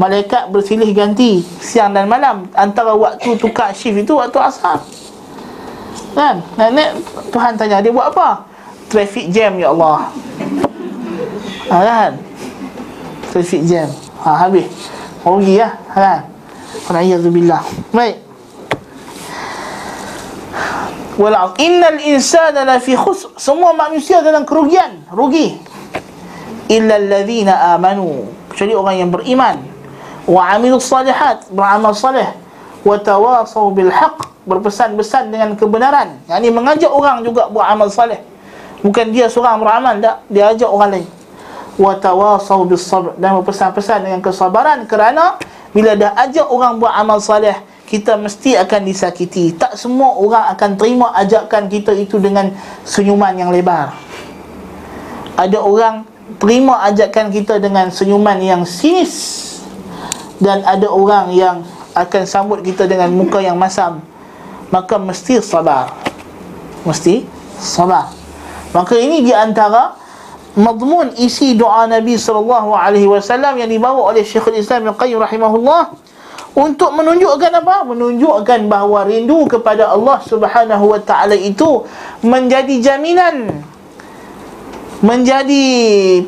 Malaikat 0.00 0.48
bersilih 0.48 0.88
ganti 0.96 1.44
siang 1.60 1.92
dan 1.92 2.08
malam 2.08 2.48
antara 2.56 2.96
waktu 2.96 3.36
tukar 3.36 3.76
shift 3.76 4.00
itu 4.00 4.16
waktu 4.16 4.40
asar. 4.40 4.80
Kan? 6.16 6.40
Nenek 6.56 6.96
Tuhan 7.28 7.52
tanya 7.60 7.84
dia 7.84 7.92
buat 7.92 8.08
apa? 8.08 8.48
Traffic 8.88 9.28
jam 9.28 9.60
ya 9.60 9.68
Allah. 9.76 10.08
Ha, 11.68 11.76
kan? 11.84 12.12
Traffic 13.28 13.60
jam. 13.68 13.92
Ha, 14.24 14.48
habis. 14.48 14.66
Rugi 15.20 15.60
ya 15.60 15.76
kan? 15.92 16.24
Alhamdulillah 16.88 17.60
Baik 17.92 18.29
wal 21.20 21.36
innal 21.60 22.00
insana 22.00 22.64
la 22.64 22.80
fi 22.80 22.96
khusr. 22.96 23.36
Semua 23.36 23.76
manusia 23.76 24.24
dalam 24.24 24.48
kerugian 24.48 25.04
rugi. 25.12 25.60
Illa 26.72 26.96
alladhina 26.96 27.76
amanu. 27.76 28.24
Kecuali 28.48 28.72
orang 28.72 28.96
yang 28.96 29.10
beriman. 29.12 29.60
Wa 30.24 30.56
amilus 30.56 30.88
salihat 30.88 31.52
beramal 31.52 31.92
salih. 31.92 32.24
Wa 32.80 32.96
tawasaw 32.96 33.68
bil 33.76 33.92
haqq 33.92 34.48
berpesan-pesan 34.48 35.28
dengan 35.28 35.52
kebenaran. 35.60 36.16
Yang 36.24 36.38
ini 36.40 36.48
mengajak 36.48 36.88
orang 36.88 37.20
juga 37.20 37.52
buat 37.52 37.68
amal 37.68 37.92
salih. 37.92 38.16
Bukan 38.80 39.12
dia 39.12 39.28
seorang 39.28 39.60
beramal 39.60 40.00
tak. 40.00 40.24
Dia 40.32 40.56
ajak 40.56 40.70
orang 40.72 40.90
lain. 40.96 41.06
Wa 41.76 42.00
tawasaw 42.00 42.64
bis 42.64 42.80
sabr 42.80 43.12
dan 43.20 43.36
berpesan-pesan 43.40 44.08
dengan 44.08 44.20
kesabaran 44.24 44.88
kerana 44.88 45.36
bila 45.76 45.92
dah 45.94 46.16
ajak 46.16 46.48
orang 46.48 46.80
buat 46.80 46.92
amal 46.96 47.20
soleh 47.20 47.54
kita 47.90 48.14
mesti 48.14 48.54
akan 48.54 48.86
disakiti. 48.86 49.50
Tak 49.58 49.74
semua 49.74 50.14
orang 50.14 50.46
akan 50.54 50.78
terima 50.78 51.10
ajakan 51.18 51.66
kita 51.66 51.90
itu 51.98 52.22
dengan 52.22 52.54
senyuman 52.86 53.34
yang 53.34 53.50
lebar. 53.50 53.90
Ada 55.34 55.58
orang 55.58 56.06
terima 56.38 56.86
ajakan 56.86 57.34
kita 57.34 57.58
dengan 57.58 57.90
senyuman 57.90 58.38
yang 58.38 58.62
sinis. 58.62 59.58
Dan 60.38 60.62
ada 60.62 60.86
orang 60.86 61.34
yang 61.34 61.66
akan 61.98 62.22
sambut 62.24 62.62
kita 62.62 62.86
dengan 62.86 63.10
muka 63.10 63.42
yang 63.42 63.58
masam. 63.58 63.98
Maka 64.70 64.94
mesti 64.94 65.42
sabar. 65.42 65.90
Mesti 66.86 67.26
sabar. 67.58 68.14
Maka 68.70 68.94
ini 68.94 69.26
di 69.26 69.34
antara 69.34 69.98
madmun 70.54 71.18
isi 71.18 71.58
doa 71.58 71.90
Nabi 71.90 72.14
sallallahu 72.14 72.70
alaihi 72.70 73.10
wasallam 73.10 73.58
yang 73.58 73.66
dibawa 73.66 74.14
oleh 74.14 74.22
Syekhul 74.22 74.62
Islam 74.62 74.86
Ibn 74.86 74.94
Qayyim 74.94 75.18
rahimahullah 75.18 76.09
untuk 76.50 76.90
menunjukkan 76.90 77.62
apa? 77.62 77.86
Menunjukkan 77.86 78.66
bahawa 78.66 79.06
rindu 79.06 79.46
kepada 79.46 79.94
Allah 79.94 80.18
Subhanahu 80.26 80.90
wa 80.90 81.00
taala 81.00 81.38
itu 81.38 81.86
menjadi 82.26 82.82
jaminan 82.82 83.66
menjadi 85.00 85.64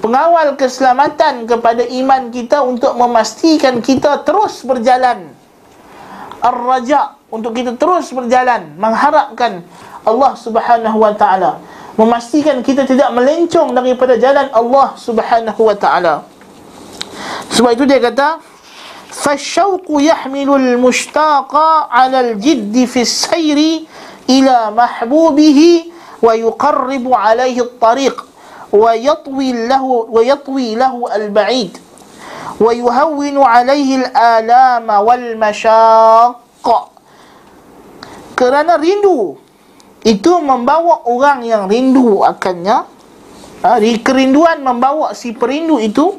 pengawal 0.01 0.57
keselamatan 0.57 1.45
kepada 1.45 1.85
iman 1.85 2.33
kita 2.33 2.65
untuk 2.65 2.97
memastikan 2.97 3.85
kita 3.85 4.25
terus 4.25 4.65
berjalan 4.65 5.29
ar-raja 6.41 7.21
untuk 7.29 7.53
kita 7.53 7.77
terus 7.77 8.09
berjalan 8.17 8.73
mengharapkan 8.81 9.61
Allah 10.09 10.33
Subhanahu 10.41 11.05
wa 11.05 11.13
taala 11.13 11.61
memastikan 12.01 12.65
kita 12.65 12.89
tidak 12.89 13.13
melencong 13.13 13.77
daripada 13.77 14.17
jalan 14.17 14.49
Allah 14.57 14.97
Subhanahu 14.97 15.61
wa 15.69 15.77
taala 15.77 16.25
sebab 17.53 17.77
itu 17.77 17.85
dia 17.85 18.01
kata 18.01 18.41
فالشوق 19.12 19.88
يحمل 19.90 20.50
المشتاق 20.56 21.56
على 21.92 22.20
الجد 22.20 22.86
في 22.86 23.02
السير 23.02 23.84
إلى 24.30 24.58
محبوبه 24.72 25.60
ويقرب 26.22 27.06
عليه 27.14 27.62
الطريق 27.62 28.26
ويطوي 28.74 29.50
له 29.68 29.84
ويطوي 30.12 30.76
له 30.76 31.16
البعيد 31.16 31.78
ويهون 32.60 33.38
عليه 33.44 33.90
الآلام 33.96 34.88
والمشاق 34.90 36.36
kerana 38.38 38.78
rindu 38.78 39.34
itu 40.06 40.32
membawa 40.38 41.10
orang 41.10 41.42
yang 41.42 41.66
rindu 41.66 42.22
akannya 42.22 42.86
ha, 43.66 43.82
kerinduan 43.82 44.62
membawa 44.62 45.18
si 45.18 45.34
perindu 45.34 45.82
itu 45.82 46.14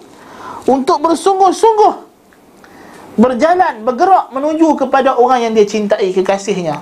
untuk 0.66 0.98
bersungguh-sungguh 0.98 2.01
berjalan, 3.13 3.85
bergerak 3.85 4.33
menuju 4.33 4.77
kepada 4.79 5.17
orang 5.17 5.49
yang 5.49 5.53
dia 5.53 5.67
cintai, 5.67 6.09
kekasihnya. 6.13 6.81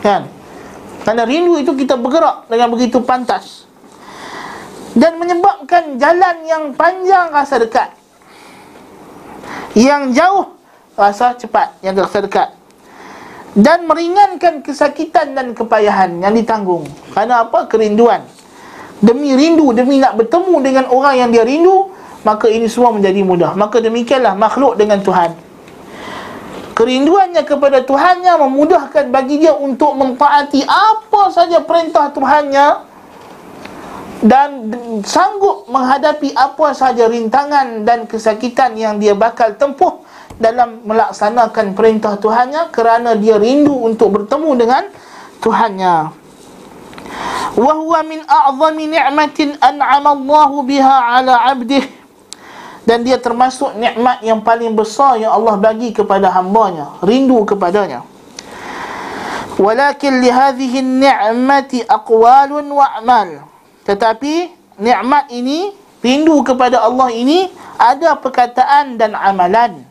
Kan? 0.00 0.28
Kerana 1.02 1.26
rindu 1.26 1.58
itu 1.58 1.74
kita 1.74 1.98
bergerak 1.98 2.46
dengan 2.46 2.70
begitu 2.70 3.02
pantas. 3.02 3.66
Dan 4.92 5.16
menyebabkan 5.16 5.96
jalan 5.96 6.36
yang 6.44 6.64
panjang 6.76 7.32
rasa 7.32 7.58
dekat. 7.58 7.90
Yang 9.72 10.02
jauh 10.20 10.46
rasa 10.94 11.32
cepat 11.34 11.80
yang 11.80 11.96
rasa 11.96 12.22
dekat. 12.22 12.48
Dan 13.52 13.84
meringankan 13.84 14.64
kesakitan 14.64 15.36
dan 15.36 15.52
kepayahan 15.52 16.20
yang 16.20 16.32
ditanggung. 16.32 16.88
Kerana 17.12 17.48
apa? 17.48 17.68
Kerinduan. 17.68 18.24
Demi 19.02 19.34
rindu 19.34 19.74
demi 19.74 19.98
nak 19.98 20.14
bertemu 20.14 20.54
dengan 20.62 20.84
orang 20.86 21.14
yang 21.18 21.28
dia 21.34 21.42
rindu 21.42 21.90
maka 22.22 22.46
ini 22.50 22.66
semua 22.66 22.94
menjadi 22.94 23.20
mudah 23.22 23.52
maka 23.54 23.78
demikianlah 23.78 24.34
makhluk 24.34 24.78
dengan 24.78 25.02
Tuhan 25.02 25.34
kerinduannya 26.72 27.42
kepada 27.44 27.84
Tuhannya 27.84 28.32
memudahkan 28.48 29.12
bagi 29.12 29.44
dia 29.44 29.52
untuk 29.54 29.94
mentaati 29.94 30.64
apa 30.64 31.22
saja 31.28 31.60
perintah 31.62 32.10
Tuhannya 32.10 32.92
dan 34.22 34.70
sanggup 35.02 35.66
menghadapi 35.66 36.30
apa 36.38 36.70
sahaja 36.70 37.10
rintangan 37.10 37.82
dan 37.82 38.06
kesakitan 38.06 38.78
yang 38.78 39.02
dia 39.02 39.18
bakal 39.18 39.50
tempuh 39.58 39.98
dalam 40.38 40.82
melaksanakan 40.86 41.74
perintah 41.74 42.14
Tuhannya 42.16 42.70
kerana 42.70 43.18
dia 43.18 43.36
rindu 43.36 43.74
untuk 43.74 44.14
bertemu 44.14 44.50
dengan 44.54 44.82
Tuhannya. 45.42 45.96
Wa 47.52 47.72
huwa 47.76 48.00
min 48.06 48.22
a'zami 48.24 48.84
ni'matin 48.94 49.58
an'ama 49.58 50.14
Allah 50.14 50.50
biha 50.62 50.96
'ala 51.18 51.34
'abdih. 51.50 52.01
Dan 52.82 53.06
dia 53.06 53.18
termasuk 53.18 53.78
nikmat 53.78 54.26
yang 54.26 54.42
paling 54.42 54.74
besar 54.74 55.14
yang 55.14 55.30
Allah 55.30 55.54
bagi 55.54 55.94
kepada 55.94 56.34
hamba-Nya, 56.34 56.98
rindu 57.06 57.46
kepadanya. 57.46 58.02
Walakin 59.54 60.18
li 60.18 60.30
hadhihi 60.32 60.78
an-ni'mati 60.82 61.86
aqwalun 61.86 62.66
wa 62.66 62.98
a'mal. 62.98 63.46
Tetapi 63.86 64.34
nikmat 64.82 65.30
ini 65.30 65.70
rindu 66.02 66.42
kepada 66.42 66.82
Allah 66.82 67.14
ini 67.14 67.46
ada 67.78 68.18
perkataan 68.18 68.98
dan 68.98 69.14
amalan. 69.14 69.86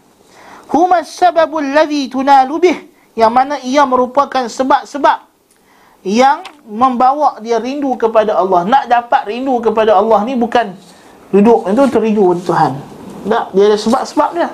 Huma 0.67 1.03
sababul 1.07 1.71
ladzi 1.71 2.11
tunalu 2.11 2.55
bih 2.59 2.77
yang 3.15 3.31
mana 3.31 3.59
ia 3.63 3.83
merupakan 3.87 4.47
sebab-sebab 4.47 5.27
yang 6.01 6.41
membawa 6.65 7.37
dia 7.39 7.59
rindu 7.61 7.93
kepada 7.95 8.35
Allah. 8.35 8.67
Nak 8.67 8.83
dapat 8.87 9.21
rindu 9.29 9.59
kepada 9.63 9.95
Allah 9.95 10.19
ni 10.25 10.33
bukan 10.35 10.73
duduk 11.31 11.67
itu 11.67 11.81
terindu 11.89 12.21
kepada 12.31 12.41
Tuhan. 12.47 12.71
Tak, 13.21 13.45
dia 13.55 13.63
ada 13.71 13.77
sebab-sebab 13.77 14.29
dia. 14.35 14.49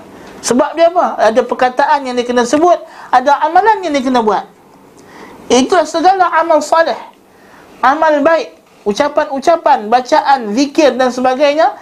Sebab 0.46 0.70
dia 0.78 0.88
apa? 0.94 1.18
Ada 1.18 1.42
perkataan 1.44 2.06
yang 2.06 2.14
dia 2.14 2.24
kena 2.24 2.46
sebut, 2.46 2.78
ada 3.10 3.42
amalan 3.42 3.82
yang 3.84 3.92
dia 3.92 4.04
kena 4.06 4.22
buat. 4.22 4.46
Itu 5.50 5.76
segala 5.90 6.30
amal 6.38 6.62
salih. 6.62 6.98
Amal 7.82 8.22
baik 8.22 8.58
ucapan-ucapan, 8.88 9.92
bacaan, 9.92 10.56
zikir 10.56 10.96
dan 10.96 11.12
sebagainya 11.12 11.76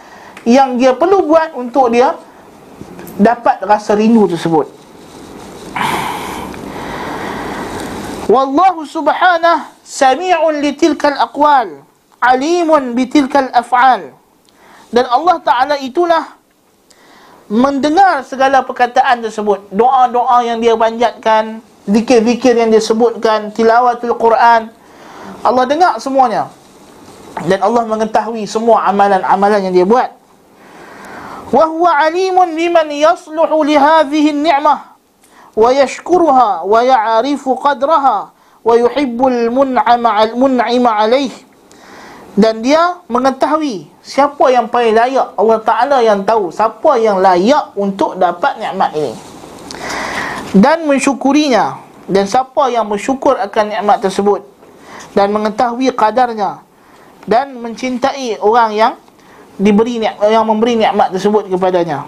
yang 0.45 0.81
dia 0.81 0.97
perlu 0.97 1.25
buat 1.29 1.53
untuk 1.53 1.93
dia 1.93 2.17
dapat 3.21 3.61
rasa 3.61 3.93
rindu 3.93 4.25
tersebut. 4.25 4.65
Wallahu 8.25 8.89
subhanahu 8.89 9.69
sami'un 9.85 10.57
li 10.57 10.73
tilkal 10.73 11.13
aqwal, 11.13 11.85
alimun 12.17 12.97
bi 12.97 13.05
tilkal 13.05 13.53
af'al. 13.53 14.17
Dan 14.93 15.05
Allah 15.09 15.37
Taala 15.41 15.75
itulah 15.81 16.37
mendengar 17.45 18.25
segala 18.25 18.65
perkataan 18.65 19.21
tersebut, 19.21 19.69
doa-doa 19.69 20.41
yang 20.41 20.57
dia 20.57 20.73
panjatkan, 20.73 21.61
zikir-zikir 21.85 22.57
yang 22.57 22.73
dia 22.73 22.81
sebutkan, 22.81 23.53
tilawatul 23.53 24.17
Quran. 24.17 24.73
Allah 25.45 25.63
dengar 25.69 25.97
semuanya 26.01 26.49
dan 27.45 27.61
Allah 27.61 27.85
mengetahui 27.85 28.49
semua 28.49 28.87
amalan-amalan 28.89 29.69
yang 29.69 29.73
dia 29.73 29.85
buat. 29.85 30.09
Wa 31.53 31.69
huwa 31.69 31.91
alimun 32.01 32.57
biman 32.57 32.89
yasluhu 32.89 33.61
li 33.61 33.77
hadhihi 33.77 34.33
an-ni'mah 34.33 34.97
wa 35.53 35.69
yashkuruha 35.69 36.65
wa 36.65 36.79
ya'rifu 36.81 37.53
qadraha 37.61 38.33
wa 38.65 38.73
yuhibbul 38.73 39.53
mun'ama 39.53 40.91
alayh. 40.97 41.31
Dan 42.33 42.65
dia 42.65 42.99
mengetahui 43.07 43.87
siapa 44.05 44.53
yang 44.53 44.69
paling 44.69 44.93
layak? 44.93 45.33
Allah 45.33 45.59
Taala 45.65 45.97
yang 46.05 46.21
tahu. 46.21 46.53
Siapa 46.53 47.01
yang 47.01 47.17
layak 47.17 47.73
untuk 47.73 48.15
dapat 48.21 48.61
nikmat 48.61 48.93
ini. 48.93 49.13
Dan 50.53 50.85
mensyukurinya. 50.85 51.81
Dan 52.05 52.29
siapa 52.29 52.69
yang 52.69 52.85
bersyukur 52.85 53.33
akan 53.33 53.65
nikmat 53.73 54.05
tersebut? 54.05 54.45
Dan 55.17 55.33
mengetahui 55.33 55.89
kadarnya 55.97 56.61
dan 57.25 57.57
mencintai 57.57 58.37
orang 58.39 58.69
yang 58.73 58.93
diberi 59.57 59.97
yang 60.29 60.45
memberi 60.45 60.77
nikmat 60.77 61.09
tersebut 61.09 61.49
kepadanya. 61.49 62.05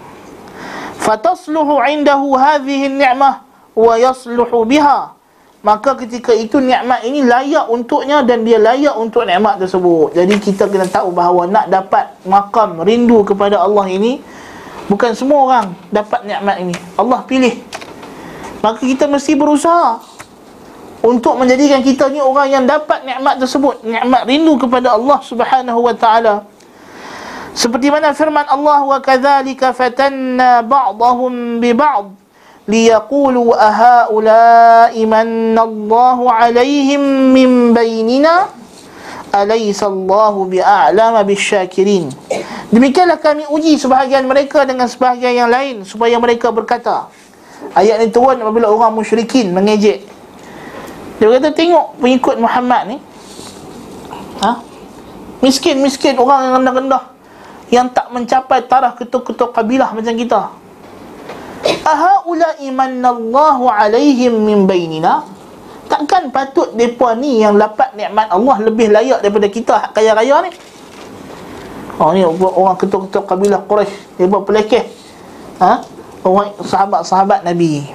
Fatasluhu 0.98 1.82
indahu 1.90 2.38
hadhihi 2.38 2.90
ni'mah 2.90 3.42
wa 3.74 3.94
yasluhu 3.98 4.66
biha 4.66 5.17
maka 5.58 5.98
ketika 5.98 6.30
itu 6.30 6.62
nikmat 6.62 7.02
ini 7.02 7.26
layak 7.26 7.66
untuknya 7.66 8.22
dan 8.22 8.46
dia 8.46 8.62
layak 8.62 8.94
untuk 8.94 9.26
nikmat 9.26 9.58
tersebut. 9.58 10.14
Jadi 10.14 10.34
kita 10.38 10.70
kena 10.70 10.86
tahu 10.86 11.10
bahawa 11.10 11.50
nak 11.50 11.66
dapat 11.66 12.14
makam 12.22 12.78
rindu 12.86 13.26
kepada 13.26 13.58
Allah 13.58 13.90
ini 13.90 14.22
bukan 14.86 15.18
semua 15.18 15.38
orang 15.50 15.66
dapat 15.90 16.22
nikmat 16.22 16.56
ini. 16.62 16.74
Allah 16.94 17.26
pilih. 17.26 17.58
Maka 18.62 18.82
kita 18.86 19.10
mesti 19.10 19.34
berusaha 19.34 19.98
untuk 21.02 21.34
menjadikan 21.38 21.82
kita 21.82 22.06
ni 22.10 22.22
orang 22.22 22.50
yang 22.50 22.64
dapat 22.66 23.02
nikmat 23.02 23.38
tersebut 23.42 23.82
nikmat 23.82 24.26
rindu 24.30 24.58
kepada 24.62 24.94
Allah 24.94 25.18
Subhanahu 25.26 25.80
wa 25.82 25.94
taala. 25.94 26.46
Seperti 27.50 27.90
mana 27.90 28.14
firman 28.14 28.46
Allah 28.46 28.86
wa 28.86 28.98
kadzalika 29.02 29.74
fatanna 29.74 30.62
ba'dahum 30.62 31.58
bi 31.58 31.74
ba'd 31.74 32.27
liyaqulu 32.68 33.56
ahaula'i 33.56 35.02
manna 35.08 35.64
Allahu 35.64 36.28
'alaihim 36.28 37.32
min 37.32 37.72
bainina 37.72 38.52
alaysa 39.32 39.88
Allahu 39.88 40.52
bi'a'lama 40.52 41.24
bisyakirin 41.24 42.12
demikianlah 42.68 43.16
kami 43.16 43.48
uji 43.48 43.80
sebahagian 43.80 44.28
mereka 44.28 44.68
dengan 44.68 44.84
sebahagian 44.84 45.32
yang 45.32 45.50
lain 45.50 45.88
supaya 45.88 46.20
mereka 46.20 46.52
berkata 46.52 47.08
ayat 47.74 48.02
ini 48.02 48.08
turun 48.12 48.38
apabila 48.40 48.70
orang 48.70 48.94
musyrikin 48.94 49.50
mengejek. 49.50 50.06
Dia 51.18 51.26
kata 51.26 51.50
tengok 51.50 51.98
pengikut 51.98 52.36
Muhammad 52.38 52.94
ni. 52.94 52.96
Ha? 54.38 54.62
Miskin-miskin 55.42 56.14
orang 56.14 56.50
yang 56.50 56.54
rendah-rendah 56.62 57.02
yang 57.68 57.86
tak 57.90 58.08
mencapai 58.14 58.64
taraf 58.64 58.96
ketuk-ketuk 58.96 59.50
kabilah 59.52 59.92
macam 59.92 60.14
kita 60.14 60.48
aha 61.64 62.22
ula 62.28 62.58
imanallahu 62.62 63.66
alaihim 63.66 64.38
min 64.44 64.68
bainina. 64.68 65.26
Takkan 65.88 66.28
patut 66.28 66.76
depa 66.76 67.16
ni 67.16 67.40
yang 67.40 67.56
dapat 67.56 67.96
nikmat 67.96 68.28
Allah 68.28 68.56
lebih 68.60 68.92
layak 68.92 69.24
daripada 69.24 69.48
kita 69.48 69.76
kaya 69.96 70.12
raya 70.12 70.44
ni? 70.44 70.52
Oh 71.98 72.12
ni 72.12 72.22
orang 72.22 72.76
ketuk-ketuk 72.76 73.24
kabilah 73.24 73.64
Quraisy 73.64 74.28
buat 74.28 74.44
pelekeh. 74.44 74.84
Ha? 75.58 75.82
Orang 76.22 76.54
sahabat-sahabat 76.60 77.42
Nabi. 77.42 77.88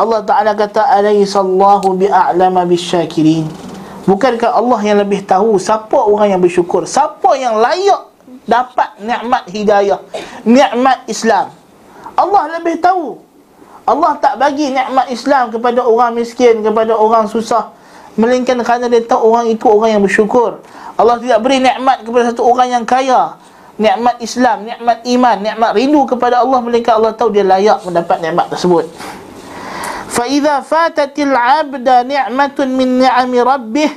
Allah 0.00 0.24
Taala 0.24 0.56
kata 0.56 0.82
alaisallahu 0.88 1.94
bi'alama 1.94 2.64
bisyakirin. 2.64 3.46
Bukankah 4.08 4.56
Allah 4.56 4.80
yang 4.80 4.98
lebih 5.04 5.28
tahu 5.28 5.60
siapa 5.60 5.94
orang 5.94 6.32
yang 6.32 6.40
bersyukur? 6.40 6.88
Siapa 6.88 7.36
yang 7.36 7.60
layak 7.60 8.08
dapat 8.48 8.96
nikmat 9.04 9.44
hidayah 9.52 10.00
nikmat 10.48 11.04
Islam 11.04 11.52
Allah 12.18 12.58
lebih 12.58 12.82
tahu. 12.82 13.22
Allah 13.86 14.18
tak 14.18 14.36
bagi 14.36 14.74
nikmat 14.74 15.06
Islam 15.08 15.54
kepada 15.54 15.86
orang 15.86 16.18
miskin 16.18 16.60
kepada 16.66 16.98
orang 16.98 17.30
susah. 17.30 17.70
Melainkan 18.18 18.58
kerana 18.66 18.90
dia 18.90 19.06
tahu 19.06 19.30
orang 19.30 19.46
itu 19.46 19.64
orang 19.70 19.90
yang 19.96 20.02
bersyukur. 20.02 20.58
Allah 20.98 21.16
tidak 21.22 21.38
beri 21.46 21.62
nikmat 21.62 22.02
kepada 22.02 22.34
satu 22.34 22.42
orang 22.42 22.74
yang 22.74 22.84
kaya. 22.84 23.38
Nikmat 23.78 24.18
Islam 24.18 24.66
nikmat 24.66 25.06
iman 25.06 25.36
nikmat 25.38 25.70
rindu 25.70 26.02
kepada 26.02 26.42
Allah 26.42 26.58
melainkan 26.58 26.98
Allah 26.98 27.14
tahu 27.14 27.30
dia 27.30 27.46
layak 27.46 27.86
mendapat 27.86 28.18
nikmat 28.18 28.50
tersebut. 28.50 28.90
Fa 30.10 30.26
idza 30.26 30.66
fatatil 30.66 31.30
'abda 31.30 32.02
ni'matun 32.02 32.74
min 32.74 33.06
ni'ami 33.06 33.38
rabbih 33.38 33.90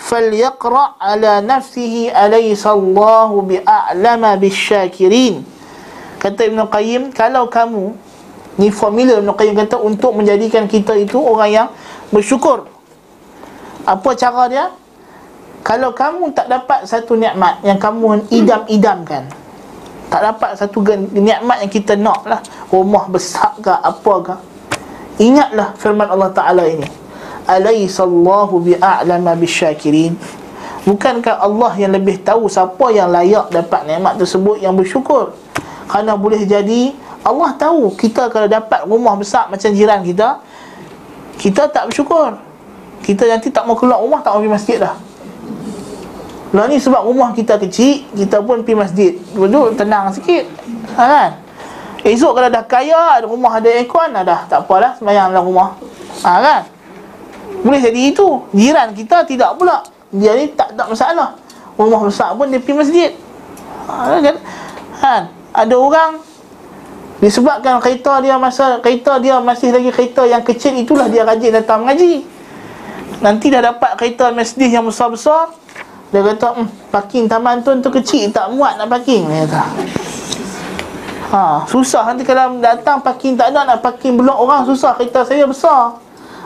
falyaqra 0.00 0.96
ala 0.96 1.44
nafsihi 1.44 2.08
alaysa 2.08 2.72
Allahu 2.72 3.44
bi'a'lama 3.44 4.40
bisyakirin 4.40 5.55
Kata 6.26 6.42
Ibn 6.42 6.66
Qayyim 6.66 7.02
Kalau 7.14 7.46
kamu 7.46 7.94
Ni 8.58 8.74
formula 8.74 9.22
Ibn 9.22 9.30
Qayyim 9.30 9.54
kata 9.54 9.78
Untuk 9.78 10.18
menjadikan 10.18 10.66
kita 10.66 10.98
itu 10.98 11.22
Orang 11.22 11.50
yang 11.54 11.68
bersyukur. 12.10 12.66
Apa 13.86 14.10
cara 14.18 14.50
dia? 14.50 14.66
Kalau 15.62 15.94
kamu 15.94 16.34
tak 16.34 16.50
dapat 16.50 16.82
satu 16.82 17.14
nikmat 17.14 17.62
Yang 17.62 17.78
kamu 17.78 18.26
idam-idamkan 18.34 19.30
Tak 20.10 20.20
dapat 20.34 20.50
satu 20.58 20.82
nikmat 21.14 21.62
yang 21.62 21.70
kita 21.70 21.94
nak 21.94 22.26
lah 22.26 22.42
Rumah 22.74 23.06
besar 23.06 23.54
ke 23.62 23.70
apa 23.70 24.14
ke 24.26 24.34
Ingatlah 25.16 25.72
firman 25.80 26.12
Allah 26.12 26.28
Ta'ala 26.28 26.68
ini. 26.68 26.84
Alaysallahu 27.48 28.60
bi'a'lama 28.60 29.32
bisyakirin. 29.32 30.12
Bukankah 30.84 31.40
Allah 31.40 31.72
yang 31.80 31.96
lebih 31.96 32.20
tahu 32.20 32.52
Siapa 32.52 32.92
yang 32.92 33.08
layak 33.08 33.48
dapat 33.48 33.88
nikmat 33.88 34.20
tersebut 34.20 34.60
Yang 34.60 34.74
bersyukur 34.84 35.24
kerana 35.86 36.18
boleh 36.18 36.42
jadi 36.42 36.94
Allah 37.26 37.50
tahu 37.58 37.94
kita 37.98 38.30
kalau 38.30 38.46
dapat 38.46 38.86
rumah 38.86 39.18
besar 39.18 39.50
macam 39.50 39.70
jiran 39.74 40.02
kita 40.06 40.38
Kita 41.38 41.66
tak 41.70 41.90
bersyukur 41.90 42.38
Kita 43.02 43.26
nanti 43.26 43.50
tak 43.50 43.66
mau 43.66 43.74
keluar 43.74 43.98
rumah 43.98 44.22
tak 44.22 44.34
mau 44.34 44.42
pergi 44.42 44.54
masjid 44.54 44.78
dah 44.78 44.94
Lah 46.54 46.70
ni 46.70 46.78
sebab 46.78 47.02
rumah 47.02 47.34
kita 47.34 47.58
kecil 47.58 48.06
Kita 48.14 48.42
pun 48.46 48.62
pergi 48.62 48.78
masjid 48.78 49.12
Duduk 49.34 49.74
tenang 49.74 50.14
sikit 50.14 50.46
ha, 50.94 51.02
kan? 51.02 51.30
Esok 52.06 52.38
kalau 52.38 52.50
dah 52.50 52.62
kaya 52.62 53.26
Rumah 53.26 53.52
ada 53.58 53.68
aircon 53.74 54.14
dah, 54.14 54.22
dah 54.22 54.40
Tak 54.46 54.58
apalah 54.66 54.94
semayang 54.94 55.34
dalam 55.34 55.50
rumah 55.50 55.74
ha, 56.22 56.38
kan? 56.38 56.60
Boleh 57.66 57.82
jadi 57.82 58.14
itu 58.14 58.42
Jiran 58.54 58.94
kita 58.94 59.26
tidak 59.26 59.58
pula 59.58 59.82
Dia 60.14 60.38
ni 60.38 60.54
tak 60.54 60.78
tak 60.78 60.86
masalah 60.86 61.34
Rumah 61.74 62.06
besar 62.06 62.38
pun 62.38 62.46
dia 62.54 62.62
pergi 62.62 62.74
masjid 62.78 63.10
ha, 63.90 64.14
kan? 64.22 64.36
kan? 65.02 65.22
Ada 65.56 65.74
orang 65.80 66.20
disebabkan 67.16 67.80
kereta 67.80 68.20
dia 68.20 68.36
masa 68.36 68.76
kereta 68.84 69.16
dia 69.16 69.40
masih 69.40 69.72
lagi 69.72 69.88
kereta 69.88 70.28
yang 70.28 70.44
kecil 70.44 70.76
itulah 70.76 71.08
dia 71.08 71.24
rajin 71.24 71.56
datang 71.56 71.88
mengaji. 71.88 72.28
Nanti 73.24 73.48
dah 73.48 73.72
dapat 73.72 73.96
kereta 73.96 74.28
Mercedes 74.36 74.68
yang 74.68 74.84
besar-besar 74.84 75.56
dia 76.12 76.20
kata 76.20 76.60
hm, 76.60 76.92
parking 76.92 77.24
taman 77.26 77.64
tu 77.64 77.72
tu 77.80 77.88
kecil 77.88 78.28
tak 78.28 78.52
muat 78.52 78.76
nak 78.76 78.92
parking. 78.92 79.24
Dia 79.24 79.48
kata. 79.48 79.64
Ha, 81.26 81.66
susah 81.66 82.06
nanti 82.06 82.22
kalau 82.22 82.60
datang 82.62 83.02
parking 83.02 83.34
tak 83.34 83.50
ada 83.50 83.64
nak 83.64 83.80
parking 83.80 84.14
blok 84.14 84.36
orang 84.36 84.68
susah 84.68 84.92
kereta 84.94 85.24
saya 85.24 85.48
besar. 85.48 85.96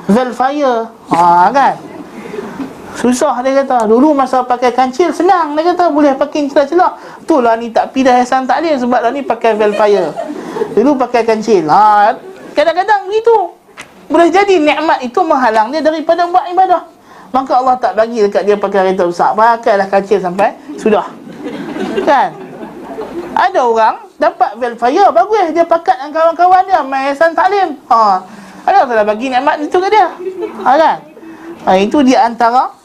Valve 0.06 0.32
fire 0.32 0.88
ha, 1.12 1.50
kan 1.50 1.74
Susah 2.98 3.38
dia 3.40 3.62
kata. 3.62 3.86
Dulu 3.86 4.12
masa 4.12 4.42
pakai 4.42 4.74
kancil 4.74 5.14
senang. 5.14 5.54
Dia 5.54 5.72
kata 5.72 5.94
boleh 5.94 6.16
parking 6.18 6.50
celah-celah. 6.50 7.22
Itulah 7.22 7.54
ni 7.54 7.70
tak 7.70 7.94
pindah 7.94 8.18
Hasan 8.18 8.44
Taklim 8.50 8.74
Sebab 8.74 9.00
lah 9.00 9.10
ni 9.14 9.22
pakai 9.22 9.54
Velfire. 9.54 10.10
Dulu 10.74 10.98
pakai 10.98 11.22
kancil. 11.22 11.70
Ha, 11.70 12.14
Kadang-kadang 12.50 13.06
begitu 13.06 13.32
Boleh 14.10 14.26
jadi 14.26 14.58
nikmat 14.58 14.98
itu 15.06 15.22
menghalang 15.22 15.70
dia 15.70 15.80
Daripada 15.80 16.26
buat 16.26 16.44
ibadah. 16.50 16.82
Maka 17.30 17.52
Allah 17.62 17.78
tak 17.78 17.94
bagi 17.94 18.26
dekat 18.26 18.42
dia 18.42 18.58
pakai 18.58 18.90
kereta 18.90 19.06
besar. 19.06 19.38
Pakailah 19.38 19.86
kancil 19.86 20.18
sampai 20.18 20.50
Sudah. 20.74 21.06
Kan? 22.02 22.34
Ada 23.38 23.60
orang 23.62 23.94
dapat 24.18 24.58
Velfire 24.58 25.14
Bagus. 25.14 25.54
Dia 25.54 25.62
pakat 25.62 26.02
dengan 26.02 26.10
kawan-kawan 26.10 26.62
dia 26.66 26.82
Main 26.82 27.14
Hasan 27.14 27.32
Taklim 27.38 27.78
ha. 27.86 28.18
Ada 28.66 28.84
orang 28.84 29.06
bagi 29.08 29.32
nikmat 29.32 29.56
itu 29.62 29.78
ke 29.78 29.88
dia? 29.88 30.10
Ha, 30.66 30.70
kan? 30.74 30.96
Ha, 31.64 31.78
Itu 31.78 32.02
di 32.02 32.18
antara 32.18 32.79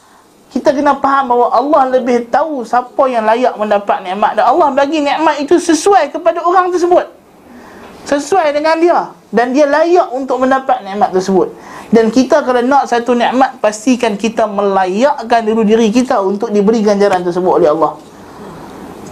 kita 0.56 0.72
kena 0.72 0.96
faham 0.96 1.28
bahawa 1.28 1.52
Allah 1.52 1.82
lebih 2.00 2.32
tahu 2.32 2.64
siapa 2.64 3.04
yang 3.12 3.28
layak 3.28 3.52
mendapat 3.60 4.00
nikmat 4.00 4.40
dan 4.40 4.48
Allah 4.48 4.72
bagi 4.72 5.04
nikmat 5.04 5.36
itu 5.36 5.60
sesuai 5.60 6.08
kepada 6.16 6.40
orang 6.40 6.72
tersebut. 6.72 7.12
Sesuai 8.08 8.56
dengan 8.56 8.80
dia 8.80 9.12
dan 9.28 9.52
dia 9.52 9.68
layak 9.68 10.08
untuk 10.16 10.40
mendapat 10.40 10.80
nikmat 10.80 11.12
tersebut. 11.12 11.52
Dan 11.92 12.08
kita 12.08 12.40
kalau 12.40 12.64
nak 12.64 12.88
satu 12.88 13.12
nikmat 13.12 13.60
pastikan 13.60 14.16
kita 14.16 14.48
melayakkan 14.48 15.44
diri 15.44 15.62
diri 15.68 15.88
kita 15.92 16.24
untuk 16.24 16.48
diberi 16.48 16.80
ganjaran 16.80 17.20
tersebut 17.20 17.52
oleh 17.60 17.68
Allah. 17.68 18.00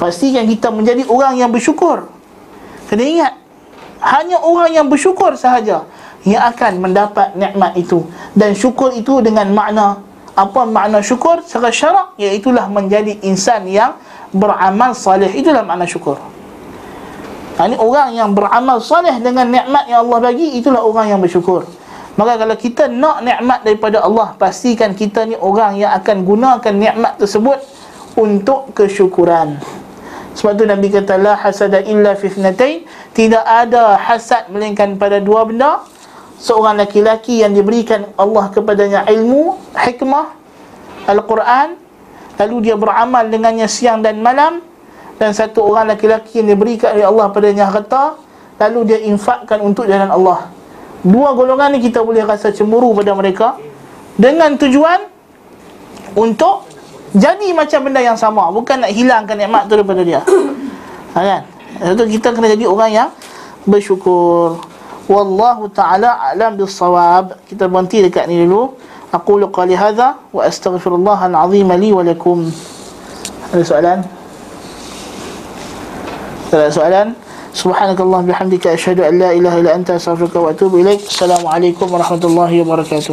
Pastikan 0.00 0.48
kita 0.48 0.72
menjadi 0.72 1.04
orang 1.12 1.36
yang 1.36 1.52
bersyukur. 1.52 2.08
Kena 2.88 3.04
ingat 3.04 3.32
hanya 4.00 4.40
orang 4.40 4.72
yang 4.72 4.86
bersyukur 4.88 5.36
sahaja 5.36 5.84
yang 6.24 6.40
akan 6.40 6.80
mendapat 6.80 7.36
nikmat 7.36 7.76
itu 7.76 8.08
dan 8.32 8.56
syukur 8.56 8.96
itu 8.96 9.20
dengan 9.20 9.52
makna 9.52 10.00
apa 10.34 10.66
makna 10.66 10.98
syukur? 10.98 11.42
Secara 11.46 11.70
syarak 11.70 12.06
iaitulah 12.18 12.66
menjadi 12.66 13.22
insan 13.22 13.70
yang 13.70 13.94
beramal 14.34 14.94
salih. 14.94 15.30
Itulah 15.30 15.62
makna 15.62 15.86
syukur. 15.86 16.18
Ha, 17.54 17.70
ini 17.70 17.78
orang 17.78 18.18
yang 18.18 18.34
beramal 18.34 18.82
salih 18.82 19.14
dengan 19.22 19.46
nikmat 19.46 19.86
yang 19.86 20.02
Allah 20.02 20.18
bagi 20.26 20.58
itulah 20.58 20.82
orang 20.82 21.14
yang 21.14 21.20
bersyukur. 21.22 21.62
Maka 22.18 22.38
kalau 22.38 22.54
kita 22.58 22.90
nak 22.90 23.22
nikmat 23.22 23.62
daripada 23.62 24.02
Allah 24.02 24.34
pastikan 24.34 24.90
kita 24.94 25.22
ni 25.26 25.38
orang 25.38 25.78
yang 25.78 25.94
akan 25.94 26.26
gunakan 26.26 26.74
nikmat 26.74 27.14
tersebut 27.18 27.62
untuk 28.18 28.74
kesyukuran. 28.74 29.58
Sebab 30.34 30.52
tu 30.58 30.66
Nabi 30.66 30.90
kata 30.90 31.14
la 31.14 31.38
hasada 31.38 31.78
illa 31.86 32.18
fi 32.18 32.26
tidak 33.14 33.44
ada 33.46 33.94
hasad 34.02 34.50
melainkan 34.50 34.98
pada 34.98 35.22
dua 35.22 35.46
benda 35.46 35.86
seorang 36.38 36.78
laki-laki 36.78 37.42
yang 37.42 37.54
diberikan 37.54 38.10
Allah 38.18 38.50
kepadanya 38.50 39.06
ilmu, 39.08 39.58
hikmah, 39.74 40.34
Al-Quran 41.04 41.76
lalu 42.34 42.56
dia 42.70 42.74
beramal 42.74 43.30
dengannya 43.30 43.68
siang 43.70 44.02
dan 44.02 44.18
malam 44.18 44.58
dan 45.20 45.30
satu 45.30 45.62
orang 45.62 45.94
laki-laki 45.94 46.42
yang 46.42 46.50
diberikan 46.50 46.98
oleh 46.98 47.06
Allah 47.06 47.30
padanya 47.30 47.70
harta 47.70 48.18
lalu 48.58 48.94
dia 48.94 48.98
infakkan 49.02 49.62
untuk 49.62 49.86
jalan 49.86 50.10
Allah. 50.10 50.50
Dua 51.04 51.36
golongan 51.36 51.76
ni 51.76 51.84
kita 51.84 52.00
boleh 52.00 52.24
rasa 52.24 52.50
cemburu 52.50 52.96
pada 52.96 53.12
mereka 53.12 53.60
dengan 54.16 54.56
tujuan 54.56 55.04
untuk 56.16 56.66
jadi 57.14 57.54
macam 57.54 57.86
benda 57.86 58.00
yang 58.02 58.18
sama 58.18 58.50
bukan 58.50 58.82
nak 58.82 58.90
hilangkan 58.90 59.36
nikmat 59.38 59.70
tu 59.70 59.78
daripada 59.78 60.02
dia. 60.02 60.20
Ha, 61.14 61.18
kan 61.28 61.42
Sebab 61.94 62.06
kita 62.10 62.28
kena 62.34 62.46
jadi 62.50 62.66
orang 62.66 62.90
yang 62.90 63.08
bersyukur 63.66 64.58
Wallahu 65.04 65.68
ta'ala 65.68 66.32
a'lam 66.32 66.56
bis-shawab. 66.56 67.36
Kita 67.44 67.68
berhenti 67.68 68.00
dekat 68.00 68.24
ni 68.24 68.40
dulu. 68.40 68.72
Aqulu 69.12 69.52
qali 69.52 69.76
hadha 69.76 70.16
wa 70.32 70.42
astaghfirullah 70.48 71.28
al-azim 71.28 71.68
li 71.76 71.92
wa 71.92 72.00
lakum. 72.00 72.48
Ada 73.52 73.62
soalan? 73.62 73.98
Ada 76.48 76.72
soalan? 76.72 77.12
Subhanakallah 77.54 78.24
bihamdika 78.26 78.74
asyhadu 78.74 79.04
an 79.04 79.20
la 79.20 79.30
ilaha 79.36 79.60
illa 79.60 79.76
anta. 79.76 80.00
Assalamualaikum 80.00 81.86
warahmatullahi 81.92 82.64
wabarakatuh. 82.64 83.12